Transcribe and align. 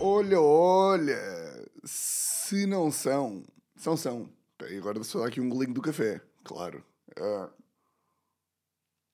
Olha, 0.00 0.40
olha. 0.40 1.68
Se 1.84 2.66
não 2.66 2.90
são. 2.90 3.44
São, 3.76 3.96
são. 3.96 4.30
Agora 4.78 5.02
só 5.04 5.20
dar 5.20 5.28
aqui 5.28 5.40
um 5.40 5.48
golinho 5.48 5.74
do 5.74 5.82
café. 5.82 6.20
Claro. 6.44 6.84
Ah. 7.18 7.50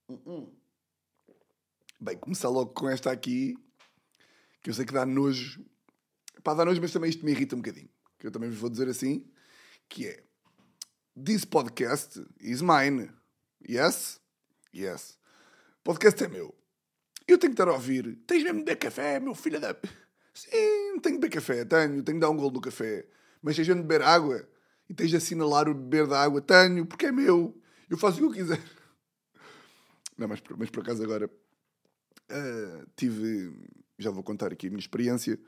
Hum, 0.08 0.18
hum. 0.26 0.52
Bem, 2.00 2.16
começar 2.16 2.48
logo 2.48 2.72
com 2.72 2.88
esta 2.88 3.10
aqui. 3.10 3.56
Que 4.62 4.70
eu 4.70 4.74
sei 4.74 4.84
que 4.84 4.92
dá 4.92 5.04
nojo. 5.04 5.64
Pá, 6.42 6.54
dá 6.54 6.64
nojo, 6.64 6.80
mas 6.80 6.92
também 6.92 7.10
isto 7.10 7.24
me 7.24 7.32
irrita 7.32 7.54
um 7.54 7.60
bocadinho. 7.60 7.88
Que 8.18 8.26
eu 8.26 8.30
também 8.30 8.50
vos 8.50 8.58
vou 8.58 8.70
dizer 8.70 8.88
assim. 8.88 9.26
Que 9.88 10.08
é. 10.08 10.24
This 11.22 11.44
podcast 11.44 12.24
is 12.40 12.62
mine. 12.62 13.10
Yes? 13.68 14.20
Yes. 14.74 15.18
Podcast 15.84 16.24
é 16.24 16.28
meu. 16.28 16.61
Eu 17.26 17.38
tenho 17.38 17.52
que 17.52 17.60
estar 17.60 17.68
a 17.68 17.74
ouvir. 17.74 18.16
Tens 18.26 18.42
mesmo 18.42 18.58
de 18.58 18.64
beber 18.64 18.76
café, 18.76 19.20
meu 19.20 19.34
filho 19.34 19.60
da. 19.60 19.76
Sim, 20.34 20.98
tenho 21.00 21.16
de 21.16 21.20
beber 21.20 21.30
café, 21.30 21.64
tenho. 21.64 22.02
Tenho 22.02 22.18
de 22.18 22.20
dar 22.20 22.30
um 22.30 22.36
golo 22.36 22.52
no 22.52 22.60
café. 22.60 23.06
Mas 23.40 23.56
tens 23.56 23.66
de 23.66 23.74
beber 23.74 24.02
água 24.02 24.48
e 24.88 24.94
tens 24.94 25.10
de 25.10 25.16
assinalar 25.16 25.68
o 25.68 25.74
beber 25.74 26.06
da 26.06 26.22
água. 26.22 26.40
Tenho, 26.40 26.86
porque 26.86 27.06
é 27.06 27.12
meu. 27.12 27.60
Eu 27.88 27.96
faço 27.96 28.16
o 28.16 28.20
que 28.20 28.40
eu 28.40 28.44
quiser. 28.44 28.60
Não, 30.18 30.28
mas, 30.28 30.42
mas 30.56 30.70
por 30.70 30.82
acaso 30.82 31.02
agora 31.02 31.30
ah, 32.30 32.86
tive. 32.96 33.52
Já 33.98 34.10
vou 34.10 34.22
contar 34.22 34.52
aqui 34.52 34.66
a 34.66 34.70
minha 34.70 34.80
experiência. 34.80 35.38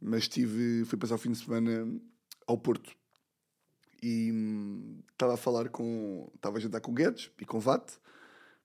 Mas 0.00 0.28
tive. 0.28 0.84
Fui 0.84 0.98
passar 0.98 1.14
o 1.16 1.18
fim 1.18 1.32
de 1.32 1.38
semana 1.38 1.88
ao 2.46 2.58
Porto. 2.58 2.94
E 4.02 4.30
hum, 4.30 5.00
estava 5.12 5.34
a 5.34 5.36
falar 5.36 5.68
com. 5.70 6.30
Estava 6.34 6.58
a 6.58 6.60
jantar 6.60 6.80
com 6.80 6.92
o 6.92 6.94
Guedes 6.94 7.30
e 7.40 7.44
com 7.44 7.56
o 7.56 7.60
VAT. 7.60 7.98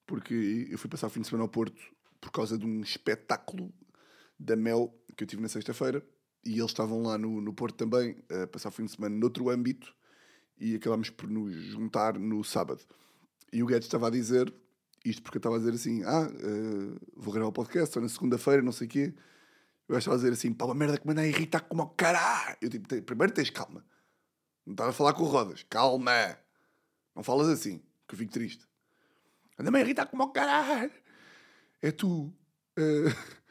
Porque 0.06 0.68
eu 0.70 0.78
fui 0.78 0.90
passar 0.90 1.08
o 1.08 1.10
fim 1.10 1.22
de 1.22 1.28
semana 1.28 1.46
ao 1.46 1.50
Porto 1.50 1.82
por 2.22 2.32
causa 2.32 2.58
de 2.58 2.66
um 2.66 2.80
espetáculo 2.82 3.74
da 4.40 4.56
Mel 4.56 4.96
que 5.18 5.24
eu 5.24 5.28
tive 5.28 5.42
na 5.42 5.50
sexta-feira 5.50 6.06
e 6.46 6.52
eles 6.60 6.72
estavam 6.72 7.02
lá 7.04 7.18
no, 7.18 7.42
no 7.42 7.54
Porto 7.54 7.76
também 7.76 8.16
a 8.44 8.48
passar 8.48 8.70
o 8.70 8.72
fim 8.72 8.86
de 8.86 8.92
semana 8.92 9.16
noutro 9.16 9.50
âmbito 9.50 9.94
e 10.58 10.76
acabámos 10.76 11.10
por 11.10 11.30
nos 11.30 11.52
juntar 11.54 12.18
no 12.18 12.44
sábado. 12.44 12.82
E 13.52 13.62
o 13.62 13.66
Guedes 13.66 13.88
estava 13.88 14.08
a 14.08 14.10
dizer, 14.12 14.54
isto 15.04 15.22
porque 15.22 15.38
eu 15.38 15.40
estava 15.40 15.56
a 15.56 15.60
dizer 15.60 15.74
assim, 15.74 16.04
ah, 16.04 16.28
eh, 16.32 17.00
vou 17.16 17.34
gravar 17.34 17.50
o 17.50 17.52
podcast 17.52 17.94
só 17.94 18.00
na 18.00 18.08
segunda-feira, 18.08 18.62
não 18.62 18.72
sei 18.72 18.88
o 18.88 18.90
quê. 18.90 19.14
Eu 19.90 19.98
estava 19.98 20.16
a 20.16 20.20
dizer 20.20 20.32
assim, 20.32 20.54
pá, 20.54 20.66
uma 20.66 20.74
merda 20.76 20.98
que 20.98 21.06
me 21.06 21.12
anda 21.12 21.22
a 21.22 21.28
irritar 21.28 21.62
como 21.62 21.82
ao 21.82 21.90
caralho. 21.90 22.56
Eu 22.62 22.70
tipo, 22.70 22.88
"Te- 22.88 23.02
primeiro 23.02 23.34
tens 23.34 23.50
calma. 23.50 23.84
Não 24.66 24.74
estava 24.74 24.92
a 24.92 24.94
falar 24.94 25.14
com 25.14 25.24
o 25.24 25.28
Rodas. 25.28 25.64
Calma. 25.70 26.38
Não 27.16 27.24
falas 27.24 27.50
assim, 27.50 27.80
que 28.08 28.14
eu 28.16 28.18
fico 28.20 28.32
triste. 28.32 28.66
Anda-me 29.60 29.80
a 29.80 29.82
irritar 29.82 30.06
como 30.06 30.24
ao 30.24 30.32
caralho. 30.32 30.92
É 31.82 31.92
tu. 31.92 32.34
Eh, 32.78 33.06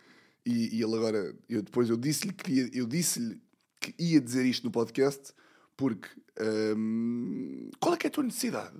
e, 0.47 0.77
e 0.78 0.83
ele 0.83 0.95
agora, 0.97 1.36
eu 1.48 1.62
depois 1.62 1.89
eu 1.91 1.97
disse-lhe 1.97 2.33
que 2.33 2.70
eu 2.72 2.87
disse-lhe 2.87 3.41
que 3.81 3.95
ia 3.98 4.20
dizer 4.20 4.45
isto 4.45 4.64
no 4.64 4.70
podcast 4.70 5.33
porque 5.77 6.09
ehm, 6.39 7.70
qual 7.81 7.95
é 7.95 7.97
que 7.97 8.06
é 8.06 8.09
a 8.09 8.12
tua 8.12 8.25
necessidade 8.25 8.77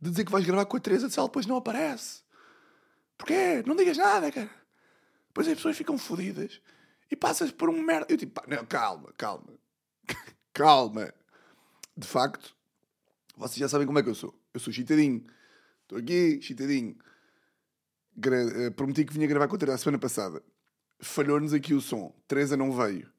de 0.00 0.10
dizer 0.10 0.24
que 0.24 0.32
vais 0.32 0.44
gravar 0.44 0.66
com 0.66 0.76
a 0.76 0.80
Teresa 0.80 1.08
se 1.08 1.18
ela 1.18 1.28
depois 1.28 1.46
não 1.46 1.56
aparece? 1.56 2.22
Porquê? 3.16 3.62
Não 3.64 3.76
digas 3.76 3.96
nada, 3.96 4.30
cara. 4.32 4.50
Depois 5.28 5.46
as 5.48 5.54
pessoas 5.54 5.76
ficam 5.76 5.96
fodidas 5.96 6.60
e 7.10 7.16
passas 7.16 7.52
por 7.52 7.70
um 7.70 7.80
merda. 7.80 8.06
Eu 8.08 8.16
tipo, 8.16 8.32
pá, 8.32 8.44
não, 8.48 8.64
calma, 8.66 9.12
calma. 9.16 9.54
calma. 10.52 11.14
De 11.96 12.06
facto, 12.06 12.56
vocês 13.36 13.58
já 13.58 13.68
sabem 13.68 13.86
como 13.86 13.98
é 13.98 14.02
que 14.02 14.08
eu 14.08 14.14
sou. 14.14 14.34
Eu 14.52 14.60
sou 14.60 14.72
chitadinho. 14.72 15.24
Estou 15.82 15.98
aqui, 15.98 16.40
chitadinho. 16.42 16.96
Eh, 18.16 18.70
prometi 18.70 19.04
que 19.04 19.12
vinha 19.12 19.26
gravar 19.26 19.48
com 19.48 19.56
a 19.56 19.58
Teresa 19.58 19.74
a 19.74 19.78
semana 19.78 19.98
passada. 19.98 20.42
Falhou-nos 21.00 21.52
aqui 21.52 21.74
o 21.74 21.80
som. 21.80 22.14
Teresa 22.28 22.56
não 22.56 22.72
veio. 22.72 23.10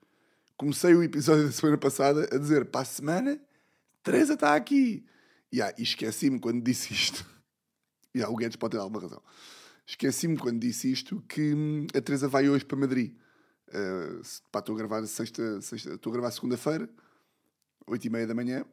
Comecei 0.58 0.96
o 0.96 1.04
episódio 1.04 1.46
da 1.48 1.52
semana 1.52 1.78
passada 1.78 2.30
a 2.32 2.38
dizer 2.38 2.66
para 2.66 2.82
a 2.82 2.86
semana, 2.86 3.40
Teresa 4.04 4.36
está 4.36 4.56
aqui. 4.56 5.06
Yeah, 5.54 5.76
e 5.78 5.84
esqueci-me 5.84 6.40
quando 6.40 6.62
disse 6.64 6.94
isto. 6.94 7.26
Yeah, 8.16 8.32
o 8.34 8.38
Guedes 8.38 8.56
pode 8.56 8.72
ter 8.72 8.78
alguma 8.78 9.02
razão. 9.02 9.22
Esqueci-me 9.86 10.38
quando 10.38 10.60
disse 10.60 10.92
isto 10.92 11.22
que 11.28 11.54
hum, 11.54 11.88
a 11.94 12.02
Teresa 12.02 12.28
vai 12.28 12.50
hoje 12.50 12.66
para 12.66 12.78
Madrid. 12.78 13.16
Uh, 13.68 14.22
pá, 14.52 14.60
estou 14.60 14.76
a 14.76 14.78
gravar 14.78 15.06
sexta, 15.06 15.62
sexta, 15.62 15.94
estou 15.94 16.12
a 16.12 16.14
gravar 16.14 16.32
segunda-feira, 16.32 16.90
oito 17.88 18.06
e 18.06 18.10
meia 18.10 18.26
da 18.26 18.34
manhã. 18.34 18.66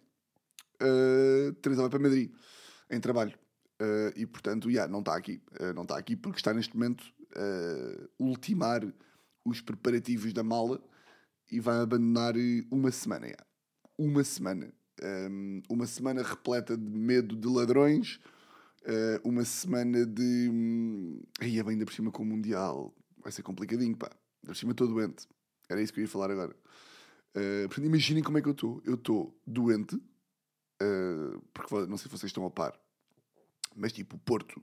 Uh, 0.81 1.53
Teresa 1.55 1.83
vai 1.83 1.91
para 1.91 1.99
Madrid 1.99 2.33
em 2.91 3.01
trabalho. 3.01 3.42
Uh, 3.83 4.13
e 4.15 4.27
portanto, 4.27 4.71
yeah, 4.71 4.91
não 4.91 5.01
está 5.01 5.17
aqui. 5.17 5.43
Uh, 5.61 5.75
não 5.75 5.83
está 5.83 5.99
aqui 5.99 6.15
porque 6.15 6.39
está 6.39 6.55
neste 6.55 6.75
momento 6.75 7.05
a 7.35 8.09
ultimar 8.19 8.83
os 9.45 9.61
preparativos 9.61 10.33
da 10.33 10.43
mala 10.43 10.81
e 11.51 11.61
vai 11.61 11.81
abandonar 11.81 12.37
eh, 12.37 12.65
uma 12.71 12.91
semana. 12.91 13.27
yeah. 13.27 13.45
Uma 13.99 14.23
semana. 14.23 14.73
Um, 15.03 15.63
uma 15.69 15.87
semana 15.87 16.23
repleta 16.23 16.77
de 16.77 16.89
medo 16.89 17.35
de 17.35 17.49
ladrões, 17.49 18.21
uh, 18.83 19.29
uma 19.29 19.45
semana 19.45 20.07
de. 20.07 21.21
Aí 21.41 21.59
é 21.59 21.63
bem 21.63 21.73
ainda 21.73 21.85
por 21.85 21.93
cima 21.93 22.11
com 22.11 22.23
o 22.23 22.27
Mundial. 22.27 22.95
Vai 23.19 23.33
ser 23.33 23.43
complicadinho, 23.43 23.97
pá. 23.97 24.07
Ainda 24.43 24.53
por 24.53 24.57
cima 24.57 24.73
estou 24.73 24.87
doente. 24.87 25.27
Era 25.69 25.83
isso 25.83 25.93
que 25.93 26.01
eu 26.01 26.03
ia 26.03 26.09
falar 26.09 26.31
agora. 26.31 26.55
Uh, 27.35 27.67
portanto, 27.69 27.87
imaginem 27.87 28.23
como 28.23 28.39
é 28.39 28.43
que 28.43 28.49
eu 28.49 28.53
estou. 28.53 28.83
Eu 28.85 28.95
estou 28.95 29.37
doente, 29.47 29.97
uh, 29.97 31.43
porque 31.53 31.75
não 31.87 31.97
sei 31.97 32.05
se 32.05 32.17
vocês 32.17 32.31
estão 32.31 32.47
a 32.47 32.51
par, 32.51 32.79
mas 33.77 33.93
tipo, 33.93 34.19
Porto, 34.19 34.63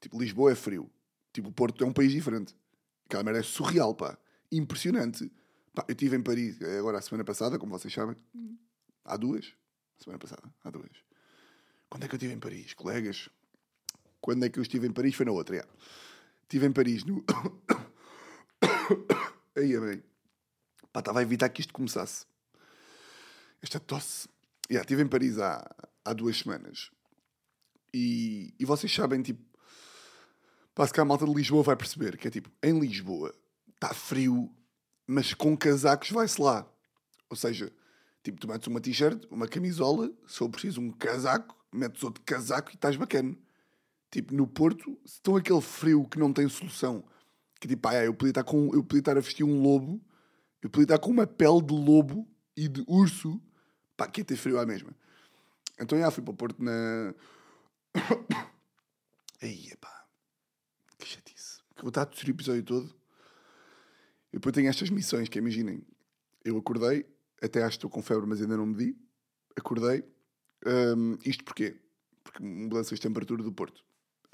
tipo, 0.00 0.20
Lisboa 0.20 0.52
é 0.52 0.54
frio. 0.54 0.90
Tipo, 1.32 1.52
Porto 1.52 1.84
é 1.84 1.86
um 1.86 1.92
país 1.92 2.12
diferente. 2.12 2.54
Aquela 3.06 3.22
merda 3.22 3.40
é 3.40 3.42
surreal, 3.42 3.94
pá. 3.94 4.18
Impressionante. 4.50 5.30
Pá, 5.74 5.84
eu 5.88 5.92
estive 5.92 6.16
em 6.16 6.22
Paris 6.22 6.60
eh, 6.60 6.78
agora 6.78 6.98
a 6.98 7.02
semana 7.02 7.24
passada, 7.24 7.58
como 7.58 7.78
vocês 7.78 7.92
sabem. 7.92 8.16
Há 9.04 9.16
duas. 9.16 9.54
Semana 9.98 10.18
passada, 10.18 10.42
há 10.64 10.70
duas. 10.70 10.90
Quando 11.88 12.04
é 12.04 12.08
que 12.08 12.14
eu 12.14 12.16
estive 12.16 12.34
em 12.34 12.38
Paris, 12.38 12.74
colegas? 12.74 13.28
Quando 14.20 14.44
é 14.44 14.48
que 14.48 14.58
eu 14.58 14.62
estive 14.62 14.86
em 14.86 14.92
Paris? 14.92 15.14
Foi 15.14 15.24
na 15.24 15.32
outra, 15.32 15.56
já. 15.56 15.66
Estive 16.42 16.66
em 16.66 16.72
Paris 16.72 17.04
no. 17.04 17.24
Aí 19.56 19.74
é 19.74 19.80
bem. 19.80 20.02
Pá, 20.92 21.00
estava 21.00 21.20
a 21.20 21.22
evitar 21.22 21.48
que 21.48 21.60
isto 21.60 21.72
começasse. 21.72 22.26
Esta 23.62 23.78
tosse. 23.78 24.28
Já, 24.70 24.80
estive 24.80 25.02
em 25.02 25.08
Paris 25.08 25.38
há, 25.38 25.64
há 26.04 26.12
duas 26.12 26.38
semanas. 26.38 26.90
E, 27.98 28.52
e 28.60 28.64
vocês 28.66 28.94
sabem, 28.94 29.22
tipo. 29.22 29.42
Se 30.84 30.92
cá 30.92 31.00
a 31.00 31.04
malta 31.06 31.24
de 31.24 31.32
Lisboa 31.32 31.62
vai 31.62 31.74
perceber 31.74 32.18
que 32.18 32.28
é 32.28 32.30
tipo, 32.30 32.50
em 32.62 32.78
Lisboa 32.78 33.34
está 33.74 33.94
frio, 33.94 34.54
mas 35.06 35.32
com 35.32 35.56
casacos 35.56 36.10
vai-se 36.10 36.38
lá. 36.38 36.70
Ou 37.30 37.36
seja, 37.36 37.72
tipo, 38.22 38.38
tu 38.38 38.46
metes 38.46 38.66
uma 38.66 38.82
t-shirt, 38.82 39.24
uma 39.30 39.48
camisola, 39.48 40.12
se 40.26 40.36
for 40.36 40.50
preciso 40.50 40.82
um 40.82 40.90
casaco, 40.90 41.56
metes 41.72 42.04
outro 42.04 42.22
casaco 42.22 42.70
e 42.70 42.74
estás 42.74 42.96
bacana. 42.96 43.34
Tipo, 44.10 44.34
no 44.34 44.46
Porto, 44.46 44.98
se 45.06 45.14
estão 45.14 45.34
aquele 45.34 45.62
frio 45.62 46.06
que 46.06 46.18
não 46.18 46.34
tem 46.34 46.46
solução, 46.50 47.02
que 47.58 47.66
tipo, 47.66 47.88
ah, 47.88 48.04
eu 48.04 48.12
podia 48.12 48.32
estar 48.32 48.44
com, 48.44 48.74
eu 48.74 48.84
podia 48.84 49.00
estar 49.00 49.16
a 49.16 49.20
vestir 49.20 49.44
um 49.44 49.62
lobo, 49.62 49.98
eu 50.60 50.68
podia 50.68 50.84
estar 50.84 50.98
com 50.98 51.10
uma 51.10 51.26
pele 51.26 51.62
de 51.62 51.72
lobo 51.72 52.28
e 52.54 52.68
de 52.68 52.84
urso, 52.86 53.40
pá, 53.96 54.06
que 54.06 54.20
ia 54.20 54.24
ter 54.26 54.36
frio 54.36 54.58
à 54.58 54.66
mesma. 54.66 54.90
Então, 55.80 55.98
já 55.98 56.10
fui 56.10 56.22
para 56.22 56.34
o 56.34 56.36
Porto 56.36 56.62
na. 56.62 57.14
Aí, 59.42 59.74
pá, 59.80 60.06
que 60.98 61.06
chatice. 61.06 61.60
Que 61.74 61.82
vou 61.82 61.88
estar 61.88 62.02
a 62.02 62.06
tossir 62.06 62.28
o 62.28 62.30
episódio 62.30 62.62
todo. 62.62 62.94
E 64.32 64.36
depois 64.36 64.54
tenho 64.54 64.68
estas 64.68 64.90
missões 64.90 65.28
que, 65.28 65.38
imaginem, 65.38 65.86
eu 66.44 66.56
acordei, 66.56 67.06
até 67.42 67.62
acho 67.62 67.78
que 67.78 67.86
estou 67.86 67.90
com 67.90 68.02
febre, 68.02 68.26
mas 68.26 68.40
ainda 68.40 68.56
não 68.56 68.66
medi. 68.66 68.96
Acordei. 69.56 70.04
Hum, 70.66 71.16
isto 71.24 71.44
porquê? 71.44 71.80
Porque 72.22 72.42
mudanças 72.42 72.98
de 72.98 73.02
temperatura 73.02 73.42
do 73.42 73.52
Porto. 73.52 73.84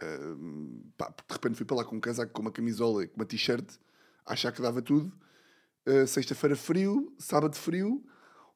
Hum, 0.02 0.82
pá, 0.96 1.08
de 1.08 1.32
repente 1.32 1.56
fui 1.56 1.66
para 1.66 1.76
lá 1.76 1.84
com 1.84 1.96
um 1.96 2.00
casaco, 2.00 2.32
com 2.32 2.42
uma 2.42 2.52
camisola 2.52 3.06
com 3.06 3.16
uma 3.16 3.26
t-shirt, 3.26 3.78
achar 4.26 4.52
que 4.52 4.62
dava 4.62 4.82
tudo. 4.82 5.12
Uh, 5.86 6.06
Sexta-feira 6.06 6.56
frio, 6.56 7.14
sábado 7.18 7.56
frio. 7.56 8.04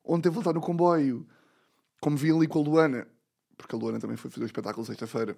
Ontem 0.04 0.30
voltar 0.30 0.52
no 0.52 0.60
comboio, 0.60 1.26
como 2.00 2.16
vi 2.16 2.30
ali 2.30 2.46
com 2.46 2.60
a 2.60 2.62
Luana, 2.62 3.08
porque 3.56 3.74
a 3.74 3.78
Luana 3.78 3.98
também 3.98 4.16
foi 4.16 4.30
fazer 4.30 4.44
o 4.44 4.46
espetáculo 4.46 4.86
sexta-feira. 4.86 5.36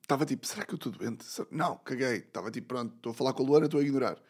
Estava 0.00 0.24
tipo, 0.24 0.46
será 0.46 0.64
que 0.64 0.74
eu 0.74 0.76
estou 0.76 0.92
doente? 0.92 1.24
Não, 1.50 1.76
caguei. 1.78 2.18
Estava 2.18 2.50
tipo, 2.50 2.68
pronto, 2.68 2.94
estou 2.96 3.10
a 3.12 3.14
falar 3.14 3.32
com 3.32 3.42
a 3.42 3.46
Luana, 3.46 3.66
estou 3.66 3.80
a 3.80 3.82
ignorar. 3.82 4.20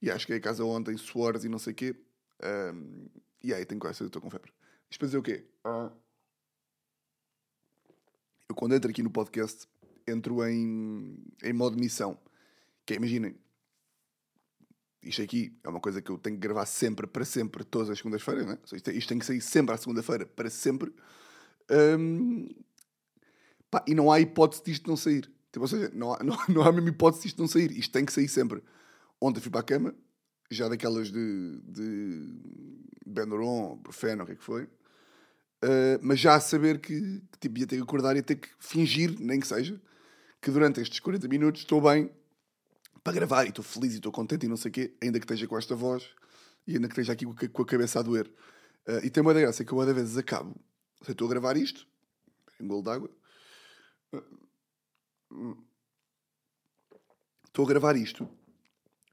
E 0.00 0.10
acho 0.10 0.26
que 0.26 0.32
cheguei 0.32 0.38
a 0.38 0.42
casa 0.42 0.64
ontem, 0.64 0.96
suores 0.96 1.44
e 1.44 1.48
não 1.48 1.58
sei 1.58 1.72
o 1.72 1.76
quê. 1.76 1.96
Ahm, 2.42 3.06
e 3.42 3.52
aí, 3.52 3.64
tenho 3.64 3.80
quase, 3.80 4.04
estou 4.04 4.22
com 4.22 4.30
febre. 4.30 4.52
Isto 4.90 4.98
para 5.00 5.06
dizer 5.06 5.18
o 5.18 5.22
quê? 5.22 5.44
Eu 8.48 8.54
quando 8.54 8.74
entro 8.74 8.90
aqui 8.90 9.02
no 9.02 9.10
podcast, 9.10 9.68
entro 10.06 10.44
em, 10.46 11.18
em 11.42 11.52
modo 11.52 11.76
missão. 11.76 12.18
Que 12.86 12.94
é, 12.94 12.96
imaginem, 12.96 13.36
isto 15.02 15.22
aqui 15.22 15.56
é 15.62 15.68
uma 15.68 15.80
coisa 15.80 16.02
que 16.02 16.10
eu 16.10 16.18
tenho 16.18 16.36
que 16.36 16.40
gravar 16.40 16.66
sempre, 16.66 17.06
para 17.06 17.24
sempre, 17.24 17.64
todas 17.64 17.90
as 17.90 17.98
segundas-feiras, 17.98 18.46
né? 18.46 18.58
Isto, 18.72 18.90
isto 18.90 19.08
tem 19.08 19.18
que 19.18 19.26
sair 19.26 19.40
sempre 19.40 19.74
à 19.74 19.78
segunda-feira, 19.78 20.26
para 20.26 20.50
sempre. 20.50 20.92
Ahm, 21.70 22.48
pá, 23.70 23.84
e 23.86 23.94
não 23.94 24.10
há 24.10 24.20
hipótese 24.20 24.62
disto 24.64 24.88
não 24.88 24.96
sair. 24.96 25.30
Tipo, 25.52 25.60
ou 25.60 25.68
seja, 25.68 25.90
não 25.94 26.14
há, 26.14 26.22
não, 26.22 26.36
não 26.48 26.62
há 26.62 26.68
a 26.68 26.72
mesma 26.72 26.90
hipótese 26.90 27.22
de 27.22 27.28
isto 27.28 27.40
não 27.40 27.48
sair. 27.48 27.70
Isto 27.72 27.92
tem 27.92 28.04
que 28.04 28.12
sair 28.12 28.28
sempre. 28.28 28.62
Ontem 29.20 29.40
fui 29.40 29.50
para 29.50 29.60
a 29.60 29.64
cama, 29.64 29.94
já 30.50 30.68
daquelas 30.68 31.10
de, 31.10 31.60
de 31.64 32.34
Benuron, 33.06 33.76
Brufeno, 33.76 34.24
o 34.24 34.26
que 34.26 34.32
é 34.32 34.36
que 34.36 34.44
foi. 34.44 34.64
Uh, 34.64 35.98
mas 36.00 36.20
já 36.20 36.34
a 36.34 36.40
saber 36.40 36.80
que, 36.80 37.22
que 37.32 37.38
tipo, 37.40 37.58
ia 37.58 37.66
ter 37.66 37.76
que 37.76 37.82
acordar 37.82 38.16
e 38.16 38.22
ter 38.22 38.36
que 38.36 38.48
fingir, 38.60 39.16
nem 39.18 39.40
que 39.40 39.46
seja, 39.46 39.80
que 40.40 40.50
durante 40.50 40.80
estes 40.80 41.00
40 41.00 41.26
minutos 41.26 41.62
estou 41.62 41.80
bem 41.80 42.10
para 43.08 43.14
gravar 43.14 43.44
e 43.44 43.48
estou 43.48 43.64
feliz 43.64 43.94
e 43.94 43.96
estou 43.96 44.12
contente 44.12 44.44
e 44.46 44.48
não 44.48 44.56
sei 44.56 44.70
o 44.70 44.72
quê, 44.72 44.94
ainda 45.02 45.18
que 45.18 45.24
esteja 45.24 45.46
com 45.46 45.56
esta 45.56 45.74
voz 45.74 46.08
e 46.66 46.74
ainda 46.74 46.88
que 46.88 46.92
esteja 46.92 47.12
aqui 47.12 47.24
com 47.24 47.62
a 47.62 47.66
cabeça 47.66 48.00
a 48.00 48.02
doer. 48.02 48.30
Uh, 48.86 49.04
e 49.04 49.10
tem 49.10 49.22
uma 49.22 49.32
da 49.32 49.40
graça 49.40 49.64
que 49.64 49.72
eu, 49.72 49.80
às 49.80 49.94
vezes, 49.94 50.16
acabo. 50.16 50.54
Se 51.02 51.12
estou 51.12 51.26
a 51.26 51.30
gravar 51.30 51.56
isto, 51.56 51.86
um 52.60 52.68
golo 52.68 52.82
d'água, 52.82 53.10
estou 57.46 57.64
a 57.64 57.68
gravar 57.68 57.96
isto 57.96 58.28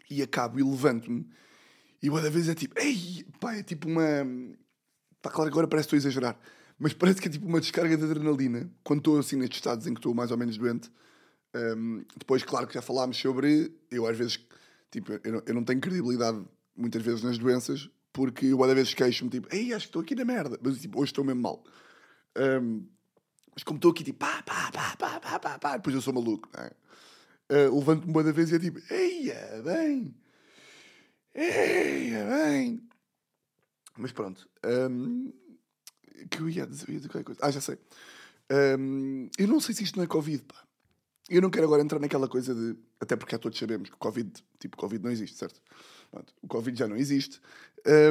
e 0.10 0.22
acabo 0.22 0.60
e 0.60 0.64
levanto-me 0.64 1.30
e 2.02 2.10
uma 2.10 2.22
vez 2.30 2.48
é 2.50 2.54
tipo, 2.54 2.80
ei, 2.80 3.26
pá, 3.40 3.56
é 3.56 3.64
tipo 3.64 3.88
uma. 3.88 4.04
Pá, 5.22 5.32
claro 5.32 5.50
que 5.50 5.54
agora 5.54 5.68
parece 5.68 5.88
que 5.88 5.96
estou 5.96 6.08
a 6.08 6.10
exagerar, 6.10 6.40
mas 6.78 6.94
parece 6.94 7.20
que 7.22 7.28
é 7.28 7.32
tipo 7.32 7.48
uma 7.48 7.60
descarga 7.60 7.98
de 7.98 8.04
adrenalina 8.04 8.70
quando 8.84 9.00
estou 9.00 9.18
assim 9.18 9.38
nestes 9.38 9.58
estados 9.58 9.88
em 9.88 9.94
que 9.94 10.00
estou 10.00 10.14
mais 10.14 10.30
ou 10.32 10.38
menos 10.38 10.58
doente. 10.58 10.92
Um, 11.56 12.04
depois, 12.18 12.44
claro 12.44 12.68
que 12.68 12.74
já 12.74 12.82
falámos 12.82 13.18
sobre. 13.18 13.74
Eu 13.90 14.06
às 14.06 14.18
vezes, 14.18 14.40
tipo, 14.92 15.14
eu 15.24 15.32
não, 15.32 15.44
eu 15.46 15.54
não 15.54 15.64
tenho 15.64 15.80
credibilidade 15.80 16.44
muitas 16.76 17.02
vezes 17.02 17.24
nas 17.24 17.38
doenças 17.38 17.90
porque 18.16 18.46
eu 18.46 18.64
às 18.64 18.74
vezes 18.74 18.94
queixo-me 18.94 19.30
tipo, 19.30 19.54
ei, 19.54 19.74
acho 19.74 19.88
que 19.88 19.90
estou 19.90 20.02
aqui 20.02 20.16
na 20.16 20.24
merda, 20.24 20.58
mas 20.64 20.80
tipo, 20.80 21.00
hoje 21.00 21.12
estou 21.12 21.24
mesmo 21.26 21.42
mal. 21.42 21.62
Um, 22.38 22.88
mas 23.54 23.62
como 23.64 23.78
estou 23.78 23.92
aqui, 23.92 24.06
tipo, 24.06 24.20
pá, 24.20 24.42
pá, 24.42 24.72
pá, 24.72 24.96
pá, 24.96 25.20
pá, 25.20 25.40
pá, 25.40 25.60
pá, 25.60 25.78
depois 25.78 25.94
eu 25.94 26.02
sou 26.02 26.14
maluco, 26.14 26.50
não 26.56 26.64
é? 26.64 26.72
Uh, 27.52 27.78
Levanto-me 27.78 28.12
uma 28.12 28.24
vez 28.24 28.52
e 28.52 28.56
é 28.56 28.60
tipo, 28.60 28.80
eia, 28.92 29.62
bem, 29.64 30.16
eia, 31.34 32.26
bem. 32.26 32.88
Mas 33.98 34.14
pronto, 34.14 34.50
um, 34.66 35.34
que 36.30 36.40
eu 36.40 36.50
ia 36.50 36.66
dizer, 36.66 36.88
eu 36.88 36.94
ia 36.94 37.00
dizer 37.00 37.10
qualquer 37.10 37.26
coisa. 37.26 37.42
Ah, 37.44 37.52
já 37.52 37.60
sei. 37.60 37.78
Um, 38.80 39.30
eu 39.38 39.48
não 39.48 39.60
sei 39.60 39.76
se 39.76 39.84
isto 39.84 39.98
não 39.98 40.06
é 40.06 40.08
Covid, 40.08 40.44
pá. 40.44 40.65
Eu 41.30 41.42
não 41.42 41.50
quero 41.50 41.66
agora 41.66 41.82
entrar 41.82 42.00
naquela 42.00 42.28
coisa 42.28 42.54
de. 42.54 42.78
Até 43.00 43.16
porque 43.16 43.36
já 43.36 43.40
todos 43.40 43.58
sabemos 43.58 43.90
que 43.90 43.98
Covid, 43.98 44.32
tipo, 44.60 44.78
Covid 44.78 45.04
não 45.04 45.12
existe, 45.12 45.38
certo? 45.38 45.60
Pronto, 46.12 46.34
o 46.42 46.48
Covid 46.48 46.78
já 46.78 46.88
não 46.88 46.96
existe. 46.96 47.42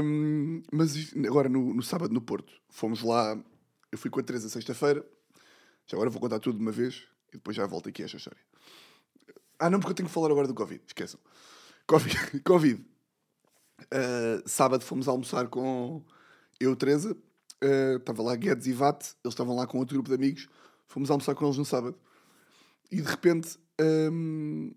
Um, 0.03 0.63
mas 0.73 1.15
agora 1.27 1.49
no, 1.49 1.75
no 1.75 1.83
sábado 1.83 2.13
no 2.13 2.21
Porto, 2.21 2.53
fomos 2.69 3.03
lá. 3.03 3.39
Eu 3.93 3.99
fui 3.99 4.11
com 4.11 4.19
a 4.19 4.23
Teresa 4.23 4.49
sexta-feira 4.49 5.07
já 5.87 5.97
agora 5.97 6.11
vou 6.11 6.21
contar 6.21 6.39
tudo 6.39 6.57
de 6.57 6.63
uma 6.63 6.73
vez 6.73 7.03
e 7.29 7.33
depois 7.33 7.57
já 7.57 7.67
volto 7.67 7.89
aqui 7.89 8.03
a 8.03 8.07
esta 8.07 8.17
história. 8.17 8.41
Ah, 9.59 9.69
não, 9.69 9.79
porque 9.79 9.93
eu 9.93 9.97
tenho 9.97 10.09
que 10.09 10.15
falar 10.15 10.31
agora 10.31 10.49
do 10.49 10.55
Covid. 10.55 10.83
Esqueçam. 10.87 11.21
Covid. 11.87 12.41
COVID. 12.43 12.85
Uh, 13.83 14.49
sábado 14.49 14.83
fomos 14.85 15.09
almoçar 15.09 15.49
com 15.49 16.03
eu, 16.59 16.75
Teresa. 16.75 17.17
Uh, 17.63 17.97
estava 17.99 18.23
lá 18.23 18.35
Guedes 18.35 18.67
e 18.67 18.73
Vate. 18.73 19.15
Eles 19.25 19.35
estavam 19.35 19.55
lá 19.55 19.67
com 19.67 19.79
outro 19.79 19.95
grupo 19.95 20.09
de 20.09 20.15
amigos. 20.15 20.49
Fomos 20.87 21.11
almoçar 21.11 21.35
com 21.35 21.45
eles 21.45 21.59
no 21.59 21.65
sábado. 21.65 21.99
E 22.91 23.01
de 23.01 23.09
repente, 23.09 23.59
um, 23.81 24.73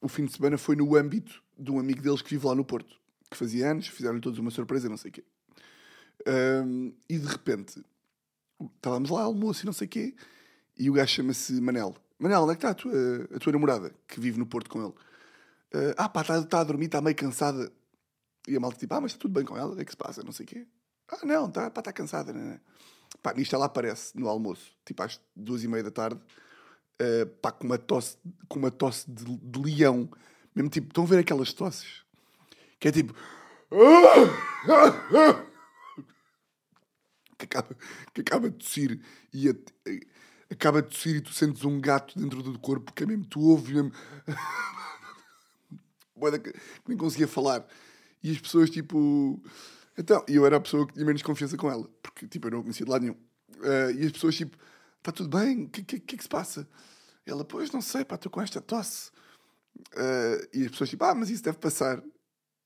o 0.00 0.08
fim 0.08 0.24
de 0.24 0.32
semana 0.32 0.56
foi 0.58 0.76
no 0.76 0.96
âmbito 0.96 1.42
de 1.58 1.70
um 1.70 1.78
amigo 1.78 2.02
deles 2.02 2.22
que 2.22 2.30
vive 2.30 2.46
lá 2.46 2.54
no 2.54 2.64
Porto. 2.64 2.96
Que 3.30 3.36
fazia 3.36 3.70
anos. 3.70 3.88
Fizeram-lhe 3.88 4.20
todos 4.20 4.38
uma 4.38 4.50
surpresa, 4.50 4.88
não 4.88 4.96
sei 4.96 5.10
o 5.10 5.14
quê. 5.14 5.24
Um, 6.26 6.92
e 7.08 7.18
de 7.18 7.26
repente, 7.26 7.82
estávamos 8.76 9.10
lá, 9.10 9.22
almoço 9.22 9.64
e 9.64 9.66
não 9.66 9.72
sei 9.72 9.86
o 9.86 9.90
quê. 9.90 10.14
E 10.78 10.90
o 10.90 10.92
gajo 10.92 11.12
chama-se 11.12 11.60
Manel. 11.60 11.96
Manel, 12.18 12.42
onde 12.42 12.52
é 12.52 12.54
que 12.54 12.58
está 12.66 12.70
a 12.70 12.74
tua, 12.74 13.28
a 13.34 13.38
tua 13.38 13.52
namorada, 13.52 13.94
que 14.06 14.20
vive 14.20 14.38
no 14.38 14.46
Porto 14.46 14.70
com 14.70 14.80
ele? 14.80 14.94
Uh, 15.74 15.94
ah, 15.96 16.08
pá, 16.08 16.22
está 16.22 16.42
tá 16.44 16.60
a 16.60 16.64
dormir, 16.64 16.86
está 16.86 17.00
meio 17.00 17.16
cansada. 17.16 17.70
E 18.48 18.56
a 18.56 18.60
malta 18.60 18.78
tipo, 18.78 18.94
ah, 18.94 19.00
mas 19.00 19.12
está 19.12 19.22
tudo 19.22 19.34
bem 19.34 19.44
com 19.44 19.56
ela, 19.56 19.72
o 19.72 19.74
que 19.74 19.82
é 19.82 19.84
que 19.84 19.90
se 19.90 19.96
passa? 19.96 20.22
Não 20.22 20.32
sei 20.32 20.44
o 20.44 20.48
quê. 20.48 20.66
Ah, 21.08 21.24
não, 21.24 21.48
está 21.48 21.70
tá 21.70 21.92
cansada, 21.92 22.32
né? 22.32 22.60
Pá, 23.22 23.32
nisto 23.34 23.54
ela 23.54 23.66
aparece 23.66 24.16
no 24.18 24.28
almoço, 24.28 24.72
tipo 24.84 25.02
às 25.02 25.20
duas 25.34 25.62
e 25.64 25.68
meia 25.68 25.82
da 25.82 25.90
tarde, 25.90 26.20
uh, 27.00 27.26
pá, 27.40 27.52
com 27.52 27.64
uma 27.64 27.78
tosse, 27.78 28.18
com 28.48 28.58
uma 28.58 28.70
tosse 28.70 29.10
de, 29.10 29.24
de 29.24 29.58
leão. 29.58 30.10
Mesmo 30.54 30.70
tipo, 30.70 30.88
estão 30.88 31.04
a 31.04 31.06
ver 31.06 31.18
aquelas 31.18 31.52
tosses? 31.52 32.02
Que 32.78 32.88
é 32.88 32.92
tipo... 32.92 33.14
Que 37.38 37.44
acaba, 37.44 37.76
que 38.14 38.20
acaba 38.20 38.50
de 38.50 38.56
tossir 38.56 39.00
e... 39.32 39.48
A, 39.48 39.54
acaba 40.50 40.82
de 40.82 40.88
tossir 40.88 41.16
e 41.16 41.20
tu 41.20 41.32
sentes 41.32 41.64
um 41.64 41.80
gato 41.80 42.18
dentro 42.18 42.42
do 42.42 42.58
corpo 42.58 42.92
que 42.92 43.02
é 43.02 43.06
mesmo, 43.06 43.26
tu 43.26 43.40
ouves 43.40 43.72
mesmo. 43.72 43.92
que 46.42 46.54
nem 46.88 46.96
conseguia 46.96 47.28
falar. 47.28 47.66
E 48.22 48.30
as 48.30 48.38
pessoas, 48.38 48.70
tipo. 48.70 49.42
Então, 49.98 50.24
eu 50.28 50.44
era 50.44 50.56
a 50.56 50.60
pessoa 50.60 50.86
que 50.86 50.94
tinha 50.94 51.06
menos 51.06 51.22
confiança 51.22 51.56
com 51.56 51.70
ela, 51.70 51.88
porque, 52.02 52.26
tipo, 52.26 52.48
eu 52.48 52.52
não 52.52 52.62
conhecia 52.62 52.84
de 52.84 52.92
lado 52.92 53.02
nenhum. 53.02 53.16
Uh, 53.60 53.98
e 53.98 54.06
as 54.06 54.12
pessoas, 54.12 54.36
tipo, 54.36 54.56
está 55.06 55.12
tudo 55.12 55.38
bem? 55.38 55.64
O 55.64 55.68
que, 55.68 55.84
que, 55.84 56.00
que 56.00 56.14
é 56.14 56.18
que 56.18 56.24
se 56.24 56.28
passa? 56.28 56.68
Ela, 57.24 57.44
pois, 57.44 57.70
não 57.70 57.80
sei, 57.80 58.04
pá, 58.04 58.16
estou 58.16 58.30
com 58.30 58.40
esta 58.42 58.60
tosse. 58.60 59.10
Uh, 59.92 60.48
e 60.52 60.64
as 60.64 60.70
pessoas, 60.70 60.90
tipo, 60.90 61.04
ah, 61.04 61.14
mas 61.14 61.30
isso 61.30 61.42
deve 61.42 61.58
passar. 61.58 62.02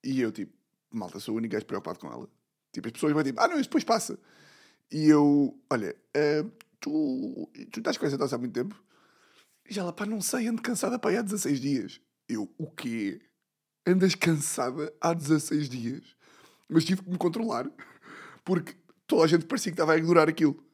E 0.03 0.21
eu, 0.21 0.33
tipo, 0.33 0.53
malta, 0.91 1.21
sou 1.21 1.35
o 1.35 1.37
único 1.37 1.53
gajo 1.53 1.67
preocupado 1.67 1.99
com 1.99 2.09
ela. 2.09 2.29
Tipo, 2.73 2.89
as 2.89 2.93
pessoas 2.93 3.13
vão, 3.13 3.23
tipo, 3.23 3.41
ah, 3.41 3.49
não, 3.49 3.57
isso 3.57 3.69
depois 3.69 3.85
passa. 3.85 4.19
E 4.91 5.07
eu, 5.07 5.59
olha, 5.71 5.95
uh, 6.17 6.51
tu, 6.81 7.51
tu 7.71 7.81
estás 7.81 7.99
com 7.99 8.07
essa 8.07 8.17
tosse 8.17 8.35
há 8.35 8.39
muito 8.39 8.55
tempo? 8.55 8.83
E 9.69 9.79
ela, 9.79 9.93
pá, 9.93 10.07
não 10.07 10.21
sei, 10.21 10.49
ando 10.49 10.63
cansada 10.63 10.99
para 10.99 11.11
aí 11.11 11.17
há 11.19 11.23
16 11.23 11.61
dias. 11.61 12.01
Eu, 12.29 12.51
o 12.57 12.71
quê? 12.71 13.21
Andas 13.87 14.15
cansada 14.15 14.93
há 15.01 15.13
16 15.13 15.69
dias? 15.69 16.17
Mas 16.69 16.85
tive 16.85 17.03
que 17.03 17.11
me 17.11 17.19
controlar, 17.19 17.69
porque 18.45 18.75
toda 19.07 19.25
a 19.25 19.27
gente 19.27 19.45
parecia 19.45 19.73
que 19.73 19.75
estava 19.75 19.93
a 19.93 19.99
ignorar 19.99 20.29
aquilo. 20.29 20.70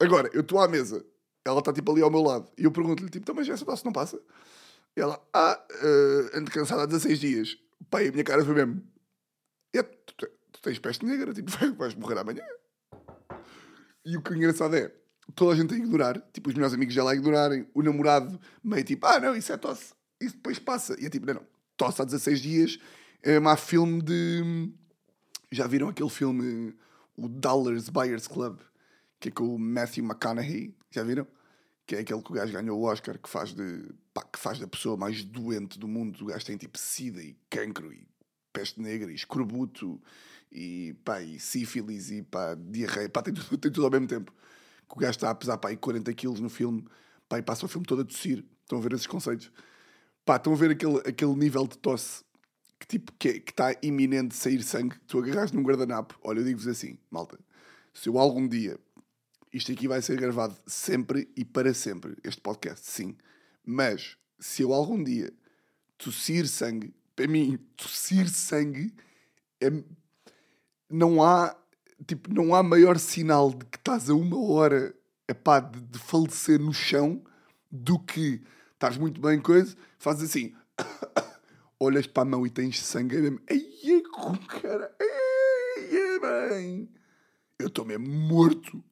Agora, 0.00 0.30
eu 0.32 0.40
estou 0.40 0.58
à 0.58 0.68
mesa, 0.68 1.04
ela 1.44 1.58
está 1.60 1.72
tipo 1.72 1.92
ali 1.92 2.02
ao 2.02 2.10
meu 2.10 2.22
lado, 2.22 2.50
e 2.58 2.64
eu 2.64 2.72
pergunto-lhe, 2.72 3.08
tipo, 3.08 3.22
então, 3.22 3.34
mas 3.34 3.48
essa 3.48 3.64
tosse 3.64 3.84
não 3.84 3.92
passa? 3.92 4.20
E 4.96 5.00
ela, 5.00 5.20
ah, 5.32 5.60
uh, 5.70 6.38
ando 6.38 6.50
cansada 6.50 6.82
há 6.82 6.86
16 6.86 7.18
dias. 7.18 7.56
Pai, 7.90 8.08
a 8.08 8.12
minha 8.12 8.24
cara 8.24 8.44
foi 8.44 8.54
mesmo, 8.54 8.82
é, 9.74 9.82
tu, 9.82 10.14
tu, 10.16 10.60
tens 10.62 10.78
peste 10.78 11.04
negra, 11.04 11.32
tipo, 11.34 11.50
vais 11.76 11.94
morrer 11.94 12.18
amanhã. 12.18 12.44
E 14.04 14.16
o 14.16 14.22
que 14.22 14.32
é 14.32 14.36
engraçado 14.36 14.76
é, 14.76 14.92
toda 15.34 15.52
a 15.52 15.56
gente 15.56 15.74
a 15.74 15.76
ignorar, 15.76 16.20
tipo, 16.32 16.48
os 16.48 16.54
meus 16.54 16.72
amigos 16.72 16.94
já 16.94 17.02
lá 17.02 17.14
ignorarem, 17.14 17.66
o 17.74 17.82
namorado 17.82 18.38
meio 18.62 18.84
tipo, 18.84 19.06
ah, 19.06 19.18
não, 19.18 19.34
isso 19.34 19.52
é 19.52 19.56
tosse, 19.56 19.94
isso 20.20 20.36
depois 20.36 20.58
passa. 20.58 20.96
E 21.00 21.06
é 21.06 21.10
tipo, 21.10 21.26
não, 21.26 21.34
não, 21.34 21.46
tosse 21.76 22.02
há 22.02 22.04
16 22.04 22.40
dias, 22.40 22.78
é 23.22 23.38
um 23.40 23.56
filme 23.56 24.02
de. 24.02 24.72
Já 25.50 25.66
viram 25.66 25.88
aquele 25.88 26.10
filme, 26.10 26.74
o 27.16 27.28
Dollars 27.28 27.88
Buyers 27.88 28.26
Club, 28.26 28.58
que 29.20 29.28
é 29.28 29.32
com 29.32 29.54
o 29.54 29.58
Matthew 29.58 30.04
McConaughey? 30.04 30.74
Já 30.90 31.02
viram? 31.02 31.26
Que 31.86 31.96
é 31.96 31.98
aquele 32.00 32.22
que 32.22 32.30
o 32.30 32.34
gajo 32.34 32.52
ganhou 32.52 32.78
o 32.78 32.84
Oscar, 32.84 33.18
que 33.18 33.28
faz, 33.28 33.52
de, 33.52 33.92
pá, 34.12 34.22
que 34.22 34.38
faz 34.38 34.58
da 34.58 34.66
pessoa 34.66 34.96
mais 34.96 35.22
doente 35.24 35.78
do 35.78 35.86
mundo. 35.86 36.22
O 36.22 36.26
gajo 36.26 36.44
tem 36.44 36.56
tipo 36.56 36.78
sida 36.78 37.22
e 37.22 37.36
cancro 37.50 37.92
e 37.92 38.06
peste 38.52 38.80
negra 38.80 39.10
e 39.10 39.14
escorbuto 39.14 40.00
e, 40.50 40.94
pá, 41.04 41.20
e 41.20 41.38
sífilis 41.38 42.10
e 42.10 42.22
pá, 42.22 42.54
diarreia. 42.54 43.08
Pá, 43.08 43.22
tem 43.22 43.34
tudo, 43.34 43.56
tem 43.58 43.70
tudo 43.70 43.84
ao 43.84 43.90
mesmo 43.90 44.06
tempo 44.06 44.32
que 44.88 44.96
o 44.96 44.98
gajo 44.98 45.12
está 45.12 45.30
a 45.30 45.34
pesar 45.34 45.58
pá, 45.58 45.68
aí 45.68 45.76
40 45.76 46.12
quilos 46.14 46.40
no 46.40 46.48
filme, 46.48 46.84
pá, 47.28 47.38
e 47.38 47.42
passa 47.42 47.66
o 47.66 47.68
filme 47.68 47.86
todo 47.86 48.02
a 48.02 48.04
tossir. 48.04 48.44
Estão 48.62 48.78
a 48.78 48.80
ver 48.80 48.92
esses 48.92 49.06
conceitos? 49.06 49.50
Pá, 50.24 50.36
estão 50.36 50.52
a 50.52 50.56
ver 50.56 50.70
aquele, 50.70 50.98
aquele 50.98 51.34
nível 51.34 51.66
de 51.66 51.76
tosse 51.78 52.24
que 52.78 52.86
tipo 52.86 53.12
que 53.18 53.28
é, 53.28 53.36
está 53.36 53.74
iminente 53.82 54.28
de 54.28 54.34
sair 54.34 54.62
sangue. 54.62 54.96
Tu 55.06 55.18
agarras 55.18 55.52
num 55.52 55.62
guardanapo. 55.62 56.18
Olha, 56.22 56.40
eu 56.40 56.44
digo-vos 56.44 56.68
assim, 56.68 56.98
malta, 57.10 57.38
se 57.92 58.08
eu 58.08 58.18
algum 58.18 58.46
dia 58.46 58.78
isto 59.54 59.70
aqui 59.70 59.86
vai 59.86 60.02
ser 60.02 60.20
gravado 60.20 60.56
sempre 60.66 61.30
e 61.36 61.44
para 61.44 61.72
sempre, 61.72 62.16
este 62.24 62.40
podcast, 62.40 62.90
sim. 62.90 63.16
Mas 63.64 64.16
se 64.36 64.62
eu 64.62 64.74
algum 64.74 65.02
dia 65.02 65.32
tossir 65.96 66.48
sangue, 66.48 66.92
para 67.14 67.28
mim, 67.28 67.56
tossir 67.76 68.28
sangue 68.28 68.92
é... 69.60 69.70
não 70.90 71.22
há 71.22 71.56
tipo, 72.04 72.34
não 72.34 72.52
há 72.52 72.64
maior 72.64 72.98
sinal 72.98 73.50
de 73.50 73.64
que 73.66 73.78
estás 73.78 74.10
a 74.10 74.14
uma 74.14 74.36
hora 74.44 74.92
epá, 75.28 75.60
de, 75.60 75.80
de 75.80 76.00
falecer 76.00 76.58
no 76.58 76.74
chão 76.74 77.22
do 77.70 77.96
que 77.96 78.42
estás 78.72 78.98
muito 78.98 79.20
bem, 79.20 79.40
coisa, 79.40 79.76
fazes 79.98 80.30
assim, 80.30 80.52
olhas 81.78 82.08
para 82.08 82.24
a 82.24 82.26
mão 82.26 82.44
e 82.44 82.50
tens 82.50 82.82
sangue, 82.82 83.16
mesmo, 83.18 83.40
ai, 83.48 84.02
com 84.12 84.36
cara, 84.48 84.92
ai, 85.00 86.50
bem, 86.50 86.90
eu 87.56 87.68
estou 87.68 87.84
mesmo 87.84 88.08
morto. 88.08 88.82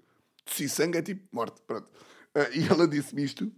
Se 0.47 0.69
sangue 0.69 0.99
é 0.99 1.03
tipo 1.03 1.23
morte, 1.33 1.61
pronto. 1.67 1.89
Uh, 2.37 2.53
e 2.55 2.67
ela 2.69 2.89
disse-me 2.89 3.23
isto, 3.25 3.53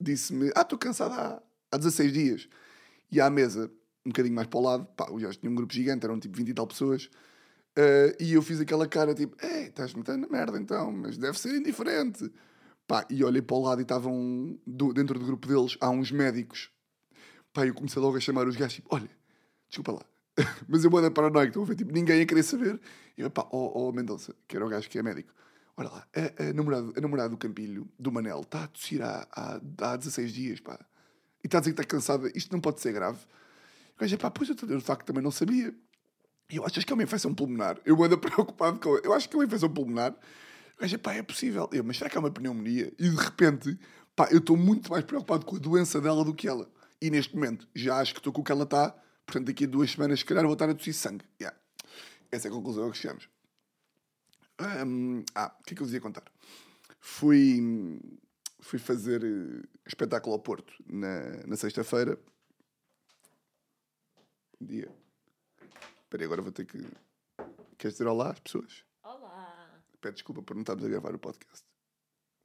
disse-me, 0.00 0.50
ah, 0.54 0.62
estou 0.62 0.78
cansada 0.78 1.14
há, 1.14 1.42
há 1.72 1.76
16 1.76 2.12
dias. 2.12 2.48
E 3.10 3.20
à 3.20 3.30
mesa, 3.30 3.70
um 4.04 4.10
bocadinho 4.10 4.34
mais 4.34 4.48
para 4.48 4.58
o 4.58 4.62
lado, 4.62 4.86
pá, 4.96 5.06
já 5.18 5.32
tinha 5.32 5.50
um 5.50 5.54
grupo 5.54 5.72
gigante, 5.72 6.04
eram 6.04 6.18
tipo 6.18 6.36
20 6.36 6.48
e 6.48 6.54
tal 6.54 6.66
pessoas, 6.66 7.08
Uh, 7.78 8.16
e 8.18 8.32
eu 8.32 8.40
fiz 8.40 8.58
aquela 8.58 8.88
cara 8.88 9.14
tipo, 9.14 9.36
ei, 9.44 9.64
estás 9.64 9.92
metendo 9.92 10.26
merda 10.30 10.58
então, 10.58 10.90
mas 10.90 11.18
deve 11.18 11.38
ser 11.38 11.54
indiferente. 11.54 12.32
Pá, 12.86 13.06
e 13.10 13.22
olhei 13.22 13.42
para 13.42 13.56
o 13.56 13.62
lado 13.62 13.80
e 13.80 13.82
estavam, 13.82 14.58
do- 14.66 14.94
dentro 14.94 15.18
do 15.18 15.26
grupo 15.26 15.46
deles, 15.46 15.76
há 15.80 15.90
uns 15.90 16.10
médicos. 16.10 16.70
Pá, 17.52 17.66
eu 17.66 17.74
comecei 17.74 18.00
logo 18.00 18.16
a 18.16 18.20
chamar 18.20 18.46
os 18.48 18.56
gajos, 18.56 18.76
tipo, 18.76 18.88
olha, 18.94 19.10
desculpa 19.68 19.92
lá. 19.92 20.06
Mas 20.68 20.84
eu 20.84 20.90
vou 20.90 21.02
dar 21.02 21.10
paranoico, 21.10 21.48
estão 21.48 21.62
a 21.64 21.66
ver, 21.66 21.74
tipo, 21.74 21.92
ninguém 21.92 22.20
ia 22.20 22.26
querer 22.26 22.42
saber. 22.44 22.80
E 23.18 23.20
eu, 23.20 23.30
pá, 23.30 23.46
ó 23.52 23.88
oh, 23.88 23.92
Mendonça, 23.92 24.34
que 24.48 24.56
era 24.56 24.64
o 24.64 24.68
gajo 24.70 24.88
que 24.88 24.98
é 24.98 25.02
médico. 25.02 25.34
Olha 25.76 25.90
lá, 25.90 26.06
a, 26.14 26.42
a, 26.42 26.52
namorada, 26.52 26.92
a 26.96 27.00
namorada 27.00 27.28
do 27.28 27.36
Campilho, 27.36 27.88
do 27.98 28.10
Manel, 28.10 28.40
está 28.40 28.64
a 28.64 28.68
tossir 28.68 29.02
há, 29.02 29.28
há, 29.30 29.60
há 29.92 29.96
16 29.96 30.32
dias, 30.32 30.60
pá. 30.60 30.78
E 31.44 31.46
está 31.46 31.58
a 31.58 31.60
dizer 31.60 31.74
que 31.74 31.82
está 31.82 31.96
cansada, 31.96 32.30
isto 32.34 32.50
não 32.52 32.60
pode 32.60 32.80
ser 32.80 32.92
grave. 32.92 33.18
O 33.96 34.00
gajo, 34.00 34.18
pá, 34.18 34.30
pois 34.30 34.48
eu, 34.48 34.54
de 34.54 34.80
facto 34.80 35.06
também 35.06 35.22
não 35.22 35.30
sabia. 35.30 35.74
E 36.50 36.56
eu 36.56 36.64
achas 36.64 36.84
que 36.84 36.92
é 36.92 36.94
uma 36.94 37.02
infecção 37.02 37.34
pulmonar? 37.34 37.78
Eu 37.84 38.02
ando 38.02 38.16
preocupado 38.18 38.80
com. 38.80 38.96
Eu 38.98 39.12
acho 39.12 39.28
que 39.28 39.36
é 39.36 39.38
uma 39.38 39.44
infecção 39.44 39.68
pulmonar. 39.68 40.12
O 40.12 40.80
gajo, 40.80 40.98
pá, 40.98 41.12
é 41.12 41.22
possível. 41.22 41.68
Eu, 41.72 41.84
mas 41.84 41.98
será 41.98 42.08
que 42.08 42.16
é 42.16 42.20
uma 42.20 42.30
pneumonia? 42.30 42.92
E 42.98 43.08
de 43.10 43.16
repente, 43.16 43.78
pá, 44.14 44.28
eu 44.30 44.38
estou 44.38 44.56
muito 44.56 44.90
mais 44.90 45.04
preocupado 45.04 45.44
com 45.44 45.56
a 45.56 45.58
doença 45.58 46.00
dela 46.00 46.24
do 46.24 46.34
que 46.34 46.48
ela. 46.48 46.70
E 47.00 47.10
neste 47.10 47.34
momento, 47.34 47.68
já 47.74 47.98
acho 47.98 48.14
que 48.14 48.20
estou 48.20 48.32
com 48.32 48.40
o 48.40 48.44
que 48.44 48.52
ela 48.52 48.64
está. 48.64 48.94
Portanto, 49.26 49.46
daqui 49.46 49.64
a 49.64 49.66
duas 49.66 49.90
semanas, 49.90 50.20
se 50.20 50.24
calhar, 50.24 50.44
vou 50.44 50.54
estar 50.54 50.70
a 50.70 50.74
tossir 50.74 50.94
sangue. 50.94 51.24
Yeah. 51.40 51.56
Essa 52.30 52.48
é 52.48 52.50
a 52.50 52.54
conclusão 52.54 52.88
a 52.88 52.90
que 52.90 52.98
chegamos. 52.98 53.28
Hum, 54.58 55.22
ah, 55.34 55.54
o 55.60 55.62
que 55.64 55.74
é 55.74 55.76
que 55.76 55.82
eu 55.82 55.86
vos 55.86 55.92
ia 55.92 56.00
contar? 56.00 56.24
Fui, 56.98 57.60
fui 58.60 58.78
fazer 58.78 59.22
eh, 59.22 59.68
espetáculo 59.86 60.34
ao 60.34 60.40
Porto 60.40 60.72
na, 60.86 61.46
na 61.46 61.56
sexta-feira. 61.56 62.18
Bom 64.58 64.66
dia. 64.66 64.90
Espera 66.04 66.22
aí, 66.22 66.24
agora 66.24 66.40
vou 66.40 66.52
ter 66.52 66.64
que. 66.64 66.78
Queres 67.76 67.94
dizer 67.94 68.06
olá 68.06 68.30
às 68.30 68.40
pessoas? 68.40 68.82
Olá! 69.02 69.82
Peço 70.00 70.14
desculpa 70.14 70.42
por 70.42 70.54
não 70.54 70.62
estarmos 70.62 70.84
a 70.84 70.88
gravar 70.88 71.14
o 71.14 71.18
podcast. 71.18 71.66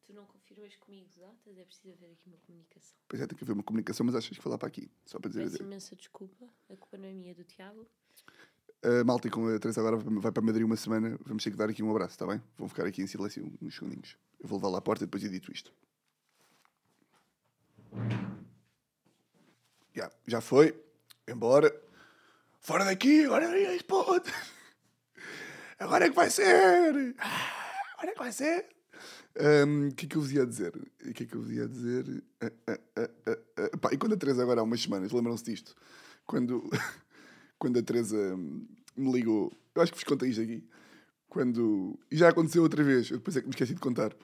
Tu 0.03 0.11
não 0.13 0.25
confirmas 0.25 0.75
comigo 0.75 1.07
as 1.07 1.15
datas? 1.15 1.57
É 1.57 1.63
preciso 1.63 1.93
haver 1.93 2.11
aqui 2.11 2.27
uma 2.27 2.37
comunicação. 2.39 2.97
Pois 3.07 3.21
é, 3.21 3.27
tem 3.27 3.37
que 3.37 3.43
haver 3.45 3.53
uma 3.53 3.63
comunicação, 3.63 4.05
mas 4.05 4.15
achas 4.15 4.37
que 4.37 4.43
falar 4.43 4.57
para 4.57 4.67
aqui. 4.67 4.91
Só 5.05 5.17
para 5.17 5.29
dizer. 5.29 5.49
Peço 5.49 5.63
imensa 5.63 5.95
desculpa. 5.95 6.49
A 6.69 6.75
culpa 6.75 6.97
não 6.97 7.07
é 7.07 7.13
minha, 7.13 7.31
é 7.31 7.33
do 7.33 7.45
Tiago. 7.45 7.87
A 8.83 9.03
malta 9.03 9.29
com 9.29 9.47
a 9.47 9.59
Teresa 9.59 9.79
agora 9.79 9.97
vai 9.97 10.31
para 10.31 10.41
Madrid 10.41 10.65
uma 10.65 10.75
semana. 10.75 11.17
Vamos 11.25 11.43
ter 11.43 11.51
que 11.51 11.57
dar 11.57 11.69
aqui 11.69 11.83
um 11.83 11.91
abraço, 11.91 12.13
está 12.13 12.25
bem? 12.25 12.41
Vão 12.57 12.67
ficar 12.67 12.85
aqui 12.85 13.03
em 13.03 13.07
silêncio 13.07 13.51
uns 13.61 13.75
segundinhos. 13.75 14.17
Eu 14.39 14.47
vou 14.47 14.57
levar 14.57 14.69
lá 14.69 14.77
à 14.79 14.81
porta 14.81 15.03
e 15.03 15.07
depois 15.07 15.23
edito 15.23 15.51
isto. 15.51 15.71
Já, 19.93 20.09
já 20.25 20.41
foi. 20.41 20.75
Embora. 21.27 21.71
Fora 22.59 22.83
daqui, 22.85 23.25
agora 23.25 23.55
este 23.59 23.83
ponto. 23.83 24.31
Agora 25.77 26.05
é 26.05 26.09
que 26.09 26.15
vai 26.15 26.29
ser. 26.29 27.15
Agora 27.97 28.09
é 28.09 28.13
que 28.13 28.19
vai 28.19 28.31
ser. 28.31 28.67
O 29.35 29.95
que 29.95 30.05
é 30.05 30.09
que 30.09 30.15
eu 30.15 30.21
vos 30.21 30.31
ia 30.31 30.45
dizer? 30.45 30.75
O 30.75 31.13
que 31.13 31.23
é 31.23 31.25
que 31.25 31.35
eu 31.35 31.41
vos 31.41 31.51
ia 31.51 31.67
dizer? 31.67 32.23
Ah, 32.39 32.51
ah. 32.97 33.77
Pá, 33.79 33.89
e 33.91 33.97
quando 33.97 34.13
a 34.13 34.17
Teresa 34.17 34.43
agora 34.43 34.61
há 34.61 34.63
umas 34.63 34.81
semanas, 34.81 35.11
lembram-se 35.11 35.43
disto? 35.43 35.75
Quando, 36.25 36.69
quando 37.61 37.77
a 37.77 37.83
Teresa 37.83 38.35
me 38.97 39.11
ligou, 39.11 39.53
eu 39.75 39.81
acho 39.83 39.91
que 39.91 39.99
vos 39.99 40.03
contei 40.03 40.29
isto 40.29 40.41
aqui. 40.41 40.67
Quando. 41.29 41.97
E 42.09 42.17
já 42.17 42.29
aconteceu 42.29 42.63
outra 42.63 42.83
vez, 42.83 43.11
eu 43.11 43.17
depois 43.17 43.37
é 43.37 43.39
que 43.39 43.45
me 43.45 43.51
esqueci 43.51 43.75
de 43.75 43.79
contar. 43.79 44.15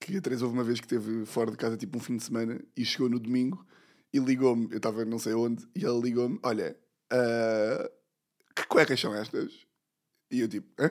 Que 0.00 0.16
a 0.16 0.20
Teresa 0.20 0.44
houve 0.44 0.56
uma 0.56 0.64
vez 0.64 0.80
que 0.80 0.86
esteve 0.86 1.24
fora 1.24 1.52
de 1.52 1.56
casa 1.56 1.76
tipo 1.76 1.96
um 1.96 2.00
fim 2.00 2.16
de 2.16 2.24
semana 2.24 2.60
e 2.76 2.84
chegou 2.84 3.08
no 3.08 3.20
domingo 3.20 3.64
e 4.12 4.18
ligou-me, 4.18 4.66
eu 4.72 4.78
estava 4.78 5.04
não 5.04 5.18
sei 5.20 5.32
onde, 5.32 5.64
e 5.76 5.84
ela 5.84 5.98
ligou-me: 6.00 6.40
Olha, 6.42 6.76
ah, 7.12 7.88
que 8.56 8.66
cuecas 8.66 8.98
são 8.98 9.14
estas? 9.14 9.64
E 10.28 10.40
eu 10.40 10.48
tipo, 10.48 10.68
hã? 10.82 10.90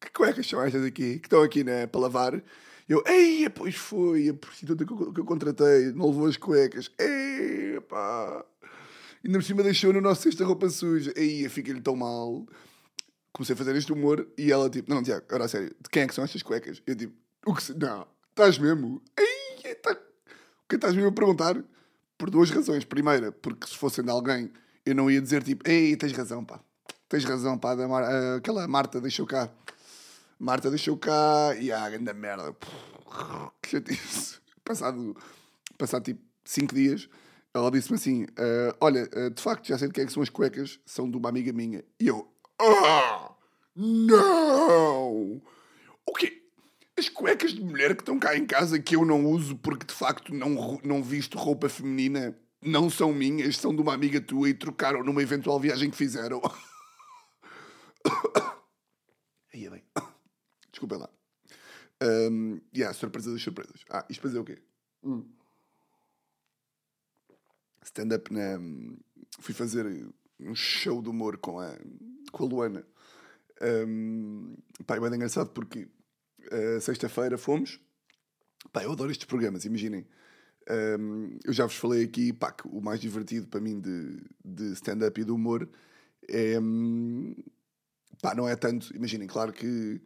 Que 0.00 0.10
cuecas 0.10 0.44
são 0.44 0.60
estas 0.60 0.84
aqui? 0.84 1.20
Que 1.20 1.26
estão 1.26 1.42
aqui 1.42 1.62
né, 1.62 1.86
para 1.86 2.00
lavar? 2.00 2.42
Eu, 2.88 3.04
ei, 3.06 3.48
pois 3.48 3.76
foi, 3.76 4.28
a 4.30 4.34
prostituta 4.34 4.84
que 4.84 4.92
eu, 4.92 5.12
que 5.12 5.20
eu 5.20 5.24
contratei, 5.24 5.92
não 5.92 6.06
levou 6.06 6.26
as 6.26 6.36
cuecas. 6.36 6.90
Ei, 6.98 7.80
pá. 7.82 8.44
Ainda 9.24 9.38
por 9.38 9.44
cima 9.44 9.62
deixou 9.62 9.92
no 9.92 10.00
nosso 10.00 10.22
cesto 10.22 10.42
a 10.42 10.46
roupa 10.46 10.68
suja. 10.68 11.12
Ei, 11.16 11.48
fica-lhe 11.48 11.80
tão 11.80 11.96
mal. 11.96 12.46
Comecei 13.32 13.54
a 13.54 13.56
fazer 13.56 13.76
este 13.76 13.92
humor 13.92 14.26
e 14.36 14.50
ela 14.50 14.68
tipo, 14.70 14.90
não, 14.92 15.02
Tiago, 15.02 15.24
agora 15.28 15.44
a 15.44 15.48
sério, 15.48 15.68
de 15.68 15.88
quem 15.90 16.02
é 16.02 16.06
que 16.06 16.14
são 16.14 16.24
estas 16.24 16.42
cuecas? 16.42 16.82
Eu 16.86 16.96
tipo, 16.96 17.14
o 17.46 17.54
que 17.54 17.62
se... 17.62 17.74
Não, 17.74 18.06
estás 18.30 18.58
mesmo? 18.58 19.02
Ei, 19.16 19.74
tá... 19.76 19.92
o 19.92 20.68
que 20.68 20.76
estás 20.76 20.94
mesmo 20.94 21.10
a 21.10 21.12
perguntar? 21.12 21.62
Por 22.16 22.30
duas 22.30 22.50
razões. 22.50 22.84
Primeira, 22.84 23.30
porque 23.30 23.66
se 23.66 23.76
fossem 23.76 24.04
de 24.04 24.10
alguém, 24.10 24.50
eu 24.84 24.94
não 24.94 25.10
ia 25.10 25.20
dizer 25.20 25.42
tipo, 25.42 25.68
ei, 25.68 25.96
tens 25.96 26.12
razão, 26.12 26.44
pá. 26.44 26.60
Tens 27.08 27.24
razão, 27.24 27.56
pá. 27.58 27.76
Mar... 27.76 28.04
ah, 28.04 28.36
Aquela 28.36 28.66
Marta 28.66 29.00
deixou 29.00 29.26
cá. 29.26 29.50
Marta 30.38 30.70
deixou 30.70 30.96
cá 30.96 31.54
e 31.60 31.70
a 31.72 31.88
grande 31.90 32.12
merda. 32.12 32.54
Que 33.62 33.70
chatice. 33.70 34.38
Passado, 34.64 35.16
passado 35.76 36.04
tipo 36.04 36.20
5 36.44 36.74
dias, 36.74 37.08
ela 37.58 37.70
disse-me 37.70 37.96
assim: 37.96 38.26
ah, 38.36 38.76
Olha, 38.80 39.08
ah, 39.12 39.28
de 39.30 39.42
facto, 39.42 39.66
já 39.66 39.78
sei 39.78 39.88
de 39.88 39.94
quem 39.94 40.04
é 40.04 40.06
que 40.06 40.12
são 40.12 40.22
as 40.22 40.28
cuecas, 40.28 40.78
são 40.86 41.10
de 41.10 41.16
uma 41.16 41.28
amiga 41.28 41.52
minha. 41.52 41.84
E 42.00 42.06
eu, 42.06 42.28
ah, 42.60 43.32
não! 43.76 45.42
O 46.06 46.12
quê? 46.16 46.42
As 46.96 47.08
cuecas 47.08 47.52
de 47.52 47.62
mulher 47.62 47.94
que 47.94 48.02
estão 48.02 48.18
cá 48.18 48.36
em 48.36 48.44
casa 48.44 48.80
que 48.80 48.96
eu 48.96 49.04
não 49.04 49.26
uso 49.26 49.56
porque 49.56 49.86
de 49.86 49.94
facto 49.94 50.34
não, 50.34 50.80
não 50.82 51.02
visto 51.02 51.38
roupa 51.38 51.68
feminina 51.68 52.36
não 52.60 52.90
são 52.90 53.12
minhas, 53.12 53.56
são 53.56 53.74
de 53.74 53.80
uma 53.80 53.94
amiga 53.94 54.20
tua 54.20 54.48
e 54.48 54.54
trocaram 54.54 55.04
numa 55.04 55.22
eventual 55.22 55.60
viagem 55.60 55.90
que 55.90 55.96
fizeram. 55.96 56.42
Aí 59.54 59.66
é 59.66 59.70
bem. 59.70 59.84
Desculpem 60.72 60.98
lá. 60.98 61.08
Um, 62.02 62.60
yeah, 62.74 62.92
surpresa 62.94 63.32
das 63.32 63.42
surpresas. 63.42 63.84
Ah, 63.90 64.04
isto 64.08 64.20
para 64.20 64.30
dizer 64.30 64.40
o 64.40 64.44
quê? 64.44 64.62
Hum. 65.02 65.28
Stand-up 67.88 68.32
na. 68.32 68.58
Fui 69.40 69.54
fazer 69.54 69.86
um 70.40 70.54
show 70.54 71.02
de 71.02 71.08
humor 71.08 71.38
com 71.38 71.58
a, 71.58 71.76
com 72.30 72.44
a 72.44 72.46
Luana. 72.46 72.86
Um, 73.60 74.56
pá, 74.86 74.96
é 74.96 75.00
bem 75.00 75.14
engraçado 75.14 75.50
porque 75.50 75.88
uh, 76.52 76.80
sexta-feira 76.80 77.36
fomos. 77.38 77.80
Pá, 78.72 78.84
eu 78.84 78.92
adoro 78.92 79.10
estes 79.10 79.26
programas, 79.26 79.64
imaginem. 79.64 80.06
Um, 80.70 81.38
eu 81.44 81.52
já 81.52 81.64
vos 81.64 81.76
falei 81.76 82.04
aqui, 82.04 82.32
pá, 82.32 82.52
que 82.52 82.68
o 82.68 82.80
mais 82.80 83.00
divertido 83.00 83.48
para 83.48 83.60
mim 83.60 83.80
de, 83.80 84.22
de 84.44 84.72
stand-up 84.74 85.18
e 85.18 85.24
de 85.24 85.30
humor 85.30 85.68
é. 86.28 86.60
hum, 86.60 87.34
pá, 88.20 88.34
não 88.34 88.46
é 88.46 88.54
tanto. 88.54 88.94
Imaginem, 88.94 89.26
claro 89.26 89.52
que 89.52 90.00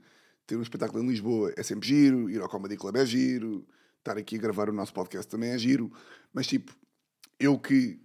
ter 0.46 0.56
um 0.56 0.62
espetáculo 0.62 1.02
em 1.02 1.08
Lisboa 1.08 1.52
é 1.56 1.62
sempre 1.62 1.88
giro, 1.88 2.30
ir 2.30 2.40
ao 2.40 2.48
Comedy 2.48 2.76
Club 2.76 2.96
é 2.96 3.04
giro, 3.04 3.66
estar 3.98 4.16
aqui 4.16 4.36
a 4.36 4.38
gravar 4.38 4.68
o 4.68 4.72
nosso 4.72 4.94
podcast 4.94 5.28
também 5.28 5.50
é 5.50 5.58
giro, 5.58 5.92
mas 6.32 6.46
tipo, 6.46 6.76
eu 7.42 7.58
que 7.58 8.00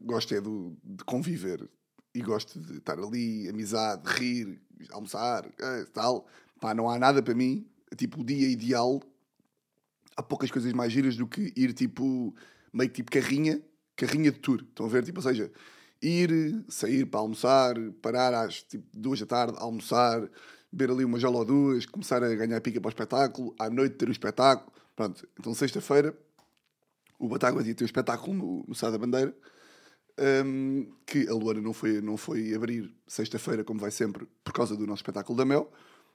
gosto 0.00 0.34
é 0.34 0.40
do, 0.40 0.76
de 0.84 1.04
conviver 1.04 1.68
e 2.14 2.22
gosto 2.22 2.60
de 2.60 2.78
estar 2.78 2.98
ali, 2.98 3.48
amizade, 3.48 4.02
rir, 4.06 4.60
almoçar, 4.92 5.44
eh, 5.58 5.84
tal, 5.92 6.26
pá, 6.60 6.72
não 6.74 6.88
há 6.88 6.98
nada 6.98 7.22
para 7.22 7.34
mim, 7.34 7.66
tipo, 7.96 8.20
o 8.20 8.24
dia 8.24 8.48
ideal 8.48 9.02
há 10.16 10.22
poucas 10.22 10.50
coisas 10.50 10.72
mais 10.72 10.92
giras 10.92 11.16
do 11.16 11.26
que 11.26 11.52
ir 11.54 11.72
tipo, 11.74 12.34
meio 12.72 12.88
tipo 12.88 13.10
carrinha, 13.10 13.60
carrinha 13.94 14.32
de 14.32 14.38
tour. 14.38 14.62
Estão 14.62 14.86
a 14.86 14.88
ver? 14.88 15.04
Tipo, 15.04 15.18
ou 15.18 15.22
seja, 15.22 15.52
ir, 16.00 16.64
sair 16.68 17.04
para 17.04 17.20
almoçar, 17.20 17.74
parar 18.00 18.32
às 18.32 18.62
tipo, 18.62 18.86
duas 18.94 19.20
da 19.20 19.26
tarde, 19.26 19.58
almoçar, 19.58 20.28
beber 20.72 20.92
ali 20.92 21.04
uma 21.04 21.18
jola 21.18 21.38
ou 21.38 21.44
duas, 21.44 21.84
começar 21.84 22.22
a 22.22 22.34
ganhar 22.34 22.60
pica 22.60 22.80
para 22.80 22.88
o 22.88 22.90
espetáculo, 22.90 23.54
à 23.58 23.68
noite 23.68 23.96
ter 23.96 24.08
o 24.08 24.12
espetáculo. 24.12 24.72
Pronto, 24.94 25.28
então 25.38 25.52
sexta-feira 25.54 26.16
o 27.18 27.28
Batáguas 27.28 27.66
ia 27.66 27.74
ter 27.74 27.84
o 27.84 27.86
espetáculo 27.86 28.34
no, 28.34 28.64
no 28.68 28.74
Sá 28.74 28.90
da 28.90 28.98
Bandeira. 28.98 29.34
hum, 30.44 30.90
que 31.06 31.28
a 31.28 31.32
Luana 31.34 31.60
não 31.60 31.72
foi, 31.72 32.00
não 32.00 32.16
foi 32.16 32.54
abrir 32.54 32.94
sexta-feira, 33.06 33.62
como 33.64 33.78
vai 33.80 33.90
sempre, 33.90 34.26
por 34.44 34.52
causa 34.52 34.76
do 34.76 34.86
nosso 34.86 35.00
espetáculo 35.00 35.36
da 35.36 35.44
Mel, 35.44 35.70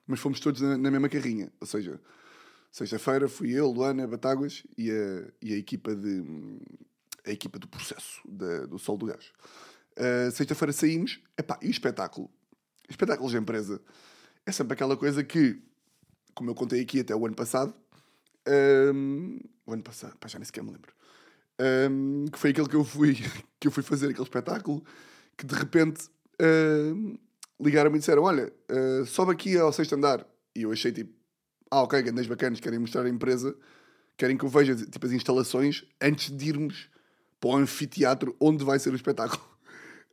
mas 0.07 0.19
fomos 0.19 0.39
todos 0.39 0.61
na, 0.61 0.77
na 0.77 0.89
mesma 0.91 1.09
carrinha. 1.09 1.51
Ou 1.59 1.67
seja, 1.67 1.99
Sexta-feira 2.71 3.27
fui 3.27 3.51
eu, 3.51 3.69
Luana, 3.69 4.07
Batáguas 4.07 4.63
e 4.77 4.89
a, 4.89 5.27
e 5.41 5.53
a 5.53 5.57
equipa 5.57 5.93
de 5.93 6.23
a 7.27 7.29
equipa 7.29 7.59
do 7.59 7.67
processo 7.67 8.21
da- 8.25 8.65
do 8.65 8.79
Sol 8.79 8.97
do 8.97 9.05
Gás. 9.07 9.25
Uh, 9.97 10.31
Sexta-feira 10.31 10.71
saímos, 10.71 11.19
epá, 11.37 11.59
e 11.61 11.67
o 11.67 11.69
espetáculo? 11.69 12.31
Espetáculos 12.89 13.31
de 13.33 13.37
empresa 13.37 13.81
é 14.45 14.51
sempre 14.53 14.73
aquela 14.73 14.95
coisa 14.97 15.21
que, 15.23 15.61
como 16.33 16.49
eu 16.49 16.55
contei 16.55 16.81
aqui 16.81 17.01
até 17.01 17.13
o 17.15 17.25
ano 17.25 17.35
passado, 17.35 17.75
um, 18.95 19.37
o 19.71 19.73
ano 19.75 19.83
passado, 19.83 20.15
pá, 20.17 20.27
já 20.27 20.37
nem 20.39 20.45
sequer 20.45 20.63
me 20.63 20.71
lembro, 20.71 20.93
um, 21.89 22.25
que 22.25 22.39
foi 22.39 22.51
aquele 22.51 22.67
que 22.67 22.75
eu 22.75 22.83
fui 22.83 23.15
que 23.59 23.67
eu 23.67 23.71
fui 23.71 23.83
fazer 23.83 24.07
aquele 24.09 24.23
espetáculo 24.23 24.83
que 25.37 25.45
de 25.45 25.55
repente 25.55 26.09
um, 26.41 27.17
ligaram-me 27.59 27.97
e 27.97 27.99
disseram: 27.99 28.23
Olha, 28.23 28.51
uh, 28.71 29.05
sobe 29.05 29.31
aqui 29.31 29.57
ao 29.57 29.71
sexto 29.71 29.95
andar. 29.95 30.25
E 30.55 30.63
eu 30.63 30.71
achei 30.71 30.91
tipo, 30.91 31.13
ah, 31.69 31.83
ok, 31.83 32.01
grandes 32.01 32.27
bacanas, 32.27 32.59
querem 32.59 32.79
mostrar 32.79 33.05
a 33.05 33.09
empresa, 33.09 33.55
querem 34.17 34.37
que 34.37 34.43
eu 34.43 34.49
veja 34.49 34.75
tipo, 34.75 35.05
as 35.05 35.11
instalações 35.13 35.85
antes 36.01 36.35
de 36.35 36.49
irmos 36.49 36.89
para 37.39 37.49
o 37.51 37.55
anfiteatro 37.55 38.35
onde 38.39 38.63
vai 38.65 38.77
ser 38.79 38.91
o 38.91 38.95
espetáculo. 38.95 39.41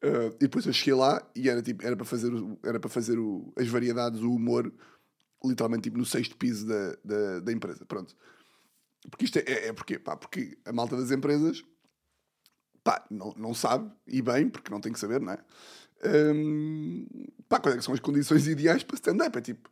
Uh, 0.03 0.29
e 0.39 0.41
depois 0.41 0.65
eu 0.67 0.73
cheguei 0.73 0.95
lá 0.95 1.21
e 1.35 1.49
era, 1.49 1.61
tipo, 1.61 1.85
era 1.85 1.97
para 1.97 2.05
fazer, 2.05 2.33
o- 2.33 2.59
era 2.65 2.79
para 2.79 2.89
fazer 2.89 3.19
o- 3.19 3.53
as 3.57 3.67
variedades, 3.67 4.21
o 4.21 4.33
humor, 4.33 4.73
literalmente 5.45 5.85
tipo, 5.85 5.99
no 5.99 6.05
sexto 6.05 6.37
piso 6.37 6.67
da, 6.67 6.97
da, 7.05 7.41
da 7.41 7.53
empresa. 7.53 7.85
Pronto. 7.85 8.15
Porque 9.11 9.25
isto 9.25 9.39
é, 9.39 9.43
é, 9.47 9.69
é 9.69 9.73
porque, 9.73 9.99
pá, 9.99 10.17
porque 10.17 10.59
a 10.65 10.73
malta 10.73 10.97
das 10.97 11.11
empresas 11.11 11.65
pá, 12.85 13.05
não, 13.11 13.35
não 13.37 13.55
sabe, 13.55 13.91
e 14.07 14.23
bem, 14.23 14.49
porque 14.49 14.71
não 14.71 14.81
tem 14.81 14.93
que 14.93 14.99
saber, 14.99 15.21
não 15.21 15.33
é? 15.33 15.39
Hum, 16.05 17.07
pá, 17.49 17.59
quais 17.61 17.77
é 17.77 17.81
são 17.83 17.93
as 17.93 18.01
condições 18.01 18.47
ideais 18.49 18.83
para 18.83 18.95
stand-up? 18.95 19.37
É 19.37 19.41
tipo, 19.41 19.71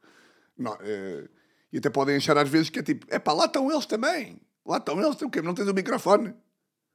não, 0.59 0.77
é, 0.81 1.29
e 1.73 1.79
até 1.79 1.89
podem 1.89 2.17
achar 2.17 2.37
às 2.37 2.49
vezes 2.49 2.71
que 2.71 2.79
é 2.79 2.83
tipo, 2.83 3.07
é 3.09 3.19
pá, 3.19 3.33
lá 3.33 3.47
estão 3.47 3.71
eles 3.71 3.87
também, 3.87 4.41
lá 4.65 4.79
estão 4.79 5.01
eles, 5.01 5.21
o 5.23 5.31
quê? 5.31 5.41
Não 5.41 5.55
tens 5.55 5.69
o 5.69 5.75
microfone? 5.75 6.35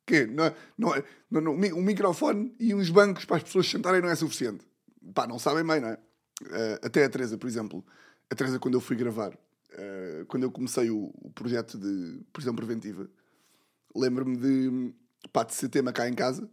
Quê? 0.05 0.25
Não, 0.25 0.45
é- 0.45 0.55
não, 0.77 0.95
é- 0.95 1.03
não, 1.29 1.41
não, 1.41 1.53
um 1.53 1.81
microfone 1.81 2.55
e 2.60 2.74
uns 2.75 2.89
bancos 2.89 3.25
para 3.25 3.38
as 3.38 3.43
pessoas 3.43 3.67
sentarem 3.69 4.01
não 4.01 4.10
é 4.10 4.15
suficiente. 4.15 4.65
Pá, 5.13 5.25
não 5.27 5.39
sabem 5.39 5.65
bem, 5.65 5.79
não 5.79 5.89
é? 5.89 5.98
Eh, 6.51 6.79
até 6.83 7.03
a 7.05 7.10
Teresa, 7.10 7.38
por 7.38 7.48
exemplo, 7.48 7.86
a 8.29 8.36
Teresa, 8.36 8.60
quando 8.60 8.75
eu 8.75 8.81
fui 8.81 8.95
gravar, 8.95 9.38
eh, 9.73 10.25
quando 10.27 10.43
eu 10.43 10.51
comecei 10.51 10.89
o, 10.89 11.11
o 11.15 11.31
projeto 11.31 11.77
de 11.77 12.21
prisão 12.33 12.55
preventiva, 12.55 13.09
lembro-me 13.95 14.37
de, 14.37 14.93
pá, 15.31 15.43
de 15.43 15.53
ser 15.53 15.69
tema 15.69 15.93
cá 15.93 16.07
em 16.07 16.13
casa, 16.13 16.49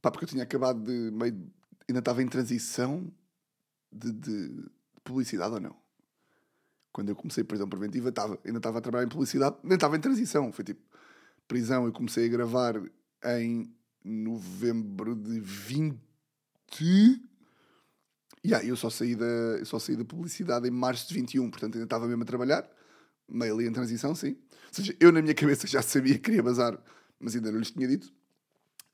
pá, 0.00 0.10
porque 0.10 0.24
eu 0.24 0.28
tinha 0.28 0.42
acabado 0.42 0.80
de 0.82 1.10
meio. 1.10 1.52
ainda 1.88 1.98
estava 1.98 2.22
em 2.22 2.28
transição 2.28 3.12
de, 3.92 4.12
de 4.12 4.70
publicidade 5.04 5.54
ou 5.54 5.60
não. 5.60 5.76
Quando 6.92 7.10
eu 7.10 7.16
comecei 7.16 7.44
prisão 7.44 7.68
preventiva, 7.68 8.08
estava, 8.08 8.38
ainda 8.44 8.58
estava 8.58 8.78
a 8.78 8.80
trabalhar 8.80 9.04
em 9.04 9.10
publicidade, 9.10 9.56
nem 9.62 9.74
estava 9.74 9.96
em 9.96 10.00
transição. 10.00 10.50
Foi 10.50 10.64
tipo, 10.64 10.80
prisão, 11.46 11.84
eu 11.84 11.92
comecei 11.92 12.26
a 12.26 12.28
gravar 12.28 12.80
em 13.38 13.70
novembro 14.02 15.14
de 15.14 15.40
20. 15.40 16.00
Aí 18.44 18.68
eu 18.68 18.76
só 18.76 18.88
saí 18.90 19.14
da, 19.14 19.24
eu 19.24 19.66
só 19.66 19.78
saí 19.78 19.96
da 19.96 20.04
publicidade 20.04 20.68
em 20.68 20.70
março 20.70 21.08
de 21.08 21.14
21, 21.14 21.50
portanto 21.50 21.74
ainda 21.74 21.84
estava 21.84 22.06
mesmo 22.06 22.22
a 22.22 22.26
trabalhar, 22.26 22.68
meio 23.28 23.54
ali 23.54 23.66
em 23.66 23.72
transição, 23.72 24.14
sim. 24.14 24.36
Ou 24.68 24.72
seja, 24.72 24.96
eu 25.00 25.10
na 25.10 25.20
minha 25.20 25.34
cabeça 25.34 25.66
já 25.66 25.82
sabia 25.82 26.14
que 26.14 26.20
queria 26.20 26.42
bazar, 26.42 26.78
mas 27.18 27.34
ainda 27.34 27.50
não 27.50 27.58
lhes 27.58 27.70
tinha 27.70 27.88
dito. 27.88 28.12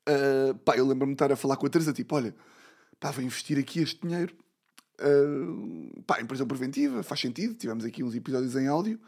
Uh, 0.08 0.54
pá, 0.64 0.76
eu 0.76 0.86
lembro-me 0.86 1.12
de 1.12 1.16
estar 1.16 1.30
a 1.30 1.36
falar 1.36 1.56
com 1.56 1.66
a 1.66 1.70
Teresa, 1.70 1.92
tipo, 1.92 2.14
olha, 2.16 2.34
pá, 2.98 3.10
vou 3.10 3.22
investir 3.22 3.58
aqui 3.58 3.80
este 3.80 4.00
dinheiro, 4.00 4.34
uh, 5.00 6.02
pá, 6.02 6.20
em 6.20 6.26
prisão 6.26 6.46
preventiva, 6.46 7.02
faz 7.02 7.20
sentido, 7.20 7.54
tivemos 7.54 7.84
aqui 7.84 8.02
uns 8.02 8.14
episódios 8.14 8.56
em 8.56 8.66
áudio, 8.66 8.98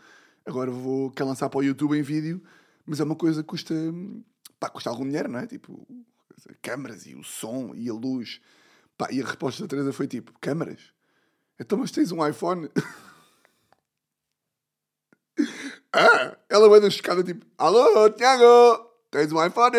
agora 0.45 0.71
vou 0.71 1.11
quer 1.11 1.25
lançar 1.25 1.49
para 1.49 1.59
o 1.59 1.65
YouTube 1.65 1.99
em 1.99 2.03
vídeo, 2.03 2.43
mas 2.87 3.01
é 3.01 3.05
uma 3.05 3.17
coisa 3.17 3.43
que 3.43 3.49
custa, 3.49 3.75
pá, 4.61 4.69
custa 4.69 4.91
algum 4.91 5.05
dinheiro, 5.05 5.29
não 5.29 5.39
é? 5.39 5.47
Tipo, 5.47 5.87
câmaras 6.63 7.07
e 7.07 7.15
o 7.15 7.23
som 7.23 7.73
e 7.75 7.89
a 7.89 7.93
luz. 7.93 8.41
Pá, 8.97 9.09
e 9.11 9.21
a 9.21 9.25
resposta 9.25 9.63
da 9.63 9.69
Teresa 9.69 9.93
foi 9.93 10.07
tipo, 10.07 10.33
câmaras? 10.41 10.93
Então, 11.59 11.79
mas 11.79 11.91
tens 11.91 12.13
um 12.13 12.27
iPhone? 12.27 12.71
ah, 15.93 16.37
ela 16.49 16.69
vai 16.69 16.81
da 16.81 16.89
escada 16.89 17.23
tipo, 17.23 17.45
alô, 17.59 18.11
Tiago, 18.11 18.91
tens 19.11 19.33
um 19.33 19.45
iPhone? 19.45 19.77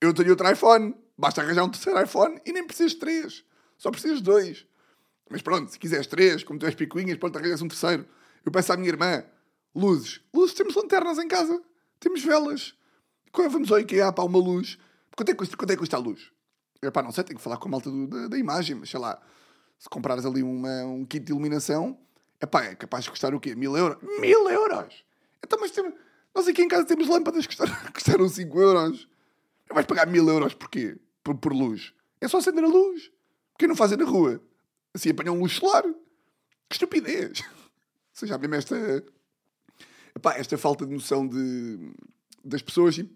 Eu 0.00 0.14
tenho 0.14 0.30
outro 0.30 0.50
iPhone. 0.50 0.94
Basta 1.18 1.40
arranjar 1.40 1.64
um 1.64 1.70
terceiro 1.70 2.02
iPhone 2.02 2.40
e 2.44 2.52
nem 2.52 2.66
precisas 2.66 2.92
de 2.92 2.98
três. 2.98 3.44
Só 3.78 3.90
precisas 3.90 4.18
de 4.18 4.24
dois. 4.24 4.66
Mas 5.30 5.42
pronto, 5.42 5.70
se 5.70 5.78
quiseres 5.78 6.06
três, 6.06 6.44
como 6.44 6.58
tu 6.58 6.66
és 6.66 6.74
picuinhas, 6.74 7.18
pronto, 7.18 7.38
arranjas 7.38 7.62
um 7.62 7.68
terceiro. 7.68 8.06
Eu 8.44 8.52
peço 8.52 8.72
à 8.72 8.76
minha 8.76 8.88
irmã, 8.88 9.24
luzes. 9.74 10.20
Luzes, 10.32 10.54
temos 10.54 10.74
lanternas 10.74 11.18
em 11.18 11.26
casa. 11.26 11.60
Temos 11.98 12.22
velas. 12.22 12.74
Quando 13.32 13.50
vamos 13.50 13.72
ao 13.72 13.80
IKEA 13.80 14.12
para 14.12 14.24
uma 14.24 14.38
luz, 14.38 14.78
quanto 15.16 15.30
é 15.30 15.32
que 15.32 15.38
custa, 15.38 15.56
quanto 15.56 15.70
é 15.70 15.74
que 15.74 15.80
custa 15.80 15.96
a 15.96 16.00
luz? 16.00 16.30
Epá, 16.82 17.02
não 17.02 17.10
sei, 17.12 17.24
tenho 17.24 17.38
que 17.38 17.42
falar 17.42 17.56
com 17.56 17.68
a 17.68 17.70
malta 17.70 17.90
do- 17.90 18.06
da, 18.06 18.28
da 18.28 18.38
imagem, 18.38 18.76
mas 18.76 18.90
sei 18.90 19.00
lá, 19.00 19.20
se 19.78 19.88
comprares 19.88 20.24
ali 20.26 20.42
uma, 20.42 20.84
um 20.84 21.04
kit 21.04 21.24
de 21.24 21.32
iluminação, 21.32 21.98
epá, 22.40 22.64
é 22.64 22.74
capaz 22.74 23.04
de 23.04 23.10
custar 23.10 23.34
o 23.34 23.40
quê? 23.40 23.54
Mil 23.54 23.76
euros? 23.76 23.98
Mil 24.20 24.48
euros! 24.50 25.04
Então, 25.44 25.58
mas 25.60 25.72
nós 26.34 26.46
aqui 26.48 26.62
em 26.62 26.68
casa 26.68 26.84
temos 26.86 27.08
lâmpadas 27.08 27.46
que 27.46 27.56
custaram, 27.56 27.92
custaram 27.92 28.28
5 28.28 28.60
euros. 28.60 29.08
Vais 29.72 29.86
pagar 29.86 30.06
mil 30.06 30.28
euros 30.28 30.54
porquê? 30.54 30.96
Por, 31.24 31.36
por 31.36 31.52
luz. 31.52 31.92
É 32.20 32.28
só 32.28 32.38
acender 32.38 32.62
a 32.64 32.68
luz. 32.68 33.10
Porquê 33.52 33.66
não 33.66 33.74
fazem 33.74 33.98
na 33.98 34.04
rua? 34.04 34.40
Assim 34.94 35.10
apanham 35.10 35.38
luz 35.38 35.52
solar. 35.54 35.82
Que 36.68 36.74
estupidez! 36.74 37.40
Ou 37.40 37.46
seja, 38.12 38.38
mesmo 38.38 38.54
esta, 38.54 39.04
epá, 40.14 40.34
esta 40.34 40.56
falta 40.56 40.86
de 40.86 40.92
noção 40.94 41.26
de, 41.26 41.92
das 42.44 42.62
pessoas. 42.62 42.96
E, 42.98 43.10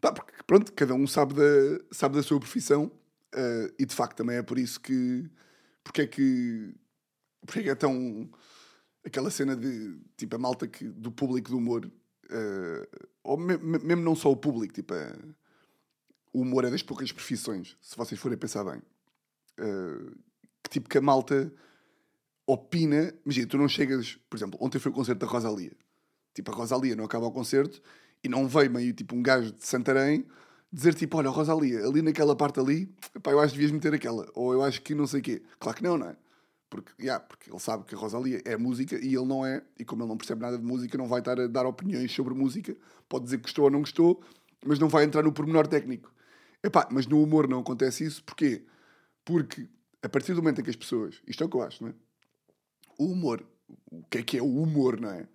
pá, 0.00 0.12
porque, 0.12 0.32
pronto, 0.46 0.72
cada 0.72 0.94
um 0.94 1.06
sabe 1.06 1.34
da, 1.34 1.84
sabe 1.92 2.16
da 2.16 2.22
sua 2.22 2.38
profissão. 2.40 2.90
eh, 3.34 3.72
e 3.78 3.86
de 3.86 3.94
facto 3.94 4.16
também 4.16 4.36
é 4.36 4.42
por 4.42 4.58
isso 4.58 4.80
que. 4.80 5.28
Porque 5.84 6.02
é 6.02 6.06
que. 6.06 6.74
Porque 7.46 7.60
é 7.60 7.62
que 7.64 7.70
é 7.70 7.74
tão. 7.74 8.28
Aquela 9.04 9.30
cena 9.30 9.56
de. 9.56 9.98
Tipo, 10.16 10.36
a 10.36 10.38
malta 10.38 10.66
que, 10.68 10.84
do 10.84 11.10
público 11.12 11.50
do 11.50 11.58
humor. 11.58 11.90
eh, 12.30 12.88
ou 13.24 13.36
me- 13.36 13.56
me- 13.58 13.78
mesmo 13.78 14.02
não 14.02 14.14
só 14.16 14.30
o 14.30 14.36
público, 14.36 14.74
tipo. 14.74 14.94
eh, 14.94 15.16
o 16.32 16.42
humor 16.42 16.64
é 16.64 16.70
das 16.70 16.82
poucas 16.82 17.10
profissões, 17.12 17.76
se 17.80 17.96
vocês 17.96 18.20
forem 18.20 18.38
pensar 18.38 18.64
bem. 18.64 18.80
que 20.62 20.70
tipo 20.70 20.88
que 20.88 20.98
a 20.98 21.00
malta 21.02 21.52
opina. 22.46 23.12
Imagina, 23.24 23.46
tu 23.48 23.58
não 23.58 23.68
chegas. 23.68 24.18
Por 24.28 24.36
exemplo, 24.36 24.58
ontem 24.62 24.78
foi 24.78 24.90
o 24.90 24.94
concerto 24.94 25.24
da 25.24 25.30
Rosalia. 25.30 25.72
Tipo, 26.34 26.50
a 26.52 26.54
Rosalia 26.54 26.94
não 26.96 27.04
acaba 27.04 27.26
o 27.26 27.32
concerto 27.32 27.82
e 28.22 28.28
não 28.28 28.46
veio 28.46 28.70
meio 28.70 28.92
tipo 28.92 29.14
um 29.14 29.22
gajo 29.22 29.52
de 29.52 29.66
Santarém 29.66 30.26
dizer 30.72 30.94
tipo: 30.94 31.16
Olha, 31.16 31.30
Rosalia, 31.30 31.84
ali 31.84 32.02
naquela 32.02 32.36
parte 32.36 32.60
ali, 32.60 32.86
pá, 33.22 33.30
eu 33.32 33.40
acho 33.40 33.52
que 33.52 33.58
devias 33.58 33.72
meter 33.72 33.94
aquela. 33.94 34.28
Ou 34.34 34.52
eu 34.52 34.62
acho 34.62 34.80
que 34.82 34.94
não 34.94 35.06
sei 35.06 35.20
o 35.20 35.22
quê. 35.22 35.42
Claro 35.58 35.76
que 35.76 35.84
não, 35.84 35.98
não 35.98 36.08
é? 36.08 36.16
Porque, 36.68 36.92
yeah, 37.00 37.24
porque 37.24 37.50
ele 37.50 37.58
sabe 37.58 37.84
que 37.84 37.94
a 37.96 37.98
Rosalia 37.98 38.40
é 38.44 38.56
música 38.56 38.96
e 38.96 39.14
ele 39.14 39.26
não 39.26 39.44
é. 39.44 39.62
E 39.78 39.84
como 39.84 40.02
ele 40.02 40.08
não 40.08 40.16
percebe 40.16 40.40
nada 40.40 40.56
de 40.56 40.64
música, 40.64 40.96
não 40.96 41.08
vai 41.08 41.18
estar 41.18 41.38
a 41.40 41.46
dar 41.48 41.66
opiniões 41.66 42.12
sobre 42.12 42.32
música. 42.32 42.76
Pode 43.08 43.24
dizer 43.24 43.38
que 43.38 43.42
gostou 43.44 43.64
ou 43.64 43.70
não 43.70 43.80
gostou, 43.80 44.22
mas 44.64 44.78
não 44.78 44.88
vai 44.88 45.04
entrar 45.04 45.22
no 45.22 45.32
pormenor 45.32 45.66
técnico. 45.66 46.12
Epá, 46.62 46.86
mas 46.90 47.06
no 47.06 47.20
humor 47.20 47.48
não 47.48 47.60
acontece 47.60 48.04
isso. 48.04 48.22
Porquê? 48.22 48.62
Porque 49.24 49.66
a 50.02 50.08
partir 50.08 50.32
do 50.32 50.42
momento 50.42 50.60
em 50.60 50.64
que 50.64 50.70
as 50.70 50.76
pessoas. 50.76 51.20
Isto 51.26 51.42
é 51.42 51.46
o 51.46 51.50
que 51.50 51.56
eu 51.56 51.62
acho, 51.62 51.82
não 51.82 51.90
é? 51.90 51.94
O 52.98 53.06
humor. 53.06 53.44
O 53.90 54.02
que 54.04 54.18
é 54.18 54.22
que 54.22 54.38
é 54.38 54.42
o 54.42 54.62
humor, 54.62 55.00
não 55.00 55.10
é? 55.10 55.26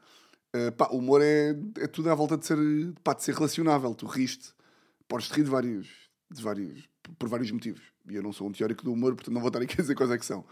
Uh, 0.56 0.72
pá, 0.72 0.88
o 0.92 0.98
humor 1.00 1.22
é, 1.22 1.50
é 1.80 1.88
tudo 1.88 2.10
à 2.10 2.16
volta 2.16 2.38
de 2.38 2.46
ser, 2.46 2.58
pá, 3.04 3.14
de 3.14 3.24
ser 3.24 3.34
relacionável. 3.36 3.94
Tu 3.94 4.06
riste, 4.06 4.54
podes 5.08 5.30
rir 5.30 5.44
de 5.44 5.50
vários, 5.50 5.88
de 6.32 6.42
vários, 6.42 6.88
por 7.20 7.28
vários 7.28 7.52
motivos. 7.52 7.82
E 8.10 8.16
eu 8.16 8.24
não 8.24 8.32
sou 8.32 8.48
um 8.48 8.52
teórico 8.52 8.84
do 8.84 8.94
humor, 8.94 9.16
portanto 9.16 9.34
não 9.34 9.42
vou 9.42 9.50
estar 9.50 9.62
aqui 9.62 9.74
a 9.74 9.82
dizer 9.82 9.96
quais 9.96 10.12
é 10.12 10.18
que 10.18 10.26
são. 10.26 10.46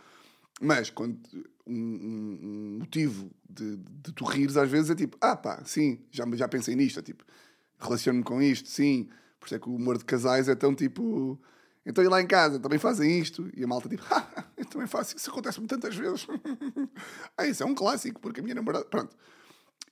Mas 0.62 0.90
quando 0.90 1.20
um, 1.66 1.74
um- 1.74 2.40
um 2.42 2.78
motivo 2.80 3.32
de, 3.50 3.78
de 3.78 4.12
tu 4.14 4.26
rires 4.26 4.58
às 4.58 4.70
vezes 4.70 4.90
é 4.90 4.96
tipo, 4.96 5.18
ah 5.22 5.36
pá, 5.36 5.64
sim, 5.64 6.00
já, 6.12 6.26
já 6.36 6.48
pensei 6.48 6.76
nisto. 6.76 7.00
É 7.00 7.04
tipo, 7.04 7.24
relaciono-me 7.80 8.24
com 8.24 8.42
isto, 8.42 8.68
sim. 8.70 9.08
Por 9.40 9.46
isso 9.46 9.56
é 9.56 9.60
que 9.60 9.70
o 9.70 9.76
humor 9.76 9.98
de 9.98 10.06
casais 10.06 10.48
é 10.50 10.56
tão 10.56 10.76
tipo. 10.76 11.40
Então 11.86 12.04
e 12.04 12.08
lá 12.08 12.22
em 12.22 12.28
casa 12.28 12.60
também 12.60 12.80
fazem 12.80 13.20
isto? 13.20 13.50
E 13.56 13.64
a 13.64 13.68
malta 13.68 13.88
tipo, 13.90 14.04
ah, 14.12 14.46
eu 14.58 14.66
também 14.66 14.88
faço 14.88 15.16
isso, 15.16 15.30
acontece-me 15.30 15.68
tantas 15.68 15.96
vezes. 15.96 16.28
ah, 17.38 17.46
isso 17.48 17.64
é 17.64 17.66
um 17.66 17.76
clássico, 17.76 18.20
porque 18.20 18.40
a 18.40 18.44
minha 18.44 18.56
namorada. 18.56 18.86
Pronto. 18.86 19.16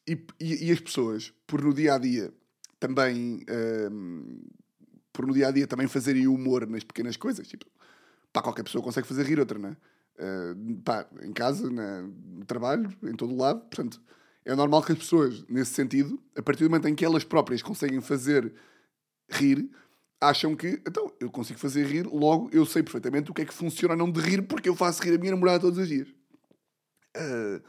E, 0.07 0.13
e, 0.39 0.67
e 0.67 0.71
as 0.71 0.79
pessoas, 0.79 1.33
por 1.45 1.61
no 1.61 1.73
dia 1.73 1.95
a 1.95 1.97
dia 1.97 2.33
também. 2.79 3.45
hum, 3.91 4.41
por 5.13 5.25
no 5.27 5.33
dia 5.33 5.47
a 5.49 5.51
dia 5.51 5.67
também 5.67 5.87
fazerem 5.87 6.27
humor 6.27 6.65
nas 6.67 6.83
pequenas 6.83 7.17
coisas. 7.17 7.47
Tipo, 7.47 7.65
pá, 8.31 8.41
qualquer 8.41 8.63
pessoa 8.63 8.83
consegue 8.83 9.07
fazer 9.07 9.25
rir 9.25 9.39
outra, 9.39 9.59
não 9.59 9.69
é? 9.69 9.77
Uh, 10.19 10.81
pá, 10.83 11.07
em 11.21 11.33
casa, 11.33 11.69
na- 11.69 12.03
no 12.03 12.45
trabalho, 12.45 12.89
em 13.03 13.13
todo 13.13 13.33
o 13.33 13.37
lado. 13.37 13.59
Portanto, 13.61 14.01
é 14.45 14.55
normal 14.55 14.83
que 14.83 14.91
as 14.91 14.97
pessoas, 14.97 15.43
nesse 15.47 15.73
sentido, 15.73 16.21
a 16.35 16.41
partir 16.41 16.63
do 16.63 16.69
momento 16.69 16.87
em 16.87 16.95
que 16.95 17.05
elas 17.05 17.23
próprias 17.23 17.61
conseguem 17.61 18.01
fazer 18.01 18.53
rir, 19.29 19.69
acham 20.19 20.55
que, 20.55 20.81
então, 20.87 21.11
eu 21.19 21.29
consigo 21.29 21.59
fazer 21.59 21.85
rir, 21.85 22.05
logo 22.05 22.49
eu 22.51 22.65
sei 22.65 22.83
perfeitamente 22.83 23.31
o 23.31 23.33
que 23.33 23.41
é 23.41 23.45
que 23.45 23.53
funciona 23.53 23.95
não 23.95 24.11
de 24.11 24.19
rir, 24.21 24.43
porque 24.43 24.69
eu 24.69 24.75
faço 24.75 25.01
rir 25.03 25.15
a 25.15 25.17
minha 25.17 25.31
namorada 25.31 25.59
todos 25.59 25.79
os 25.79 25.87
dias. 25.87 26.07
Uh, 27.17 27.61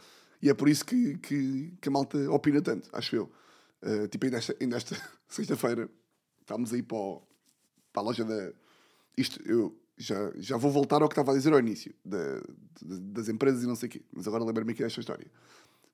e 0.43 0.51
é 0.51 0.55
por 0.55 0.69
isso 0.69 0.85
que, 0.85 1.17
que, 1.19 1.73
que 1.81 1.89
a 1.89 1.93
malta 1.93 2.19
opina 2.31 2.61
tanto, 2.61 2.89
acho 2.93 3.15
eu. 3.17 3.31
Uh, 3.83 4.09
tipo, 4.09 4.25
ainda 4.25 4.39
esta, 4.39 4.57
ainda 4.61 4.77
esta 4.77 4.97
sexta-feira, 5.29 5.89
estávamos 6.41 6.73
aí 6.73 6.83
para, 6.83 6.97
o- 6.97 7.23
para 7.93 8.03
a 8.03 8.05
loja 8.05 8.25
da. 8.25 8.53
Isto, 9.17 9.41
eu 9.49 9.79
já, 9.97 10.33
já 10.37 10.57
vou 10.57 10.71
voltar 10.71 11.01
ao 11.03 11.09
que 11.09 11.13
estava 11.13 11.33
a 11.33 11.35
dizer 11.35 11.53
ao 11.53 11.59
início, 11.61 11.95
da- 12.05 12.43
das 12.83 13.29
empresas 13.29 13.63
e 13.63 13.67
não 13.67 13.77
sei 13.77 13.89
o 13.89 13.93
quê, 13.93 14.03
mas 14.13 14.27
agora 14.27 14.45
lembro-me 14.45 14.73
aqui 14.73 14.83
desta 14.83 15.01
história. 15.01 15.31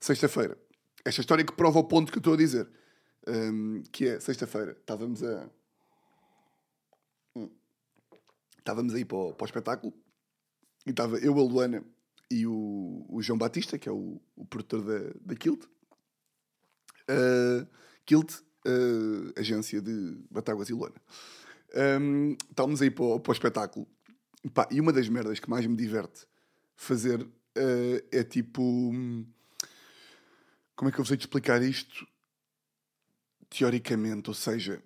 Sexta-feira, 0.01 0.57
esta 1.05 1.21
história 1.21 1.45
que 1.45 1.53
prova 1.53 1.79
o 1.79 1.85
ponto 1.85 2.11
que 2.13 2.19
eu 2.19 2.21
estou 2.21 2.35
a 2.35 2.37
dizer, 2.37 2.69
um, 3.27 3.83
que 3.93 4.07
é 4.07 4.21
sexta-feira, 4.21 4.73
estávamos 4.73 5.23
a. 5.23 5.51
Hum. 7.37 7.51
Estávamos 8.59 8.95
aí 8.95 9.05
para 9.05 9.17
o, 9.19 9.35
para 9.35 9.45
o 9.45 9.47
espetáculo 9.47 9.93
e 10.87 10.91
estava 10.91 11.19
eu, 11.19 11.33
a 11.39 11.43
Luana 11.43 11.85
e 12.31 12.47
o, 12.47 13.07
o 13.09 13.23
João 13.23 13.39
Batista, 13.39 13.79
que 13.79 13.89
é 13.89 13.93
o 13.93 14.21
produtor 14.49 14.83
da, 14.83 15.15
da 15.21 15.35
Kilt. 15.35 15.65
Uh, 17.09 17.67
Kilt, 18.05 18.35
uh, 18.67 19.33
agência 19.37 19.81
de 19.81 20.19
Batáguas 20.31 20.69
e 20.69 20.73
Luana. 20.73 21.01
Um, 22.01 22.37
estávamos 22.51 22.83
aí 22.83 22.91
para 22.91 23.05
o, 23.05 23.21
para 23.21 23.31
o 23.31 23.33
espetáculo. 23.33 23.87
Pá, 24.55 24.69
e 24.71 24.81
uma 24.81 24.93
das 24.93 25.09
merdas 25.09 25.39
que 25.39 25.51
mais 25.51 25.67
me 25.67 25.77
diverte 25.77 26.27
fazer 26.75 27.21
uh, 27.23 28.07
é 28.11 28.23
tipo. 28.23 28.63
hum, 28.63 29.27
Como 30.77 30.89
é 30.89 30.93
que 30.93 30.99
eu 30.99 31.05
vos 31.05 31.11
hei 31.11 31.19
explicar 31.19 31.63
isto? 31.63 32.07
teoricamente, 33.51 34.29
ou 34.29 34.35
seja, 34.35 34.83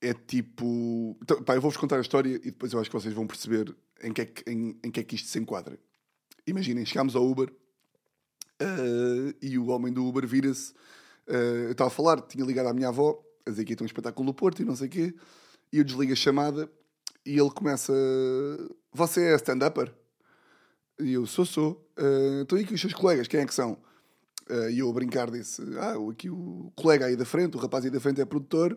é 0.00 0.12
tipo. 0.14 1.16
Então, 1.22 1.42
pá, 1.42 1.54
eu 1.54 1.60
vou-vos 1.60 1.76
contar 1.76 1.98
a 1.98 2.00
história 2.00 2.36
e 2.36 2.50
depois 2.50 2.72
eu 2.72 2.80
acho 2.80 2.90
que 2.90 2.96
vocês 2.96 3.14
vão 3.14 3.26
perceber 3.26 3.74
em 4.02 4.12
que 4.12 4.20
é 4.20 4.26
que, 4.26 4.50
em, 4.50 4.78
em 4.82 4.90
que, 4.90 5.00
é 5.00 5.04
que 5.04 5.14
isto 5.14 5.28
se 5.28 5.38
enquadra. 5.38 5.78
Imaginem, 6.46 6.84
chegámos 6.84 7.14
ao 7.14 7.28
Uber 7.28 7.52
uh, 8.60 9.34
e 9.40 9.58
o 9.58 9.68
homem 9.68 9.92
do 9.92 10.06
Uber 10.06 10.26
vira-se. 10.26 10.72
Uh, 11.28 11.66
eu 11.66 11.72
estava 11.72 11.88
a 11.88 11.92
falar, 11.92 12.20
tinha 12.22 12.44
ligado 12.44 12.66
à 12.66 12.74
minha 12.74 12.88
avó, 12.88 13.22
a 13.46 13.50
dizer 13.50 13.64
que 13.64 13.72
ia 13.72 13.76
ter 13.76 13.84
um 13.84 13.86
espetáculo 13.86 14.26
no 14.26 14.34
Porto 14.34 14.60
e 14.60 14.64
não 14.64 14.76
sei 14.76 14.88
o 14.88 14.90
quê, 14.90 15.14
e 15.72 15.78
eu 15.78 15.84
desligo 15.84 16.12
a 16.12 16.16
chamada 16.16 16.70
e 17.24 17.38
ele 17.38 17.50
começa. 17.50 17.92
Você 18.92 19.32
é 19.32 19.36
stand-upper? 19.36 19.94
E 21.00 21.12
eu 21.12 21.26
sou, 21.26 21.46
sou. 21.46 21.88
Uh, 21.98 22.42
estou 22.42 22.58
aí 22.58 22.66
com 22.66 22.74
os 22.74 22.80
seus 22.80 22.92
colegas, 22.92 23.28
quem 23.28 23.40
é 23.40 23.46
que 23.46 23.54
são? 23.54 23.78
Uh, 24.50 24.70
e 24.70 24.80
eu 24.80 24.90
a 24.90 24.92
brincar 24.92 25.30
disse: 25.30 25.62
Ah, 25.78 25.94
aqui 26.10 26.28
o 26.28 26.72
colega 26.76 27.06
aí 27.06 27.16
da 27.16 27.24
frente, 27.24 27.56
o 27.56 27.60
rapaz 27.60 27.84
aí 27.84 27.90
da 27.90 28.00
frente 28.00 28.20
é 28.20 28.24
produtor 28.24 28.76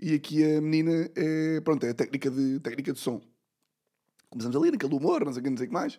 e 0.00 0.14
aqui 0.14 0.42
a 0.42 0.60
menina 0.60 1.10
é, 1.14 1.60
pronto, 1.60 1.84
é 1.84 1.92
técnica 1.92 2.30
de, 2.30 2.58
técnica 2.60 2.92
de 2.92 2.98
som. 2.98 3.20
Começamos 4.30 4.56
ali 4.56 4.70
naquele 4.70 4.94
humor, 4.94 5.24
não 5.24 5.32
sei 5.32 5.42
não 5.42 5.56
sei 5.56 5.66
o 5.66 5.68
que 5.68 5.74
mais. 5.74 5.98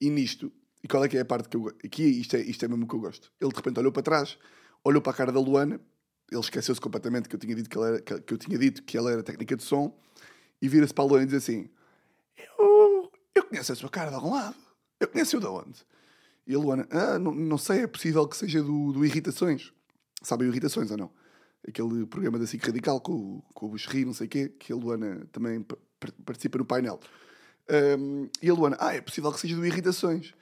E 0.00 0.08
nisto, 0.08 0.52
e 0.82 0.88
qual 0.88 1.04
é 1.04 1.08
que 1.08 1.16
é 1.16 1.20
a 1.20 1.24
parte 1.24 1.48
que 1.48 1.56
eu 1.56 1.68
Aqui 1.84 2.02
isto 2.02 2.36
é, 2.36 2.40
isto 2.40 2.64
é 2.64 2.68
mesmo 2.68 2.86
que 2.86 2.94
eu 2.94 3.00
gosto. 3.00 3.30
Ele 3.40 3.50
de 3.50 3.56
repente 3.56 3.78
olhou 3.78 3.92
para 3.92 4.02
trás, 4.02 4.38
olhou 4.84 5.02
para 5.02 5.12
a 5.12 5.14
cara 5.14 5.32
da 5.32 5.40
Luana, 5.40 5.80
ele 6.30 6.40
esqueceu-se 6.40 6.80
completamente 6.80 7.28
que 7.28 7.34
eu 7.34 7.40
tinha 7.40 7.54
dito 7.54 7.68
que, 7.68 7.76
ela 7.76 7.88
era, 7.88 8.00
que 8.00 8.34
eu 8.34 8.38
tinha 8.38 8.58
dito 8.58 8.82
que 8.82 8.96
ela 8.96 9.10
era 9.10 9.22
técnica 9.22 9.56
de 9.56 9.62
som 9.62 9.96
e 10.62 10.68
vira-se 10.68 10.94
para 10.94 11.04
a 11.04 11.06
Luana 11.06 11.24
e 11.24 11.26
diz 11.26 11.36
assim: 11.36 11.68
eu, 12.58 13.10
eu 13.34 13.44
conheço 13.44 13.72
a 13.72 13.74
sua 13.76 13.88
cara 13.88 14.10
de 14.10 14.16
algum 14.16 14.32
lado. 14.32 14.56
Eu 14.98 15.08
conheço-o 15.08 15.40
de 15.40 15.46
onde? 15.46 15.84
E 16.46 16.54
a 16.54 16.58
Luana, 16.58 16.86
ah, 16.90 17.18
não, 17.18 17.32
não 17.32 17.58
sei, 17.58 17.82
é 17.82 17.86
possível 17.86 18.26
que 18.26 18.36
seja 18.36 18.62
do, 18.62 18.92
do 18.92 19.04
Irritações. 19.04 19.72
Sabem 20.22 20.48
Irritações 20.48 20.90
ou 20.90 20.96
não? 20.96 21.10
Aquele 21.66 22.06
programa 22.06 22.38
da 22.38 22.46
SIC 22.46 22.64
Radical 22.64 23.00
com, 23.00 23.40
com 23.54 23.66
o 23.66 23.68
Buxerri, 23.70 24.04
não 24.04 24.12
sei 24.12 24.26
o 24.26 24.30
quê, 24.30 24.48
que 24.48 24.72
a 24.72 24.76
Luana 24.76 25.26
também 25.32 25.64
participa 26.24 26.58
no 26.58 26.64
painel. 26.64 27.00
Um, 27.98 28.28
e 28.42 28.50
a 28.50 28.54
Luana, 28.54 28.76
ah, 28.80 28.94
é 28.94 29.00
possível 29.00 29.30
que 29.32 29.40
seja 29.40 29.56
do 29.56 29.64
Irritações. 29.64 30.34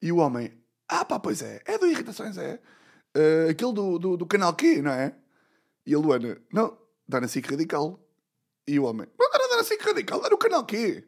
E 0.00 0.12
o 0.12 0.16
homem, 0.16 0.52
ah 0.88 1.04
pá, 1.04 1.18
pois 1.18 1.42
é, 1.42 1.62
é 1.64 1.78
do 1.78 1.86
Irritações, 1.86 2.36
é. 2.36 2.60
Uh, 3.16 3.50
aquele 3.50 3.72
do, 3.72 3.98
do, 3.98 4.16
do, 4.16 4.26
canal 4.26 4.54
Q, 4.54 4.82
não 4.82 4.90
é? 4.90 5.14
E 5.86 5.94
a 5.94 5.98
Luana, 5.98 6.38
não, 6.52 6.76
dá 7.08 7.20
na 7.20 7.28
SIC 7.28 7.48
Radical. 7.50 7.98
E 8.68 8.78
o 8.78 8.84
homem, 8.84 9.06
não 9.18 9.30
dá 9.30 9.56
na 9.56 9.64
SIC 9.64 9.82
Radical, 9.82 10.20
dá 10.20 10.28
no 10.28 10.36
canal 10.36 10.66
Q. 10.66 11.04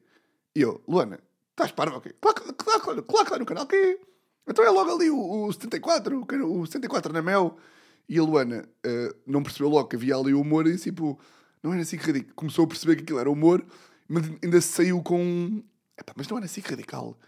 E 0.55 0.61
eu, 0.61 0.83
Luana, 0.89 1.21
estás 1.51 1.73
parvo 1.73 1.97
ok? 1.99 2.15
Claro, 2.21 3.03
claro, 3.03 3.25
que 3.25 3.31
dá 3.31 3.39
no 3.39 3.47
canal 3.47 3.67
Q. 3.67 4.01
Então 4.47 4.65
é 4.65 4.71
logo 4.71 4.91
ali 4.91 5.11
o, 5.11 5.47
o 5.47 5.53
74, 5.53 6.19
o, 6.19 6.61
o 6.61 6.67
74 6.67 7.13
na 7.13 7.21
Mel. 7.21 7.59
E 8.09 8.19
a 8.19 8.23
Luana 8.23 8.67
uh, 8.87 9.15
não 9.27 9.43
percebeu 9.43 9.69
logo 9.69 9.89
que 9.89 9.97
havia 9.97 10.17
ali 10.17 10.33
o 10.33 10.41
humor 10.41 10.67
e 10.67 10.79
tipo, 10.79 11.21
não 11.63 11.73
era 11.73 11.83
assim 11.83 11.99
que 11.99 12.07
radical. 12.07 12.35
Começou 12.35 12.65
a 12.65 12.69
perceber 12.69 12.97
que 12.97 13.03
aquilo 13.03 13.19
era 13.19 13.31
humor, 13.31 13.65
mas 14.09 14.25
ainda 14.43 14.61
saiu 14.61 15.03
com. 15.03 15.63
Mas 16.17 16.27
não 16.29 16.39
era 16.39 16.47
assim 16.47 16.63
radical. 16.63 17.19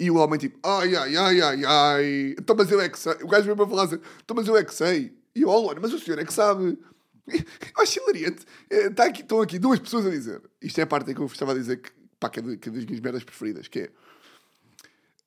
E 0.00 0.10
o 0.10 0.16
homem 0.16 0.38
tipo, 0.40 0.58
ai, 0.66 0.96
ai, 0.96 1.14
ai, 1.14 1.42
ai, 1.42 1.64
ai. 1.66 2.34
Então, 2.38 2.56
mas 2.56 2.70
eu 2.70 2.80
é 2.80 2.88
que 2.88 2.98
sei. 2.98 3.12
O 3.22 3.28
gajo 3.28 3.44
veio-me 3.44 3.62
a 3.62 3.66
falar 3.66 3.84
assim, 3.84 4.00
então, 4.24 4.34
mas 4.34 4.48
eu 4.48 4.56
é 4.56 4.64
que 4.64 4.74
sei. 4.74 5.14
E 5.34 5.42
eu, 5.42 5.50
oh, 5.50 5.74
mas 5.78 5.92
o 5.92 5.98
senhor 5.98 6.18
é 6.18 6.24
que 6.24 6.32
sabe. 6.32 6.78
Eu 7.28 7.82
acho 7.82 8.00
hilariante. 8.00 8.44
Está 8.68 9.04
aqui, 9.04 9.20
estão 9.20 9.40
aqui 9.40 9.58
duas 9.58 9.78
pessoas 9.78 10.06
a 10.06 10.10
dizer. 10.10 10.42
Isto 10.60 10.80
é 10.80 10.82
a 10.82 10.86
parte 10.86 11.14
que 11.14 11.20
eu 11.20 11.26
estava 11.26 11.52
a 11.52 11.54
dizer 11.54 11.76
que, 11.76 11.90
pá, 12.18 12.28
é, 12.28 12.56
que 12.56 12.68
é 12.68 12.72
das 12.72 12.84
minhas 12.84 12.98
merdas 12.98 13.22
preferidas, 13.22 13.68
que 13.68 13.80
é 13.80 13.90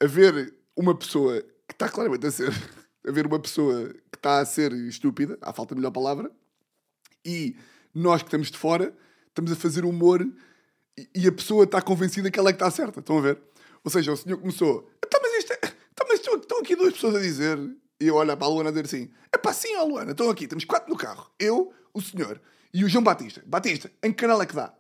haver 0.04 0.54
uma 0.76 0.98
pessoa 0.98 1.42
que 1.66 1.74
está 1.74 1.88
claramente 1.88 2.26
a 2.26 2.32
ser. 2.32 2.52
haver 3.08 3.26
uma 3.26 3.40
pessoa 3.40 3.94
que 4.12 4.18
está 4.18 4.40
a 4.40 4.46
ser 4.46 4.74
estúpida, 4.74 5.38
à 5.42 5.54
falta 5.54 5.76
de 5.76 5.80
melhor 5.80 5.92
palavra, 5.92 6.32
e 7.24 7.56
nós 7.94 8.22
que 8.22 8.28
estamos 8.28 8.50
de 8.50 8.58
fora 8.58 8.94
estamos 9.28 9.52
a 9.52 9.56
fazer 9.56 9.86
humor 9.86 10.28
e, 10.98 11.10
e 11.16 11.28
a 11.28 11.32
pessoa 11.32 11.64
está 11.64 11.82
convencida 11.82 12.30
que 12.30 12.40
ela 12.40 12.50
é 12.50 12.54
que 12.54 12.58
está 12.58 12.70
certa. 12.72 13.00
Estão 13.00 13.20
a 13.20 13.22
ver? 13.22 13.40
Ou 13.84 13.92
seja, 13.92 14.12
o 14.12 14.18
senhor 14.18 14.38
começou. 14.38 14.90
Então, 15.06 15.20
mas 15.22 15.34
isto 15.34 15.54
é. 15.54 15.60
Então, 15.92 16.08
mas 16.10 16.20
estão 16.20 16.60
aqui 16.60 16.76
duas 16.76 16.94
pessoas 16.94 17.16
a 17.16 17.20
dizer. 17.20 17.58
E 18.00 18.08
eu 18.08 18.16
olho 18.16 18.36
para 18.36 18.48
a 18.48 18.50
Luana 18.50 18.70
a 18.70 18.72
dizer 18.72 18.86
assim: 18.86 19.12
é 19.32 19.38
pá, 19.38 19.54
sim, 19.54 19.76
ó 19.76 19.84
Luana, 19.84 20.12
estão 20.12 20.30
aqui, 20.30 20.48
temos 20.48 20.66
quatro 20.66 20.90
no 20.90 20.98
carro. 20.98 21.32
Eu, 21.40 21.74
o 21.94 22.02
senhor 22.02 22.42
e 22.74 22.84
o 22.84 22.90
João 22.90 23.04
Batista. 23.04 23.44
Batista, 23.46 23.92
em 24.02 24.12
que 24.12 24.18
canal 24.18 24.42
é 24.42 24.46
que 24.46 24.56
dá? 24.56 24.74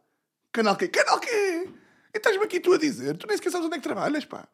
Canal 0.51 0.75
quê? 0.75 0.87
Canal 0.87 1.19
quê? 1.19 1.69
E 2.13 2.17
estás-me 2.17 2.43
aqui 2.43 2.59
tu 2.59 2.73
a 2.73 2.77
dizer? 2.77 3.17
Tu 3.17 3.27
nem 3.27 3.37
sequer 3.37 3.51
sabes 3.51 3.67
onde 3.67 3.75
é 3.75 3.77
que 3.77 3.83
trabalhas, 3.83 4.25
pá. 4.25 4.47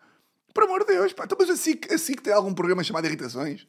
Por 0.53 0.63
amor 0.63 0.85
de 0.85 0.93
Deus, 0.93 1.13
pá. 1.13 1.23
Então, 1.23 1.37
mas 1.39 1.49
assim, 1.49 1.79
assim 1.91 2.13
que 2.13 2.23
tem 2.23 2.33
algum 2.33 2.53
programa 2.53 2.83
chamado 2.83 3.05
Irritações? 3.05 3.65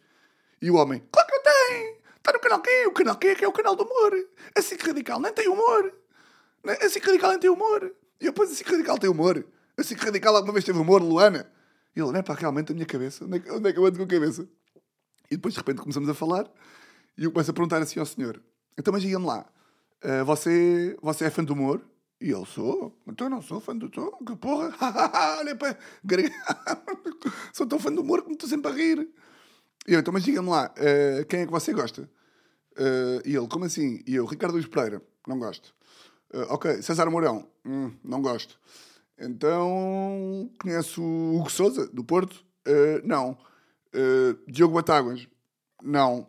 E 0.61 0.71
o 0.71 0.75
homem, 0.75 1.03
claro 1.13 1.29
que 1.29 1.37
não 1.37 1.43
tem. 1.43 1.99
Está 2.17 2.33
no 2.33 2.41
canal 2.41 2.61
quê? 2.61 2.87
O 2.87 2.93
canal 2.93 3.17
quê? 3.17 3.35
Que 3.35 3.45
é 3.45 3.49
o 3.49 3.53
canal 3.53 3.77
do 3.77 3.85
humor. 3.85 4.13
Assim 4.57 4.77
que 4.77 4.87
radical 4.87 5.21
nem 5.21 5.33
tem 5.33 5.49
humor. 5.49 5.93
Assim 6.83 7.01
que 7.01 7.07
radical 7.07 7.31
nem 7.31 7.39
tem 7.39 7.51
humor. 7.51 7.95
E 8.21 8.27
eu, 8.27 8.33
pois, 8.33 8.51
assim 8.51 8.65
que 8.65 8.71
radical 8.71 8.99
tem 8.99 9.09
humor. 9.09 9.45
Assim 9.81 9.95
que 9.95 10.05
radical 10.05 10.37
alguma 10.37 10.53
vez 10.53 10.65
teve 10.65 10.79
humor, 10.79 11.03
Luana? 11.03 11.51
E 11.97 12.01
ele, 12.01 12.19
é 12.19 12.23
pá, 12.23 12.35
realmente 12.35 12.71
a 12.71 12.75
minha 12.75 12.87
cabeça. 12.87 13.25
Onde 13.25 13.39
é, 13.39 13.41
que, 13.41 13.51
onde 13.51 13.69
é 13.69 13.73
que 13.73 13.79
eu 13.79 13.87
ando 13.87 13.99
com 13.99 14.05
a 14.05 14.07
cabeça? 14.07 14.47
E 15.31 15.37
depois 15.37 15.55
de 15.55 15.61
repente 15.61 15.81
começamos 15.81 16.09
a 16.09 16.15
falar 16.15 16.51
e 17.17 17.25
eu 17.25 17.33
começo 17.33 17.51
a 17.51 17.55
perguntar 17.55 17.79
assim 17.83 17.99
ao 17.99 18.07
senhor: 18.07 18.43
então, 18.79 18.93
mas 18.93 19.03
diga-me 19.03 19.27
lá, 19.27 19.47
uh, 20.05 20.25
você, 20.25 20.97
você 21.03 21.25
é 21.25 21.31
fã 21.31 21.45
do 21.45 21.53
humor? 21.53 21.81
E 22.21 22.31
ele, 22.31 22.45
sou. 22.45 22.95
Então 23.07 23.27
eu 23.27 23.31
não 23.31 23.41
sou 23.41 23.61
fã 23.61 23.75
do 23.75 23.89
tom. 23.89 24.11
Que 24.27 24.37
porra. 24.37 24.75
Olha 25.39 25.57
para... 25.57 25.79
sou 27.53 27.67
tão 27.67 27.79
fã 27.79 27.91
do 27.91 28.03
humor 28.03 28.23
que 28.23 28.29
me 28.29 28.35
estou 28.35 28.49
sempre 28.49 28.71
a 28.71 28.75
rir. 28.75 29.09
E 29.89 29.95
eu, 29.95 30.01
então, 30.01 30.13
mas 30.13 30.23
diga-me 30.23 30.51
lá, 30.51 30.73
uh, 30.77 31.25
quem 31.25 31.41
é 31.41 31.47
que 31.47 31.53
você 31.53 31.73
gosta? 31.73 32.03
Uh, 32.73 33.23
e 33.25 33.35
ele, 33.35 33.49
como 33.49 33.65
assim? 33.65 34.03
E 34.07 34.15
eu, 34.15 34.27
Ricardo 34.27 34.53
Luís 34.53 34.67
Pereira, 34.67 35.03
não 35.27 35.39
gosto. 35.39 35.75
Ok, 36.51 36.81
César 36.83 37.11
Mourão, 37.11 37.49
hum, 37.67 37.93
não 38.05 38.23
gosto. 38.23 38.57
Então, 39.21 40.51
conheço 40.61 41.03
o 41.03 41.37
Hugo 41.39 41.51
Souza, 41.51 41.89
do 41.93 42.03
Porto? 42.03 42.45
não. 43.05 43.37
Diogo 44.49 44.75
Batáguas? 44.75 45.27
Não. 45.83 46.27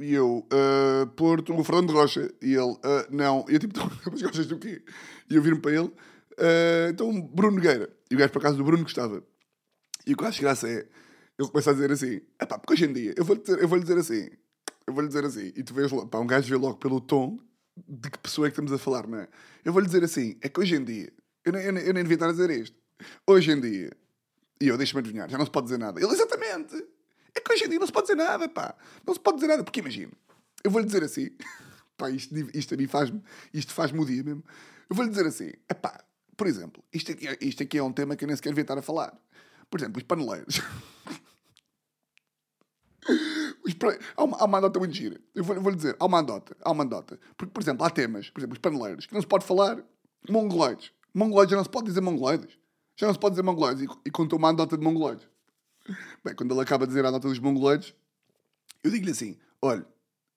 E 0.00 0.14
eu, 0.14 0.46
uh, 0.50 1.06
Porto, 1.08 1.54
o 1.54 1.62
Fernando 1.62 1.92
Rocha. 1.92 2.32
E 2.40 2.54
ele, 2.54 2.72
uh, 2.72 3.06
não. 3.10 3.44
E 3.48 3.54
eu 3.54 3.58
tipo, 3.58 3.78
mas 4.10 4.22
gostas 4.22 4.46
do 4.46 4.58
quê? 4.58 4.82
E 5.28 5.36
eu 5.36 5.42
viro-me 5.42 5.60
para 5.60 5.72
ele, 5.72 5.88
uh, 5.88 6.90
então 6.90 7.20
Bruno 7.20 7.56
Nogueira. 7.56 7.90
E 8.10 8.14
o 8.14 8.18
gajo, 8.18 8.32
por 8.32 8.38
acaso, 8.38 8.56
do 8.56 8.64
Bruno 8.64 8.82
gostava. 8.82 9.22
E 10.06 10.14
o 10.14 10.16
que 10.16 10.24
eu 10.24 10.28
acho 10.28 10.40
graça 10.40 10.66
é, 10.66 10.88
ele 11.38 11.48
começa 11.48 11.70
a 11.70 11.74
dizer 11.74 11.92
assim, 11.92 12.20
é 12.38 12.46
pá, 12.46 12.58
porque 12.58 12.72
hoje 12.72 12.86
em 12.86 12.92
dia, 12.92 13.14
eu 13.14 13.24
vou-lhe 13.24 13.42
dizer, 13.42 13.60
eu 13.60 13.68
vou 13.68 13.78
dizer 13.78 13.98
assim, 13.98 14.30
eu 14.86 14.94
vou-lhe 14.94 15.08
dizer 15.08 15.24
assim, 15.26 15.52
e 15.54 15.62
tu 15.62 15.74
vês 15.74 15.92
logo, 15.92 16.08
pá, 16.08 16.18
um 16.18 16.26
gajo 16.26 16.48
vê 16.48 16.56
logo 16.56 16.78
pelo 16.78 17.00
tom 17.00 17.38
de 17.86 18.10
que 18.10 18.18
pessoa 18.18 18.46
é 18.46 18.50
que 18.50 18.54
estamos 18.54 18.72
a 18.72 18.78
falar, 18.78 19.06
não 19.06 19.18
é? 19.18 19.28
Eu 19.62 19.72
vou-lhe 19.72 19.86
dizer 19.86 20.02
assim, 20.02 20.38
é 20.40 20.48
que 20.48 20.58
hoje 20.58 20.74
em 20.74 20.82
dia, 20.82 21.12
eu 21.44 21.52
eu, 21.52 21.76
eu 21.78 21.94
nem 21.94 22.02
devia 22.02 22.14
estar 22.14 22.28
a 22.28 22.32
dizer 22.32 22.50
isto, 22.50 22.76
hoje 23.26 23.50
em 23.50 23.60
dia, 23.60 23.96
e 24.60 24.68
eu 24.68 24.76
deixo-me 24.76 25.00
adivinhar, 25.00 25.28
já 25.28 25.38
não 25.38 25.44
se 25.44 25.50
pode 25.50 25.66
dizer 25.66 25.78
nada. 25.78 26.00
Ele, 26.00 26.12
exatamente, 26.12 26.74
é 27.34 27.40
que 27.40 27.52
hoje 27.52 27.64
em 27.64 27.68
dia 27.68 27.78
não 27.78 27.86
se 27.86 27.92
pode 27.92 28.06
dizer 28.06 28.16
nada, 28.16 28.48
pá. 28.48 28.74
Não 29.06 29.14
se 29.14 29.20
pode 29.20 29.36
dizer 29.36 29.48
nada, 29.48 29.64
porque 29.64 29.80
imagina, 29.80 30.12
eu 30.62 30.70
vou-lhe 30.70 30.86
dizer 30.86 31.02
assim, 31.02 31.30
pá, 31.96 32.10
isto, 32.10 32.34
isto 32.54 32.74
a 32.74 32.76
mim 32.76 32.86
faz-me, 32.86 33.22
isto 33.54 33.72
faz-me 33.72 34.00
o 34.00 34.04
dia 34.04 34.22
mesmo. 34.22 34.44
Eu 34.88 34.96
vou-lhe 34.96 35.10
dizer 35.10 35.26
assim, 35.26 35.52
é 35.68 35.74
pá, 35.74 36.04
por 36.36 36.46
exemplo, 36.46 36.82
isto 36.92 37.12
aqui, 37.12 37.26
isto 37.40 37.62
aqui 37.62 37.78
é 37.78 37.82
um 37.82 37.92
tema 37.92 38.16
que 38.16 38.24
eu 38.24 38.26
nem 38.26 38.36
sequer 38.36 38.50
devia 38.50 38.62
estar 38.62 38.78
a 38.78 38.82
falar. 38.82 39.16
Por 39.70 39.78
exemplo, 39.78 39.98
os 39.98 40.02
paneleiros. 40.04 40.60
há, 44.16 44.24
uma, 44.24 44.38
há 44.38 44.44
uma 44.44 44.58
andota 44.58 44.78
muito 44.78 44.94
gira. 44.94 45.20
Eu 45.34 45.44
vou-lhe 45.44 45.60
vou 45.60 45.74
dizer, 45.74 45.96
há 45.98 46.06
uma 46.06 46.18
andota, 46.18 46.56
há 46.62 46.70
uma 46.70 46.84
andota. 46.84 47.18
Porque, 47.36 47.52
por 47.52 47.62
exemplo, 47.62 47.84
há 47.84 47.90
temas, 47.90 48.30
por 48.30 48.40
exemplo, 48.40 48.54
os 48.54 48.58
paneleiros, 48.58 49.06
que 49.06 49.14
não 49.14 49.20
se 49.20 49.26
pode 49.26 49.44
falar 49.44 49.82
mongoloides. 50.28 50.92
Mongoloides 51.14 51.50
já 51.50 51.56
não 51.56 51.64
se 51.64 51.70
pode 51.70 51.86
dizer 51.86 52.00
mongoloides. 52.00 52.58
Já 52.96 53.06
não 53.06 53.14
se 53.14 53.20
pode 53.20 53.32
dizer 53.34 53.42
mongoloides. 53.42 53.82
E, 53.82 53.88
e 54.06 54.10
contou 54.10 54.38
uma 54.38 54.50
andota 54.50 54.76
de 54.76 54.84
mongoloides. 54.84 55.26
Bem, 56.24 56.34
quando 56.34 56.52
ele 56.52 56.60
acaba 56.60 56.86
de 56.86 56.92
dizer 56.92 57.04
a 57.04 57.10
nota 57.10 57.28
dos 57.28 57.38
mongoleiros, 57.38 57.94
eu 58.82 58.90
digo-lhe 58.90 59.12
assim: 59.12 59.36
olha, 59.60 59.84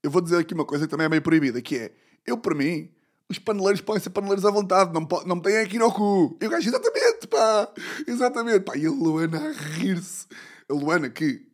eu 0.01 0.09
vou 0.09 0.21
dizer 0.21 0.37
aqui 0.37 0.53
uma 0.53 0.65
coisa 0.65 0.85
que 0.85 0.91
também 0.91 1.05
é 1.05 1.09
meio 1.09 1.21
proibida, 1.21 1.61
que 1.61 1.77
é, 1.77 1.93
eu 2.25 2.37
para 2.37 2.55
mim, 2.55 2.89
os 3.29 3.39
paneleiros 3.39 3.81
podem 3.81 4.01
ser 4.01 4.09
paneleiros 4.09 4.45
à 4.45 4.51
vontade, 4.51 4.93
não, 4.93 5.07
não 5.25 5.35
me 5.37 5.41
têm 5.41 5.57
aqui 5.57 5.77
no 5.77 5.91
cu. 5.91 6.37
E 6.41 6.47
o 6.47 6.49
gajo, 6.49 6.69
exatamente, 6.69 7.27
pá, 7.27 7.73
exatamente, 8.07 8.59
pá. 8.61 8.77
E 8.77 8.85
a 8.85 8.91
Luana 8.91 9.49
a 9.49 9.51
rir-se. 9.51 10.27
A 10.69 10.73
Luana 10.73 11.09
que 11.09 11.45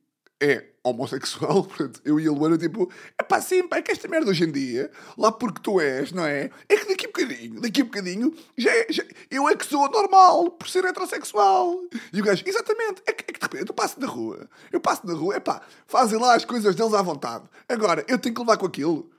é 0.42 0.66
homossexual, 0.84 1.64
portanto, 1.66 2.02
eu 2.06 2.20
e 2.20 2.28
a 2.28 2.32
Luana, 2.32 2.58
tipo, 2.58 2.92
é 3.18 3.24
pá, 3.24 3.42
sim, 3.42 3.68
pá, 3.68 3.78
é 3.78 3.82
que 3.82 3.92
esta 3.92 4.08
merda 4.08 4.32
hoje 4.32 4.46
em 4.46 4.52
dia, 4.52 4.90
lá 5.18 5.32
porque 5.32 5.62
tu 5.62 5.80
és, 5.80 6.12
não 6.12 6.26
é? 6.26 6.50
É 6.68 6.78
que 6.78 6.88
daqui 6.88 7.06
a 7.06 7.10
bocadinho, 7.10 7.62
daqui 7.62 7.82
a 7.82 7.84
bocadinho, 7.84 8.34
já, 8.58 8.72
é, 8.72 8.88
já 8.90 9.04
eu 9.30 9.48
é 9.50 9.56
que 9.56 9.66
sou 9.66 9.90
normal 9.90 10.52
por 10.52 10.68
ser 10.68 10.86
heterossexual. 10.86 11.84
E 12.14 12.22
o 12.22 12.24
gajo, 12.24 12.44
exatamente, 12.46 13.02
é 13.06 13.12
que, 13.12 13.24
é 13.28 13.34
que 13.34 13.40
de 13.40 13.46
repente 13.46 13.70
eu 13.70 13.74
passo 13.74 14.00
na 14.00 14.08
rua, 14.08 14.50
eu 14.72 14.80
passo 14.80 15.06
na 15.06 15.14
rua, 15.14 15.36
é 15.36 15.40
pá, 15.40 15.62
fazem 15.86 16.20
lá 16.20 16.36
as 16.36 16.46
coisas 16.46 16.76
deles 16.76 16.94
à 16.94 17.02
vontade. 17.02 17.46
Agora, 17.68 18.06
eu 18.08 18.18
tenho 18.18 18.34
que 18.34 18.42
levar 18.42 18.58
com 18.58 18.66
aquilo. 18.66 19.10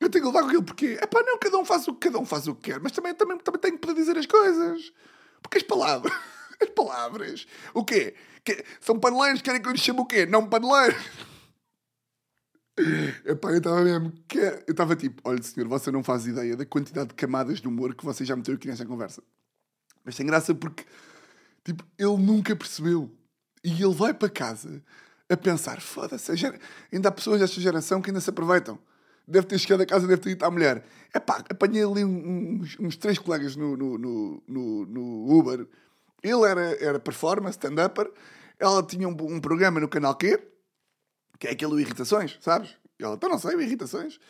Eu 0.00 0.08
tenho 0.08 0.24
que 0.24 0.28
levar 0.28 0.40
com 0.40 0.48
aquilo 0.48 0.62
porque, 0.62 0.98
é 0.98 1.06
pá, 1.06 1.22
não, 1.22 1.38
cada 1.38 1.58
um 1.58 1.64
faz 1.64 1.86
o, 1.86 1.94
cada 1.94 2.18
um 2.18 2.24
faz 2.24 2.48
o 2.48 2.54
que 2.54 2.70
quer, 2.70 2.80
mas 2.80 2.92
também, 2.92 3.14
também, 3.14 3.36
também 3.36 3.60
tenho 3.60 3.74
que 3.74 3.80
poder 3.80 4.00
dizer 4.00 4.16
as 4.16 4.24
coisas. 4.24 4.92
Porque 5.42 5.58
as 5.58 5.62
palavras, 5.62 6.12
as 6.60 6.70
palavras, 6.70 7.46
o 7.74 7.84
quê? 7.84 8.14
Que, 8.44 8.64
são 8.80 8.98
paneleiros, 8.98 9.42
querem 9.42 9.60
que 9.60 9.68
eu 9.68 9.72
lhes 9.72 9.80
chame 9.80 10.00
o 10.00 10.06
quê? 10.06 10.26
Não 10.26 10.48
paneleiros. 10.48 10.96
Epá, 13.24 13.50
eu 13.50 13.58
estava 13.58 13.82
mesmo. 13.82 14.12
Que... 14.26 14.38
Eu 14.38 14.70
estava 14.70 14.96
tipo: 14.96 15.20
olha, 15.24 15.42
senhor, 15.42 15.68
você 15.68 15.90
não 15.90 16.02
faz 16.02 16.26
ideia 16.26 16.56
da 16.56 16.64
quantidade 16.64 17.08
de 17.08 17.14
camadas 17.14 17.60
de 17.60 17.68
humor 17.68 17.94
que 17.94 18.04
você 18.04 18.24
já 18.24 18.34
meteu 18.34 18.54
aqui 18.54 18.68
nesta 18.68 18.86
conversa. 18.86 19.22
Mas 20.04 20.16
tem 20.16 20.26
graça 20.26 20.54
porque, 20.54 20.84
tipo, 21.64 21.84
ele 21.98 22.16
nunca 22.16 22.56
percebeu. 22.56 23.10
E 23.62 23.82
ele 23.82 23.94
vai 23.94 24.14
para 24.14 24.28
casa 24.28 24.82
a 25.28 25.36
pensar: 25.36 25.80
foda-se, 25.80 26.34
ger... 26.36 26.58
ainda 26.92 27.08
há 27.08 27.12
pessoas 27.12 27.40
desta 27.40 27.60
geração 27.60 28.00
que 28.00 28.10
ainda 28.10 28.20
se 28.20 28.30
aproveitam. 28.30 28.78
Deve 29.28 29.46
ter 29.46 29.58
chegado 29.58 29.82
a 29.82 29.86
casa, 29.86 30.06
deve 30.08 30.20
ter 30.20 30.30
ido 30.30 30.44
à 30.44 30.50
mulher. 30.50 30.84
Epá, 31.14 31.44
apanhei 31.48 31.84
ali 31.84 32.04
uns, 32.04 32.76
uns 32.80 32.96
três 32.96 33.18
colegas 33.18 33.54
no, 33.54 33.76
no, 33.76 33.98
no, 33.98 34.42
no, 34.48 34.86
no 34.86 35.38
Uber. 35.38 35.66
Ele 36.22 36.44
era, 36.44 36.84
era 36.84 37.00
performance, 37.00 37.56
stand-upper. 37.56 38.10
Ela 38.58 38.82
tinha 38.82 39.08
um, 39.08 39.16
um 39.20 39.40
programa 39.40 39.80
no 39.80 39.88
canal 39.88 40.14
Q 40.14 40.50
que 41.40 41.48
é 41.48 41.52
aquele 41.52 41.80
Irritações, 41.80 42.36
sabes? 42.40 42.76
E 42.98 43.02
ela, 43.02 43.14
então 43.14 43.30
não 43.30 43.38
sei, 43.38 43.56
Irritações. 43.56 44.20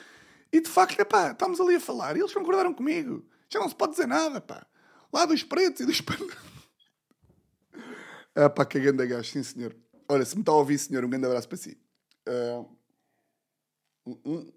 E 0.53 0.61
de 0.61 0.68
facto, 0.70 1.05
pá, 1.05 1.33
estamos 1.33 1.61
ali 1.61 1.74
a 1.74 1.81
falar 1.81 2.16
e 2.16 2.20
eles 2.20 2.33
concordaram 2.33 2.72
comigo. 2.72 3.26
Já 3.53 3.59
não 3.59 3.68
se 3.68 3.74
pode 3.74 3.92
dizer 3.92 4.07
nada, 4.07 4.40
pá. 4.40 4.64
Lá 5.12 5.26
dos 5.26 5.42
pretos 5.42 5.81
e 5.81 5.87
dos 5.87 6.00
panos. 6.00 6.33
ah, 8.35 8.48
pá, 8.48 8.64
que 8.64 8.79
grande 8.79 9.07
gajo, 9.07 9.29
sim 9.29 9.42
senhor. 9.42 9.76
Olha, 10.09 10.24
se 10.24 10.37
me 10.37 10.42
está 10.42 10.53
a 10.53 10.57
ouvir, 10.57 10.79
senhor, 10.79 11.05
um 11.05 11.11
grande 11.11 11.26
abraço 11.26 11.48
para 11.48 11.59
si. 11.59 11.76
Uh... 12.29 12.79
Uh 14.07 14.16
-uh. 14.24 14.55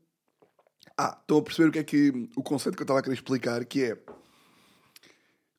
Ah, 0.96 1.18
estão 1.20 1.40
a 1.40 1.42
perceber 1.42 1.70
o 1.70 1.72
que 1.72 1.80
é 1.80 1.84
que 1.84 2.30
o 2.36 2.44
conceito 2.44 2.76
que 2.76 2.84
eu 2.84 2.86
estava 2.86 3.00
a 3.00 3.04
querer 3.04 3.16
explicar, 3.16 3.66
que 3.66 3.84
é 3.84 3.98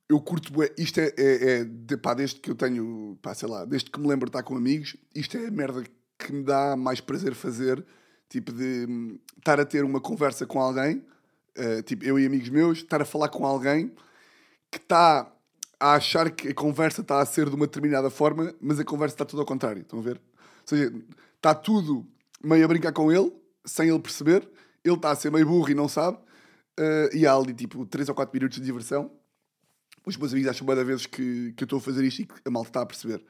eu 0.09 0.21
curto 0.21 0.53
isto 0.77 1.01
é, 1.01 1.13
é, 1.17 1.51
é 1.61 1.65
de, 1.65 1.97
pá, 1.97 2.15
desde 2.15 2.41
que 2.41 2.51
eu 2.51 2.55
tenho, 2.55 3.19
pá, 3.23 3.35
sei 3.35 3.49
lá, 3.49 3.65
desde 3.65 3.91
que 3.91 3.99
me 3.99 4.07
lembro 4.07 4.27
de 4.27 4.31
estar 4.31 4.43
com 4.43 4.57
amigos, 4.57 4.97
isto 5.15 5.37
é 5.37 5.47
a 5.47 5.51
merda 5.51 5.83
que 6.19 6.33
me 6.33 6.45
dá 6.45 6.77
mais 6.77 7.01
prazer 7.01 7.35
fazer, 7.35 7.85
tipo 8.29 8.53
de 8.53 8.87
hum, 8.89 9.19
estar 9.39 9.59
a 9.59 9.65
ter 9.65 9.85
uma 9.85 10.01
conversa 10.01 10.47
com 10.47 10.61
alguém, 10.61 11.05
uh, 11.59 11.83
tipo 11.83 12.05
eu 12.05 12.19
e 12.19 12.27
amigos 12.27 12.49
meus, 12.49 12.79
estar 12.79 13.01
a 13.01 13.05
falar 13.05 13.29
com 13.29 13.47
alguém 13.47 13.93
que 14.71 14.79
está 14.79 15.31
a 15.81 15.95
achar 15.95 16.31
que 16.31 16.49
a 16.49 16.55
conversa 16.55 17.01
está 17.01 17.21
a 17.21 17.27
ser 17.27 17.49
de 17.49 17.57
uma 17.57 17.67
determinada 17.67 18.11
forma, 18.11 18.55
mas 18.61 18.79
a 18.79 18.85
conversa 18.85 19.15
está 19.15 19.25
tudo 19.25 19.41
ao 19.41 19.47
contrário, 19.47 19.83
estão 19.83 19.99
a 19.99 20.03
ver? 20.03 20.17
Ou 20.17 20.67
seja, 20.67 20.93
está 21.37 21.55
tudo 21.55 22.07
meio 22.43 22.65
a 22.65 22.69
brincar 22.69 22.93
com 22.93 23.11
ele, 23.11 23.33
sem 23.65 23.89
ele 23.89 23.99
perceber, 23.99 24.49
ele 24.85 24.95
está 24.95 25.11
a 25.11 25.17
ser 25.17 25.31
meio 25.31 25.47
burro 25.47 25.71
e 25.71 25.75
não 25.75 25.89
sabe, 25.89 26.19
uh, 26.79 27.17
e 27.17 27.27
há 27.27 27.35
ali 27.35 27.55
tipo 27.55 27.87
3 27.87 28.09
ou 28.09 28.15
4 28.15 28.35
minutos 28.35 28.59
de 28.59 28.65
diversão. 28.65 29.11
Os 30.07 30.17
meus 30.17 30.33
amigos 30.33 30.51
acham 30.51 30.67
bem 30.67 30.85
vezes 30.85 31.07
que, 31.07 31.53
que 31.57 31.65
eu 31.65 31.67
estou 31.67 31.79
a 31.79 31.83
fazer 31.83 32.05
isto 32.05 32.23
e 32.23 32.27
que 32.27 32.35
a 32.45 32.51
malta 32.51 32.71
está 32.71 32.83
a 32.83 32.87
perceber. 32.87 33.25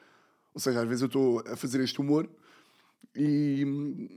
Ou 0.53 0.61
seja, 0.61 0.81
às 0.81 0.89
vezes 0.89 1.03
eu 1.03 1.07
estou 1.07 1.43
a 1.47 1.57
fazer 1.57 1.81
este 1.81 2.01
humor 2.01 2.29
e, 3.15 3.65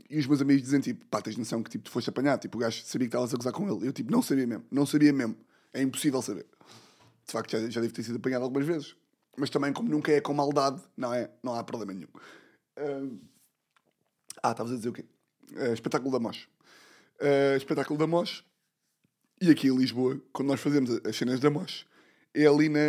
e, 0.09 0.17
os 0.17 0.25
meus 0.25 0.41
amigos 0.41 0.63
dizem 0.63 0.79
tipo, 0.79 1.05
pá, 1.05 1.21
tens 1.21 1.37
noção 1.37 1.61
que 1.61 1.69
tipo, 1.69 1.83
tu 1.85 1.91
foste 1.91 2.09
apanhado, 2.09 2.41
tipo, 2.41 2.57
o 2.57 2.61
gajo 2.61 2.81
sabia 2.83 3.07
que 3.07 3.09
estavas 3.09 3.33
a 3.33 3.37
gozar 3.37 3.53
com 3.53 3.69
ele. 3.69 3.87
Eu 3.87 3.93
tipo, 3.93 4.11
não 4.11 4.21
sabia 4.21 4.47
mesmo, 4.47 4.65
não 4.71 4.85
sabia 4.85 5.13
mesmo. 5.13 5.37
É 5.73 5.81
impossível 5.81 6.21
saber. 6.21 6.45
De 7.25 7.31
facto, 7.31 7.51
já, 7.51 7.69
já 7.69 7.81
devo 7.81 7.93
ter 7.93 8.03
sido 8.03 8.15
apanhado 8.15 8.43
algumas 8.43 8.65
vezes. 8.65 8.95
Mas 9.37 9.51
também, 9.51 9.71
como 9.71 9.89
nunca 9.89 10.11
é 10.11 10.19
com 10.19 10.33
maldade, 10.33 10.81
não 10.95 11.13
é? 11.13 11.29
Não 11.43 11.53
há 11.53 11.63
problema 11.63 11.93
nenhum. 11.93 12.09
Uh... 12.77 13.19
Ah, 14.41 14.51
estavas 14.51 14.71
a 14.71 14.75
dizer 14.75 14.89
o 14.89 14.93
quê? 14.93 15.05
Uh, 15.51 15.73
espetáculo 15.73 16.11
da 16.11 16.19
Mosh. 16.19 16.47
Uh, 17.19 17.55
espetáculo 17.55 17.99
da 17.99 18.07
Mosh. 18.07 18.43
E 19.39 19.51
aqui 19.51 19.67
em 19.67 19.77
Lisboa, 19.77 20.19
quando 20.31 20.47
nós 20.47 20.59
fazemos 20.59 20.89
as 21.05 21.15
cenas 21.15 21.39
da 21.39 21.49
Mosh, 21.51 21.85
é 22.43 22.47
ali 22.47 22.69
na, 22.69 22.79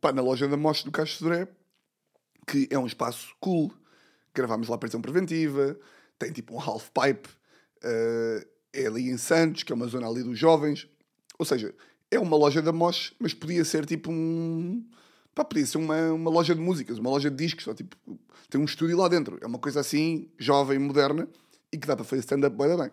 pá, 0.00 0.12
na 0.12 0.22
loja 0.22 0.48
da 0.48 0.56
Mosh 0.56 0.82
do 0.82 0.90
de 0.90 1.10
Sodré, 1.10 1.48
que 2.46 2.68
é 2.70 2.78
um 2.78 2.86
espaço 2.86 3.34
cool 3.40 3.72
gravámos 4.36 4.68
lá 4.68 4.76
prisão 4.76 5.00
preventiva, 5.00 5.78
tem 6.18 6.30
tipo 6.30 6.54
um 6.54 6.60
half 6.60 6.90
pipe, 6.90 7.28
uh, 7.82 8.46
é 8.72 8.86
ali 8.86 9.08
em 9.08 9.16
Santos, 9.16 9.62
que 9.62 9.72
é 9.72 9.74
uma 9.74 9.86
zona 9.86 10.06
ali 10.06 10.22
dos 10.22 10.38
jovens. 10.38 10.86
Ou 11.38 11.44
seja, 11.44 11.74
é 12.10 12.18
uma 12.18 12.36
loja 12.36 12.60
da 12.60 12.72
Mosh, 12.72 13.14
mas 13.18 13.32
podia 13.32 13.64
ser 13.64 13.86
tipo 13.86 14.12
um. 14.12 14.86
Pá, 15.34 15.44
podia 15.44 15.66
ser 15.66 15.78
uma, 15.78 16.12
uma 16.12 16.30
loja 16.30 16.54
de 16.54 16.60
músicas, 16.60 16.98
uma 16.98 17.10
loja 17.10 17.30
de 17.30 17.36
discos, 17.36 17.64
só, 17.64 17.74
tipo, 17.74 17.96
tem 18.48 18.60
um 18.60 18.64
estúdio 18.64 18.96
lá 18.96 19.08
dentro. 19.08 19.38
É 19.40 19.46
uma 19.46 19.58
coisa 19.58 19.80
assim, 19.80 20.30
jovem, 20.38 20.78
moderna, 20.78 21.28
e 21.72 21.78
que 21.78 21.86
dá 21.86 21.96
para 21.96 22.04
fazer 22.04 22.20
stand-up 22.20 22.56
bem, 22.56 22.76
bem. 22.76 22.90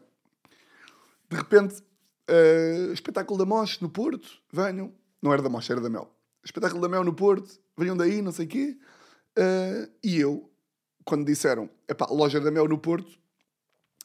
De 1.29 1.37
repente, 1.37 1.81
uh, 2.29 2.93
espetáculo 2.93 3.37
da 3.37 3.45
Mosh 3.45 3.79
no 3.79 3.89
Porto, 3.89 4.29
venham. 4.51 4.93
Não 5.23 5.31
era 5.31 5.41
da 5.41 5.47
Mosh, 5.47 5.69
era 5.69 5.79
da 5.79 5.89
Mel. 5.89 6.13
Espetáculo 6.43 6.81
da 6.81 6.89
Mel 6.89 7.05
no 7.05 7.13
Porto, 7.13 7.57
venham 7.77 7.95
daí, 7.95 8.21
não 8.21 8.33
sei 8.33 8.45
o 8.45 8.49
quê. 8.49 8.77
Uh, 9.39 9.89
e 10.03 10.19
eu, 10.19 10.51
quando 11.05 11.25
disseram, 11.25 11.69
epá, 11.87 12.05
loja 12.07 12.41
da 12.41 12.51
Mel 12.51 12.67
no 12.67 12.77
Porto, 12.77 13.09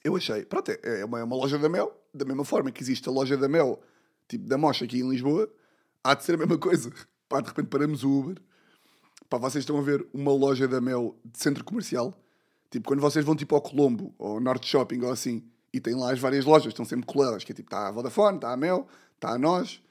eu 0.04 0.14
achei, 0.14 0.44
pronto, 0.44 0.70
é, 0.70 1.00
é 1.00 1.04
uma, 1.04 1.18
é 1.18 1.24
uma 1.24 1.34
loja 1.34 1.58
da 1.58 1.68
Mel, 1.68 1.92
da 2.14 2.24
mesma 2.24 2.44
forma 2.44 2.70
que 2.70 2.80
existe 2.80 3.08
a 3.08 3.12
loja 3.12 3.36
da 3.36 3.48
Mel, 3.48 3.82
tipo 4.28 4.46
da 4.46 4.56
Mocha 4.56 4.84
aqui 4.84 5.00
em 5.00 5.10
Lisboa, 5.10 5.52
há 6.04 6.14
de 6.14 6.22
ser 6.22 6.36
a 6.36 6.38
mesma 6.38 6.56
coisa. 6.56 6.92
Pá, 7.28 7.40
de 7.40 7.48
repente 7.48 7.66
paramos 7.66 8.04
o 8.04 8.20
Uber, 8.20 8.40
pá, 9.28 9.38
vocês 9.38 9.62
estão 9.62 9.76
a 9.76 9.82
ver 9.82 10.06
uma 10.14 10.32
loja 10.32 10.68
da 10.68 10.80
Mel 10.80 11.18
de 11.24 11.42
centro 11.42 11.64
comercial, 11.64 12.14
tipo, 12.70 12.86
quando 12.86 13.00
vocês 13.00 13.24
vão 13.24 13.34
tipo 13.34 13.56
ao 13.56 13.60
Colombo, 13.60 14.14
ou 14.16 14.40
Norte 14.40 14.68
Shopping, 14.68 15.02
ou 15.02 15.10
assim, 15.10 15.42
e 15.72 15.80
tem 15.80 15.96
lá 15.96 16.12
as 16.12 16.20
várias 16.20 16.44
lojas, 16.44 16.68
estão 16.68 16.84
sempre 16.84 17.06
coladas, 17.06 17.42
que 17.42 17.50
é 17.50 17.54
tipo, 17.56 17.66
está 17.66 17.88
a 17.88 17.90
Vodafone, 17.90 18.36
está 18.36 18.52
a 18.52 18.56
Mel, 18.56 18.86
está 19.16 19.30
a 19.32 19.38
Nós, 19.38 19.82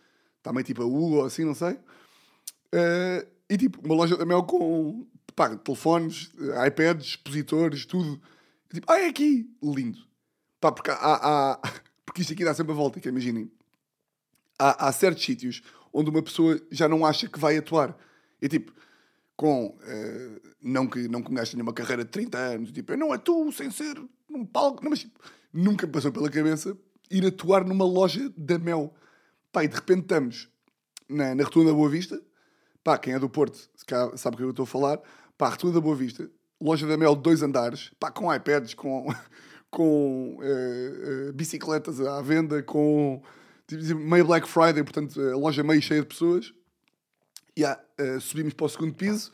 meio 0.53 0.65
tipo 0.65 0.81
a 0.81 0.85
Hugo, 0.85 1.17
ou 1.17 1.25
assim, 1.25 1.43
não 1.43 1.55
sei. 1.55 1.73
Uh, 1.73 3.27
e 3.49 3.57
tipo, 3.57 3.79
uma 3.85 3.95
loja 3.95 4.17
da 4.17 4.25
Mel 4.25 4.43
com 4.43 5.05
pá, 5.35 5.55
telefones, 5.55 6.31
iPads, 6.67 7.07
expositores, 7.07 7.85
tudo. 7.85 8.21
Tipo, 8.73 8.91
ah, 8.91 8.99
é 8.99 9.07
aqui! 9.07 9.49
Lindo. 9.63 9.99
Pá, 10.59 10.71
porque 10.71 10.91
há, 10.91 10.95
há, 10.95 11.59
porque 12.05 12.21
isto 12.21 12.33
aqui 12.33 12.43
dá 12.43 12.53
sempre 12.53 12.73
a 12.73 12.75
volta, 12.75 12.99
que 12.99 13.07
imaginem. 13.07 13.51
Há, 14.59 14.87
há 14.87 14.91
certos 14.91 15.23
sítios 15.23 15.61
onde 15.93 16.09
uma 16.09 16.21
pessoa 16.21 16.59
já 16.71 16.87
não 16.87 17.05
acha 17.05 17.27
que 17.27 17.39
vai 17.39 17.57
atuar. 17.57 17.97
É 18.41 18.47
tipo, 18.47 18.73
com. 19.35 19.67
Uh, 19.67 20.47
não 20.61 20.87
que 20.87 21.07
não 21.07 21.21
começo 21.21 21.55
nenhuma 21.55 21.73
carreira 21.73 22.03
de 22.03 22.09
30 22.09 22.37
anos, 22.37 22.71
tipo, 22.71 22.91
eu 22.91 22.97
não 22.97 23.13
atuo 23.13 23.51
sem 23.51 23.71
ser 23.71 23.95
num 24.29 24.45
palco, 24.45 24.83
não, 24.83 24.89
mas 24.89 24.99
tipo, 24.99 25.19
nunca 25.53 25.85
me 25.85 25.93
passou 25.93 26.11
pela 26.11 26.29
cabeça 26.29 26.75
ir 27.09 27.25
atuar 27.25 27.63
numa 27.63 27.85
loja 27.85 28.31
da 28.35 28.57
Mel. 28.57 28.93
Pá, 29.57 29.63
e 29.63 29.67
de 29.67 29.75
repente 29.75 30.01
estamos 30.01 30.47
na, 31.09 31.33
na 31.33 31.43
Rotunda 31.43 31.73
Boa 31.73 31.89
Vista. 31.89 32.21
Pá, 32.83 32.95
quem 32.95 33.15
é 33.15 33.17
do 33.17 33.27
Porto 33.27 33.57
sabe 34.15 34.35
o 34.35 34.37
que 34.37 34.43
eu 34.43 34.49
estou 34.51 34.65
a 34.65 34.67
falar. 34.67 35.01
Pá, 35.35 35.49
Retunda 35.49 35.73
da 35.73 35.81
Boa 35.81 35.95
Vista, 35.95 36.29
loja 36.61 36.85
da 36.85 36.95
Mel 36.95 37.15
de 37.15 37.23
dois 37.23 37.41
andares, 37.41 37.89
pá, 37.99 38.11
com 38.11 38.31
iPads, 38.31 38.75
com, 38.75 39.07
com 39.71 40.37
uh, 40.37 41.29
uh, 41.29 41.33
bicicletas 41.33 41.99
à 41.99 42.21
venda, 42.21 42.61
com 42.61 43.19
tipo, 43.65 43.95
meio 43.95 44.27
Black 44.27 44.47
Friday, 44.47 44.83
portanto, 44.83 45.19
a 45.19 45.35
loja 45.35 45.63
meio 45.63 45.81
cheia 45.81 46.01
de 46.01 46.07
pessoas. 46.07 46.53
E 47.55 47.61
yeah, 47.61 47.81
uh, 47.99 48.21
subimos 48.21 48.53
para 48.53 48.67
o 48.67 48.69
segundo 48.69 48.93
piso 48.93 49.31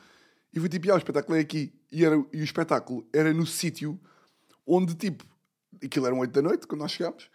e 0.53 0.59
fui 0.61 0.69
tipo, 0.69 0.89
ah, 0.89 0.95
o 0.95 0.99
espetáculo 0.99 1.37
é 1.37 1.41
aqui. 1.41 1.73
E, 1.91 2.05
era, 2.05 2.15
e 2.31 2.39
o 2.39 2.43
espetáculo 2.45 3.05
era 3.11 3.33
no 3.33 3.45
sítio 3.45 3.99
onde, 4.65 4.95
tipo, 4.95 5.25
aquilo 5.83 6.07
eram 6.07 6.19
8 6.19 6.31
da 6.31 6.41
noite, 6.41 6.65
quando 6.65 6.79
nós 6.79 6.93
chegámos, 6.93 7.29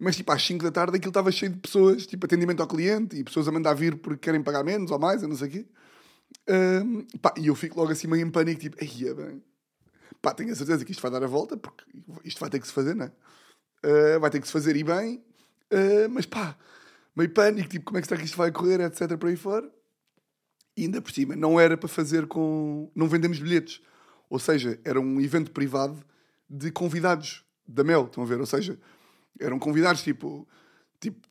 mas 0.00 0.16
tipo 0.16 0.32
às 0.32 0.42
5 0.42 0.64
da 0.64 0.70
tarde 0.72 0.96
aquilo 0.96 1.10
estava 1.10 1.30
cheio 1.30 1.52
de 1.52 1.58
pessoas, 1.58 2.06
tipo 2.06 2.24
atendimento 2.24 2.60
ao 2.60 2.66
cliente 2.66 3.16
e 3.16 3.22
pessoas 3.22 3.46
a 3.46 3.52
mandar 3.52 3.74
vir 3.74 3.96
porque 3.96 4.18
querem 4.18 4.42
pagar 4.42 4.64
menos 4.64 4.90
ou 4.90 4.98
mais, 4.98 5.22
eu 5.22 5.28
não 5.28 5.36
sei 5.36 5.48
o 5.48 5.50
quê. 5.50 5.66
Um, 6.48 7.02
pá, 7.18 7.34
e 7.36 7.48
eu 7.48 7.54
fico 7.54 7.78
logo 7.78 7.92
assim 7.92 8.06
meio 8.06 8.26
em 8.26 8.30
pânico, 8.30 8.60
tipo, 8.60 8.76
aí 8.80 9.08
é 9.08 9.14
bem. 9.14 9.42
Pá, 10.22 10.32
tenho 10.32 10.52
a 10.52 10.54
certeza 10.54 10.84
que 10.84 10.92
isto 10.92 11.02
vai 11.02 11.10
dar 11.10 11.22
a 11.22 11.26
volta, 11.26 11.56
porque 11.56 11.84
isto 12.24 12.40
vai 12.40 12.48
ter 12.48 12.60
que 12.60 12.66
se 12.66 12.72
fazer, 12.72 12.94
não 12.94 13.06
é? 13.06 13.12
Uh, 13.84 14.20
vai 14.20 14.30
ter 14.30 14.40
que 14.40 14.46
se 14.46 14.52
fazer 14.52 14.74
e 14.76 14.82
bem, 14.82 15.22
uh, 15.72 16.08
mas 16.10 16.24
pá, 16.24 16.56
meio 17.14 17.30
pânico, 17.30 17.68
tipo, 17.68 17.84
como 17.84 17.98
é 17.98 18.00
que 18.00 18.08
será 18.08 18.18
que 18.18 18.26
isto 18.26 18.36
vai 18.36 18.50
correr, 18.50 18.80
etc, 18.80 19.16
para 19.18 19.28
aí 19.28 19.36
fora. 19.36 19.70
E 20.76 20.84
ainda 20.84 21.02
por 21.02 21.12
cima, 21.12 21.36
não 21.36 21.60
era 21.60 21.76
para 21.76 21.88
fazer 21.88 22.26
com. 22.26 22.90
Não 22.94 23.06
vendemos 23.06 23.38
bilhetes. 23.38 23.82
Ou 24.30 24.38
seja, 24.38 24.80
era 24.84 25.00
um 25.00 25.20
evento 25.20 25.50
privado 25.50 26.02
de 26.48 26.70
convidados 26.70 27.44
da 27.66 27.84
Mel, 27.84 28.06
estão 28.06 28.22
a 28.22 28.26
ver? 28.26 28.40
Ou 28.40 28.46
seja, 28.46 28.78
eram 29.38 29.58
convidados 29.58 30.02
tipo. 30.02 30.48
tipo 31.00 31.28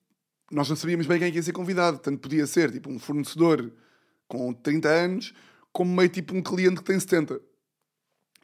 nós 0.51 0.67
não 0.67 0.75
sabíamos 0.75 1.05
bem 1.05 1.19
quem 1.19 1.31
é 1.31 1.31
ia 1.31 1.43
ser 1.43 1.53
convidado, 1.53 1.99
tanto 1.99 2.19
podia 2.19 2.47
ser 2.47 2.71
tipo 2.71 2.89
um 2.89 2.97
fornecedor 2.97 3.71
com 4.27 4.51
30 4.51 4.89
anos, 4.89 5.33
como 5.71 5.95
meio 5.95 6.09
tipo 6.09 6.35
um 6.35 6.41
cliente 6.41 6.77
que 6.77 6.83
tem 6.83 6.99
70. 6.99 7.39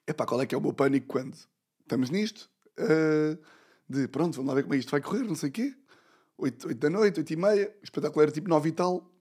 Epá, 0.07 0.25
qual 0.25 0.41
é 0.41 0.45
que 0.45 0.53
é 0.53 0.57
o 0.57 0.61
meu 0.61 0.73
pânico 0.73 1.07
quando 1.07 1.35
estamos 1.81 2.09
nisto? 2.11 2.49
Uh, 2.79 3.39
de 3.89 4.07
pronto, 4.07 4.35
vamos 4.35 4.49
lá 4.49 4.55
ver 4.55 4.63
como 4.63 4.75
é 4.75 4.77
isto 4.77 4.91
vai 4.91 5.01
correr, 5.01 5.23
não 5.23 5.35
sei 5.35 5.49
o 5.49 5.51
quê. 5.51 5.75
8, 6.37 6.67
8 6.67 6.77
da 6.79 6.89
noite, 6.89 7.19
8 7.19 7.33
e 7.33 7.35
meia, 7.35 7.75
o 7.81 7.83
espetáculo 7.83 8.21
era 8.21 8.31
tipo 8.31 8.49
9 8.49 8.69
e 8.69 8.71
tal, 8.71 9.11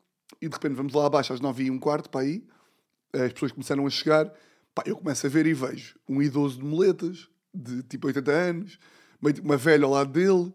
e 0.41 0.49
de 0.49 0.55
repente 0.55 0.75
vamos 0.75 0.93
lá 0.93 1.07
abaixo 1.07 1.33
às 1.33 1.41
9 1.41 1.65
e 1.65 1.71
um 1.71 1.79
quarto 1.79 2.11
para 2.11 2.23
aí, 2.23 2.45
as 3.13 3.33
pessoas 3.33 3.53
começaram 3.53 3.87
a 3.87 3.91
chegar, 3.91 4.33
pá, 4.75 4.83
eu 4.85 4.97
começo 4.97 5.27
a 5.27 5.31
ver 5.31 5.47
e 5.47 5.55
vejo 5.55 5.97
um 6.09 6.21
idoso 6.21 6.59
de 6.59 6.65
moletas, 6.65 7.29
de 7.55 7.83
tipo 7.85 8.09
80 8.09 8.33
anos, 8.33 8.79
uma 9.43 9.57
velha 9.57 9.85
ao 9.85 9.91
lado 9.93 10.13
dele, 10.13 10.53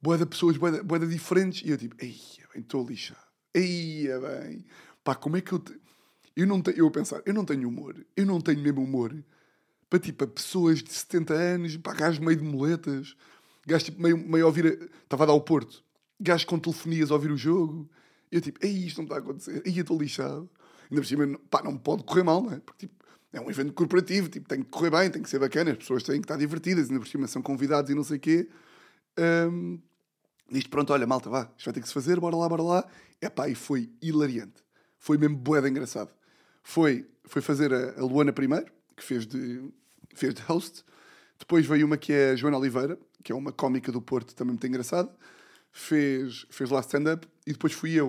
boa 0.00 0.18
de 0.18 0.26
pessoas 0.26 0.56
boa 0.56 0.98
de 0.98 1.06
diferentes, 1.06 1.62
e 1.64 1.70
eu 1.70 1.78
tipo, 1.78 1.94
ei, 1.98 2.18
bem, 2.52 2.62
estou 2.62 2.86
lixado, 2.86 3.20
ei, 3.54 4.08
bem, 4.08 4.64
Pá, 5.02 5.14
como 5.14 5.36
é 5.36 5.40
que 5.40 5.52
eu. 5.52 5.58
Te... 5.58 5.78
Eu 6.36 6.46
não 6.46 6.60
tenho. 6.60 6.78
Eu 6.78 6.86
a 6.86 6.90
pensar, 6.90 7.22
eu 7.24 7.34
não 7.34 7.44
tenho 7.44 7.68
humor. 7.68 7.94
Eu 8.16 8.26
não 8.26 8.40
tenho 8.40 8.60
mesmo 8.60 8.82
humor 8.82 9.14
para 9.88 9.98
tipo, 9.98 10.26
pessoas 10.28 10.82
de 10.82 10.92
70 10.92 11.34
anos, 11.34 11.76
pá, 11.78 11.92
gajos 11.92 12.20
meio 12.20 12.36
de 12.36 12.44
moletas, 12.44 13.16
gajos 13.66 13.84
tipo, 13.86 14.00
meio, 14.00 14.16
meio 14.16 14.44
a 14.44 14.46
ouvir. 14.46 14.90
Estava 15.02 15.24
a 15.24 15.26
dar 15.26 15.32
ao 15.32 15.40
Porto, 15.40 15.82
gajos 16.20 16.44
com 16.44 16.58
telefonias 16.58 17.10
a 17.10 17.14
ouvir 17.14 17.32
o 17.32 17.36
jogo. 17.36 17.90
Eu 18.30 18.40
tipo, 18.40 18.64
ei, 18.64 18.86
isto 18.86 18.98
não 18.98 19.04
está 19.04 19.16
a 19.16 19.18
acontecer, 19.18 19.62
ei, 19.66 19.76
eu 19.76 19.82
estou 19.82 19.98
lixado. 19.98 20.48
Ainda 20.88 21.02
por 21.02 21.06
cima, 21.06 21.40
pá, 21.50 21.62
não 21.62 21.76
pode 21.76 22.04
correr 22.04 22.22
mal, 22.22 22.42
não 22.42 22.52
é? 22.52 22.60
Porque 22.60 22.86
tipo, 22.86 22.99
é 23.32 23.40
um 23.40 23.50
evento 23.50 23.72
corporativo, 23.72 24.28
tipo, 24.28 24.48
tem 24.48 24.62
que 24.62 24.68
correr 24.70 24.90
bem, 24.90 25.10
tem 25.10 25.22
que 25.22 25.30
ser 25.30 25.38
bacana, 25.38 25.72
as 25.72 25.78
pessoas 25.78 26.02
têm 26.02 26.20
que 26.20 26.24
estar 26.24 26.36
divertidas, 26.36 26.88
ainda 26.88 27.00
por 27.00 27.08
cima 27.08 27.26
são 27.26 27.40
convidados 27.42 27.90
e 27.90 27.94
não 27.94 28.04
sei 28.04 28.16
o 28.16 28.20
quê. 28.20 28.48
Hum, 29.18 29.80
Diz 30.50 30.66
pronto, 30.66 30.92
olha, 30.92 31.06
malta, 31.06 31.30
vá, 31.30 31.48
isto 31.56 31.66
vai 31.66 31.74
ter 31.74 31.80
que 31.80 31.86
se 31.86 31.94
fazer, 31.94 32.18
bora 32.18 32.34
lá, 32.34 32.48
bora 32.48 32.62
lá. 32.62 32.88
Epá, 33.22 33.48
e 33.48 33.54
foi 33.54 33.88
hilariante. 34.02 34.64
Foi 34.98 35.16
mesmo 35.16 35.36
boeda 35.36 35.68
engraçado. 35.68 36.12
Foi, 36.62 37.08
foi 37.24 37.40
fazer 37.40 37.72
a, 37.72 38.00
a 38.00 38.02
Luana 38.02 38.32
primeiro, 38.32 38.66
que 38.96 39.04
fez 39.04 39.26
de, 39.26 39.70
fez 40.12 40.34
de 40.34 40.42
host. 40.42 40.84
Depois 41.38 41.64
veio 41.66 41.86
uma 41.86 41.96
que 41.96 42.12
é 42.12 42.30
a 42.30 42.36
Joana 42.36 42.58
Oliveira, 42.58 42.98
que 43.22 43.30
é 43.30 43.34
uma 43.34 43.52
cómica 43.52 43.92
do 43.92 44.02
Porto, 44.02 44.34
também 44.34 44.52
muito 44.52 44.66
engraçada. 44.66 45.14
Fez, 45.70 46.46
fez 46.50 46.68
lá 46.68 46.80
stand-up. 46.80 47.28
E 47.46 47.52
depois 47.52 47.72
fui 47.72 47.92
eu. 47.92 48.08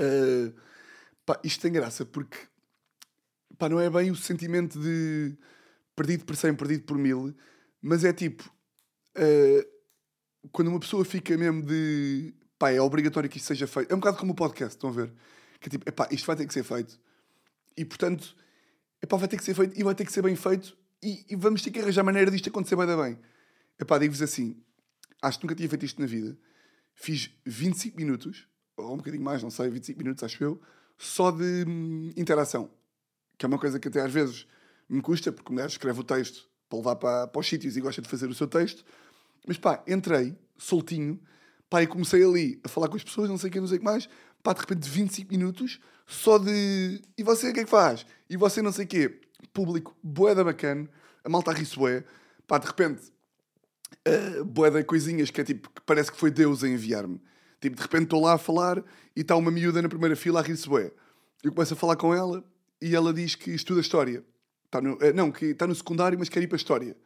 Uh, 0.00 0.54
pá, 1.26 1.40
isto 1.42 1.60
tem 1.60 1.72
graça, 1.72 2.06
porque 2.06 2.38
pá, 3.58 3.68
não 3.68 3.80
é 3.80 3.90
bem 3.90 4.10
o 4.10 4.16
sentimento 4.16 4.80
de 4.80 5.36
perdido 5.96 6.24
por 6.24 6.36
100, 6.36 6.54
perdido 6.54 6.84
por 6.84 6.96
mil, 6.96 7.34
mas 7.82 8.04
é 8.04 8.12
tipo... 8.12 8.50
uh, 9.16 9.78
quando 10.52 10.68
uma 10.68 10.80
pessoa 10.80 11.04
fica 11.04 11.36
mesmo 11.36 11.62
de 11.62 12.34
pá, 12.58 12.70
é 12.70 12.80
obrigatório 12.80 13.28
que 13.28 13.38
isto 13.38 13.46
seja 13.46 13.66
feito. 13.66 13.90
É 13.92 13.94
um 13.94 13.98
bocado 13.98 14.18
como 14.18 14.32
o 14.32 14.34
podcast, 14.34 14.76
estão 14.76 14.90
a 14.90 14.92
ver? 14.92 15.12
Que 15.60 15.68
é 15.68 15.70
tipo, 15.70 15.88
epá, 15.88 16.08
isto 16.10 16.26
vai 16.26 16.36
ter 16.36 16.46
que 16.46 16.52
ser 16.54 16.64
feito. 16.64 16.98
E 17.76 17.84
portanto, 17.84 18.34
epá, 19.02 19.16
vai 19.16 19.28
ter 19.28 19.36
que 19.36 19.44
ser 19.44 19.54
feito 19.54 19.78
e 19.78 19.82
vai 19.82 19.94
ter 19.94 20.04
que 20.04 20.12
ser 20.12 20.22
bem 20.22 20.36
feito 20.36 20.76
e, 21.02 21.24
e 21.30 21.36
vamos 21.36 21.62
ter 21.62 21.70
que 21.70 21.78
arranjar 21.78 22.02
maneira 22.02 22.30
disto 22.30 22.48
acontecer 22.48 22.76
bem 22.76 22.86
bem. 22.86 23.18
Epá, 23.80 23.98
digo-vos 23.98 24.22
assim, 24.22 24.60
acho 25.22 25.38
que 25.38 25.44
nunca 25.44 25.54
tinha 25.54 25.68
feito 25.68 25.84
isto 25.84 26.00
na 26.00 26.06
vida. 26.06 26.36
Fiz 26.94 27.30
25 27.46 27.96
minutos, 27.96 28.48
ou 28.76 28.94
um 28.94 28.96
bocadinho 28.96 29.22
mais, 29.22 29.42
não 29.42 29.50
sei, 29.50 29.70
25 29.70 29.98
minutos, 29.98 30.24
acho 30.24 30.42
eu, 30.42 30.60
só 30.96 31.30
de 31.30 31.64
hum, 31.66 32.10
interação. 32.16 32.68
Que 33.38 33.46
é 33.46 33.48
uma 33.48 33.58
coisa 33.58 33.78
que 33.78 33.88
até 33.88 34.02
às 34.02 34.12
vezes 34.12 34.46
me 34.88 35.00
custa, 35.00 35.30
porque 35.30 35.50
o 35.50 35.54
mulher 35.54 35.68
escreve 35.68 36.00
o 36.00 36.04
texto 36.04 36.48
para 36.68 36.78
levar 36.78 36.96
para, 36.96 37.26
para 37.28 37.40
os 37.40 37.48
sítios 37.48 37.76
e 37.76 37.80
gosta 37.80 38.02
de 38.02 38.08
fazer 38.08 38.28
o 38.28 38.34
seu 38.34 38.46
texto. 38.46 38.84
Mas 39.46 39.56
pá, 39.56 39.82
entrei, 39.86 40.36
soltinho, 40.56 41.20
pá, 41.70 41.82
e 41.82 41.86
comecei 41.86 42.22
ali 42.24 42.60
a 42.64 42.68
falar 42.68 42.88
com 42.88 42.96
as 42.96 43.04
pessoas, 43.04 43.28
não 43.28 43.38
sei 43.38 43.50
que, 43.50 43.60
não 43.60 43.66
sei 43.66 43.76
o 43.76 43.80
que 43.80 43.84
mais, 43.84 44.08
pá, 44.42 44.52
de 44.52 44.60
repente 44.60 44.88
25 44.88 45.30
minutos, 45.30 45.80
só 46.06 46.38
de. 46.38 47.00
E 47.16 47.22
você 47.22 47.50
o 47.50 47.54
que 47.54 47.60
é 47.60 47.64
que 47.64 47.70
faz? 47.70 48.04
E 48.28 48.36
você 48.36 48.60
não 48.60 48.72
sei 48.72 48.84
o 48.84 48.88
quê. 48.88 49.20
Público, 49.52 49.96
boeda 50.02 50.42
bacana, 50.44 50.88
a 51.24 51.28
malta 51.28 51.52
bué, 51.76 52.04
pá, 52.46 52.58
de 52.58 52.66
repente, 52.66 53.12
uh, 54.06 54.44
boeda 54.44 54.82
coisinhas 54.84 55.30
que 55.30 55.40
é 55.40 55.44
tipo, 55.44 55.70
que 55.70 55.80
parece 55.82 56.10
que 56.10 56.18
foi 56.18 56.30
Deus 56.30 56.64
a 56.64 56.68
enviar-me. 56.68 57.20
Tipo, 57.60 57.76
de 57.76 57.82
repente 57.82 58.04
estou 58.04 58.22
lá 58.22 58.34
a 58.34 58.38
falar 58.38 58.82
e 59.16 59.20
está 59.20 59.34
uma 59.36 59.50
miúda 59.50 59.82
na 59.82 59.88
primeira 59.88 60.14
fila 60.14 60.40
a 60.40 60.42
rir-se. 60.42 60.68
Eu 61.42 61.52
começo 61.52 61.74
a 61.74 61.76
falar 61.76 61.96
com 61.96 62.14
ela 62.14 62.44
e 62.80 62.94
ela 62.94 63.12
diz 63.12 63.34
que 63.34 63.50
estuda 63.50 63.80
História. 63.80 64.24
Está 64.64 64.80
no, 64.80 64.98
eh, 65.00 65.12
não, 65.12 65.30
que 65.30 65.46
está 65.46 65.66
no 65.66 65.74
secundário, 65.74 66.18
mas 66.18 66.28
quer 66.28 66.42
ir 66.42 66.46
para 66.46 66.56
a 66.56 66.58
História. 66.58 66.96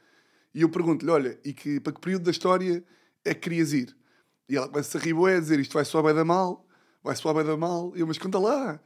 E 0.54 0.62
eu 0.62 0.68
pergunto-lhe, 0.68 1.10
olha, 1.10 1.38
e 1.44 1.52
que, 1.52 1.80
para 1.80 1.92
que 1.92 2.00
período 2.00 2.24
da 2.24 2.30
história 2.30 2.84
é 3.24 3.34
que 3.34 3.40
querias 3.40 3.72
ir? 3.72 3.96
E 4.48 4.56
ela 4.56 4.68
começa 4.68 4.98
a 4.98 5.00
rir 5.00 5.14
bué, 5.14 5.36
a 5.36 5.40
dizer, 5.40 5.58
isto 5.60 5.72
vai 5.72 5.84
soar 5.84 6.04
bem 6.04 6.14
da 6.14 6.24
mal, 6.24 6.66
vai 7.02 7.16
soar 7.16 7.34
bem 7.34 7.44
da 7.44 7.56
mal. 7.56 7.92
E 7.96 8.00
eu, 8.00 8.06
mas 8.06 8.18
conta 8.18 8.38
lá. 8.38 8.80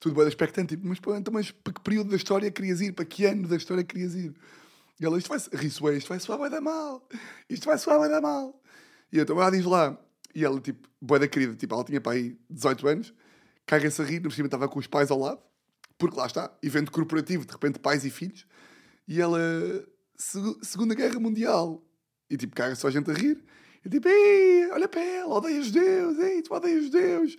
Tudo 0.00 0.14
bem 0.14 0.24
da 0.24 0.28
expectante, 0.28 0.74
tipo, 0.74 0.86
mas, 0.86 0.98
então, 1.20 1.32
mas 1.32 1.50
para 1.50 1.74
que 1.74 1.80
período 1.82 2.10
da 2.10 2.16
história 2.16 2.50
querias 2.50 2.80
ir? 2.80 2.92
Para 2.92 3.04
que 3.04 3.24
ano 3.26 3.46
da 3.46 3.56
história 3.56 3.84
querias 3.84 4.14
ir? 4.14 4.34
E 4.98 5.04
ela, 5.04 5.18
isto 5.18 5.28
vai, 5.28 5.38
ri-se 5.38 5.96
isto 5.96 6.08
vai 6.08 6.18
soar 6.18 6.40
bem 6.40 6.50
da 6.50 6.60
mal. 6.60 7.06
Isto 7.48 7.66
vai 7.66 7.76
soar 7.76 8.00
bem 8.00 8.08
da 8.08 8.20
mal. 8.20 8.60
E 9.12 9.18
eu, 9.18 9.24
então, 9.24 9.38
ah, 9.38 9.50
diz 9.50 9.64
lá. 9.64 9.98
E 10.34 10.44
ela, 10.44 10.60
tipo, 10.60 10.88
bué 11.00 11.18
da 11.18 11.28
querida, 11.28 11.54
tipo, 11.54 11.74
ela 11.74 11.84
tinha 11.84 12.00
para 12.00 12.12
aí 12.12 12.38
18 12.48 12.88
anos, 12.88 13.14
caga-se 13.66 14.00
a 14.00 14.04
rir, 14.04 14.20
no 14.20 14.30
cima 14.30 14.46
estava 14.46 14.66
com 14.68 14.78
os 14.78 14.86
pais 14.86 15.10
ao 15.10 15.18
lado, 15.18 15.40
porque 16.02 16.18
lá 16.18 16.26
está, 16.26 16.52
evento 16.60 16.90
corporativo, 16.90 17.46
de 17.46 17.52
repente 17.52 17.78
pais 17.78 18.04
e 18.04 18.10
filhos, 18.10 18.44
e 19.06 19.20
ela, 19.20 19.38
"Segu- 20.16 20.58
Segunda 20.60 20.96
Guerra 20.96 21.20
Mundial, 21.20 21.80
e 22.28 22.36
tipo, 22.36 22.56
caga 22.56 22.74
só 22.74 22.88
a 22.88 22.90
gente 22.90 23.08
a 23.08 23.14
rir, 23.14 23.40
e 23.84 23.88
tipo, 23.88 24.08
ei, 24.08 24.68
olha 24.72 24.88
para 24.88 25.00
ela, 25.00 25.32
odeia 25.34 25.62
judeus, 25.62 26.18
ei, 26.18 26.42
tu 26.42 26.52
odeias 26.54 26.84
judeus. 26.86 27.36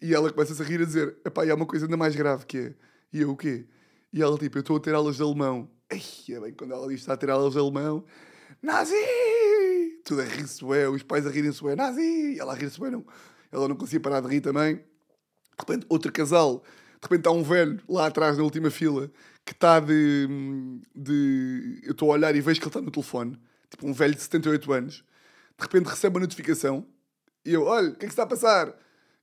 E 0.00 0.14
ela 0.14 0.32
começa-se 0.32 0.62
a 0.62 0.64
rir 0.64 0.80
a 0.80 0.84
dizer, 0.84 1.18
epá, 1.24 1.44
e 1.44 1.50
há 1.50 1.56
uma 1.56 1.66
coisa 1.66 1.86
ainda 1.86 1.96
mais 1.96 2.14
grave 2.14 2.46
que 2.46 2.58
é, 2.58 2.74
e 3.12 3.20
eu 3.22 3.30
o 3.32 3.36
quê? 3.36 3.66
E 4.12 4.22
ela, 4.22 4.38
tipo, 4.38 4.58
eu 4.58 4.60
estou 4.60 4.76
a 4.76 4.80
ter 4.80 4.94
aulas 4.94 5.16
de 5.16 5.22
alemão. 5.22 5.68
Ei, 5.90 6.02
é 6.36 6.38
bem, 6.40 6.52
quando 6.52 6.72
ela 6.72 6.86
diz 6.86 7.00
está 7.00 7.14
a 7.14 7.16
ter 7.16 7.30
aulas 7.30 7.54
de 7.54 7.58
alemão, 7.58 8.04
Nazi! 8.62 8.94
Tudo 10.04 10.20
a 10.20 10.24
rir-se 10.24 10.64
bué, 10.64 10.88
os 10.88 11.02
pais 11.02 11.26
a 11.26 11.30
rirem-se 11.30 11.60
bué, 11.60 11.74
Nazi! 11.74 12.00
E 12.34 12.38
ela 12.38 12.52
a 12.52 12.56
rir-se 12.56 12.78
bué, 12.78 12.90
não. 12.90 13.04
Ela 13.50 13.66
não 13.68 13.74
conseguia 13.76 14.00
parar 14.00 14.20
de 14.20 14.28
rir 14.28 14.40
também. 14.40 14.76
De 14.76 14.84
repente, 15.58 15.86
outro 15.88 16.12
casal, 16.12 16.62
de 17.00 17.04
repente 17.04 17.20
está 17.20 17.30
um 17.30 17.42
velho 17.42 17.80
lá 17.88 18.06
atrás 18.06 18.36
na 18.36 18.42
última 18.42 18.70
fila 18.70 19.10
que 19.44 19.52
está 19.52 19.80
de. 19.80 20.28
de 20.94 21.80
eu 21.84 21.92
estou 21.92 22.10
a 22.10 22.14
olhar 22.14 22.34
e 22.34 22.40
vejo 22.40 22.60
que 22.60 22.66
ele 22.66 22.70
está 22.70 22.80
no 22.80 22.90
telefone, 22.90 23.38
tipo 23.70 23.86
um 23.86 23.92
velho 23.92 24.14
de 24.14 24.20
78 24.20 24.72
anos. 24.72 25.04
De 25.56 25.64
repente 25.64 25.86
recebe 25.86 26.16
uma 26.16 26.20
notificação 26.20 26.86
e 27.44 27.54
eu, 27.54 27.64
olha, 27.64 27.88
o 27.88 27.92
que 27.92 28.04
é 28.04 28.08
que 28.08 28.12
está 28.12 28.24
a 28.24 28.26
passar? 28.26 28.74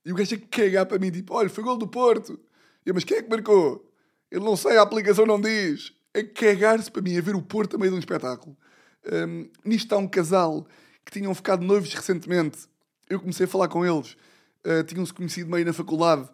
E 0.03 0.11
o 0.11 0.15
gajo 0.15 0.35
é 0.35 0.37
que 0.37 0.47
cagar 0.47 0.85
para 0.85 0.97
mim, 0.97 1.11
tipo, 1.11 1.33
olha, 1.33 1.49
foi 1.49 1.63
gol 1.63 1.77
do 1.77 1.87
Porto. 1.87 2.39
E 2.85 2.89
eu, 2.89 2.93
mas 2.95 3.03
quem 3.03 3.17
é 3.17 3.21
que 3.21 3.29
marcou? 3.29 3.87
Ele 4.31 4.43
não 4.43 4.55
sei, 4.55 4.77
a 4.77 4.81
aplicação 4.81 5.25
não 5.25 5.39
diz. 5.39 5.93
É 6.13 6.23
cagar-se 6.23 6.89
para 6.89 7.01
mim 7.01 7.17
a 7.17 7.21
ver 7.21 7.35
o 7.35 7.41
Porto 7.41 7.75
a 7.75 7.79
meio 7.79 7.91
de 7.91 7.97
um 7.97 7.99
espetáculo. 7.99 8.57
Hum, 9.05 9.49
nisto 9.63 9.85
está 9.85 9.97
um 9.97 10.07
casal 10.07 10.67
que 11.05 11.11
tinham 11.11 11.33
ficado 11.35 11.63
noivos 11.63 11.93
recentemente. 11.93 12.67
Eu 13.07 13.19
comecei 13.19 13.45
a 13.45 13.47
falar 13.47 13.67
com 13.67 13.85
eles. 13.85 14.17
Uh, 14.65 14.83
Tinham-se 14.83 15.13
conhecido 15.13 15.49
meio 15.49 15.63
na 15.65 15.73
faculdade. 15.73 16.27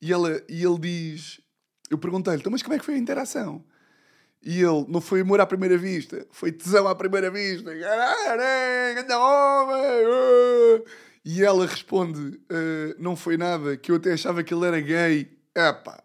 E, 0.00 0.12
ela, 0.12 0.42
e 0.48 0.62
ele 0.64 0.78
diz... 0.78 1.40
Eu 1.90 1.98
perguntei-lhe, 1.98 2.40
então, 2.40 2.50
mas 2.50 2.62
como 2.62 2.74
é 2.74 2.78
que 2.78 2.84
foi 2.84 2.94
a 2.94 2.98
interação? 2.98 3.64
E 4.42 4.60
ele, 4.60 4.84
não 4.88 5.00
foi 5.00 5.22
amor 5.22 5.40
à 5.40 5.46
primeira 5.46 5.76
vista, 5.76 6.26
foi 6.30 6.52
tesão 6.52 6.86
à 6.86 6.94
primeira 6.94 7.30
vista. 7.30 7.70
Ah! 7.70 8.36
E 11.24 11.42
ela 11.42 11.66
responde, 11.66 12.40
"Ah, 12.48 12.94
não 12.98 13.16
foi 13.16 13.36
nada, 13.36 13.76
que 13.76 13.90
eu 13.90 13.96
até 13.96 14.12
achava 14.12 14.44
que 14.44 14.54
ele 14.54 14.64
era 14.66 14.80
gay. 14.80 15.36
Epá, 15.52 16.00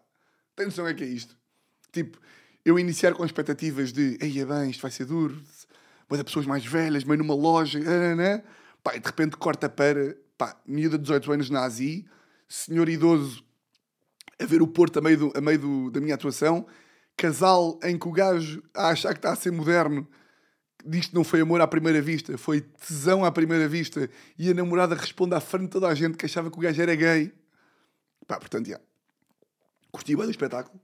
tem 0.56 0.66
noção 0.66 0.86
é 0.86 0.94
que 0.94 1.04
é 1.04 1.06
isto? 1.06 1.36
Tipo, 1.92 2.18
eu 2.64 2.78
iniciar 2.78 3.14
com 3.14 3.24
expectativas 3.24 3.92
de, 3.92 4.18
eia 4.20 4.44
bem, 4.44 4.70
isto 4.70 4.82
vai 4.82 4.90
ser 4.90 5.04
duro, 5.04 5.40
mas 6.08 6.18
de 6.18 6.24
pessoas 6.24 6.46
mais 6.46 6.64
velhas, 6.66 7.04
meio 7.04 7.18
numa 7.18 7.34
loja, 7.34 7.78
ah, 7.78 8.16
né? 8.16 8.42
Pá, 8.82 8.96
e 8.96 9.00
de 9.00 9.06
repente 9.06 9.36
corta 9.36 9.68
para, 9.68 10.16
pá, 10.36 10.60
miúda 10.66 10.96
de 10.98 11.02
18 11.04 11.32
anos 11.32 11.50
nazi, 11.50 12.04
senhor 12.48 12.88
idoso 12.88 13.44
a 14.42 14.46
ver 14.46 14.62
o 14.62 14.66
Porto 14.66 14.98
a 14.98 15.02
meio, 15.02 15.18
do- 15.18 15.32
a 15.34 15.40
meio 15.40 15.58
do- 15.58 15.90
da 15.90 16.00
minha 16.00 16.14
atuação, 16.14 16.66
casal 17.16 17.78
em 17.82 17.98
que 17.98 18.08
o 18.08 18.12
gajo 18.12 18.62
a 18.74 18.88
achar 18.88 19.12
que 19.12 19.18
está 19.18 19.32
a 19.32 19.36
ser 19.36 19.50
moderno 19.52 20.06
diz 20.84 21.06
que 21.06 21.14
não 21.14 21.22
foi 21.22 21.40
amor 21.40 21.60
à 21.60 21.66
primeira 21.66 22.02
vista, 22.02 22.36
foi 22.36 22.60
tesão 22.60 23.24
à 23.24 23.30
primeira 23.30 23.68
vista, 23.68 24.10
e 24.36 24.50
a 24.50 24.54
namorada 24.54 24.96
responde 24.96 25.34
à 25.34 25.40
frente 25.40 25.66
de 25.66 25.70
toda 25.70 25.86
a 25.86 25.94
gente 25.94 26.16
que 26.16 26.26
achava 26.26 26.50
que 26.50 26.58
o 26.58 26.60
gajo 26.60 26.82
era 26.82 26.94
gay. 26.94 27.32
Pá, 28.26 28.38
portanto, 28.38 28.68
já. 28.68 28.80
Curti 29.92 30.16
bem 30.16 30.24
do 30.24 30.30
espetáculo. 30.30 30.80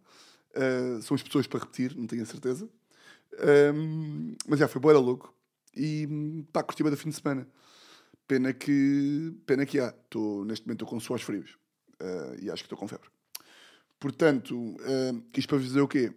Uh, 0.55 1.03
são 1.03 1.15
as 1.15 1.23
pessoas 1.23 1.47
para 1.47 1.61
repetir, 1.61 1.97
não 1.97 2.07
tenho 2.07 2.23
a 2.23 2.27
certeza. 2.27 2.69
Um, 3.75 4.37
mas 4.47 4.61
já 4.61 4.69
foi 4.69 4.81
boa 4.81 4.97
louco. 4.99 5.35
E 5.75 6.45
pá, 6.53 6.63
curti 6.63 6.83
bem 6.83 6.91
do 6.93 6.97
fim 6.97 7.11
de 7.11 7.17
semana. 7.17 7.49
Pena 8.27 8.53
que, 8.53 9.35
pena 9.47 9.65
que 9.67 9.81
há. 9.81 9.93
Tô, 10.11 10.45
neste 10.45 10.67
momento 10.67 10.85
estou 10.85 10.89
com 10.89 11.01
suores 11.01 11.25
frios. 11.25 11.57
Uh, 12.01 12.37
e 12.41 12.51
acho 12.51 12.63
que 12.63 12.67
estou 12.67 12.79
com 12.79 12.87
febre. 12.87 13.09
Portanto, 13.99 14.57
uh, 14.57 15.25
isto 15.37 15.49
para 15.49 15.59
vos 15.59 15.67
dizer 15.67 15.81
o 15.81 15.89
quê? 15.89 16.13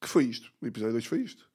Que 0.00 0.08
foi 0.08 0.24
isto. 0.24 0.52
O 0.60 0.66
episódio 0.66 0.92
2 0.92 1.06
foi 1.06 1.20
isto. 1.20 1.48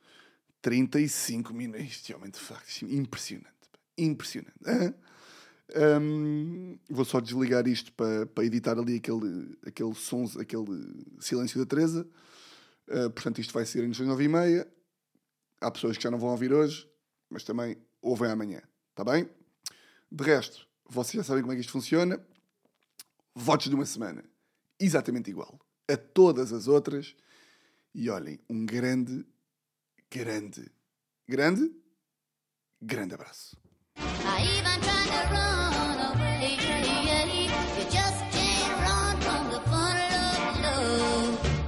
35 0.62 1.54
minutos. 1.54 1.86
Este 1.86 2.14
homem, 2.14 2.32
de 2.32 2.40
facto, 2.40 2.86
é 2.86 2.94
impressionante. 2.94 3.50
Impressionante. 3.98 4.54
Um, 5.76 6.80
vou 6.90 7.06
só 7.06 7.20
desligar 7.20 7.68
isto 7.68 7.94
para, 7.94 8.26
para 8.26 8.44
editar 8.44 8.78
ali 8.78 8.96
aquele, 8.96 9.56
aquele 9.66 9.94
sons, 9.94 10.36
aquele 10.38 11.06
silêncio 11.20 11.60
da 11.60 11.66
Teresa. 11.66 12.08
Uh, 12.88 13.10
portanto, 13.12 13.40
isto 13.40 13.54
vai 13.54 13.66
ser 13.66 13.88
às 13.88 14.00
9 14.00 14.24
e 14.24 14.28
meia. 14.28 14.68
Há 15.62 15.70
pessoas 15.70 15.98
que 15.98 16.04
já 16.04 16.10
não 16.10 16.18
vão 16.18 16.30
ouvir 16.30 16.52
hoje, 16.52 16.90
mas 17.30 17.44
também 17.44 17.78
ouvem 18.02 18.32
amanhã. 18.32 18.62
Está 18.90 19.04
bem? 19.04 19.30
De 20.12 20.24
resto, 20.24 20.68
vocês 20.88 21.16
já 21.16 21.24
sabem 21.24 21.44
como 21.44 21.54
é 21.54 21.56
que 21.56 21.62
isto 21.62 21.72
funciona. 21.72 22.20
Votos 23.36 23.70
de 23.70 23.76
uma 23.76 23.86
semana. 23.86 24.24
Exatamente 24.80 25.30
igual 25.30 25.60
a 25.90 25.98
todas 25.98 26.54
as 26.54 26.68
outras. 26.68 27.16
E 27.94 28.10
olhem, 28.10 28.40
um 28.50 28.66
grande, 28.66 29.26
grande, 30.10 30.72
grande, 31.28 31.72
grande 32.82 33.16
abraço. 33.16 33.58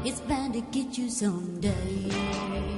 It's 0.04 0.20
bound 0.22 0.54
to 0.54 0.62
get 0.72 0.98
you 0.98 1.10
someday. 1.10 2.71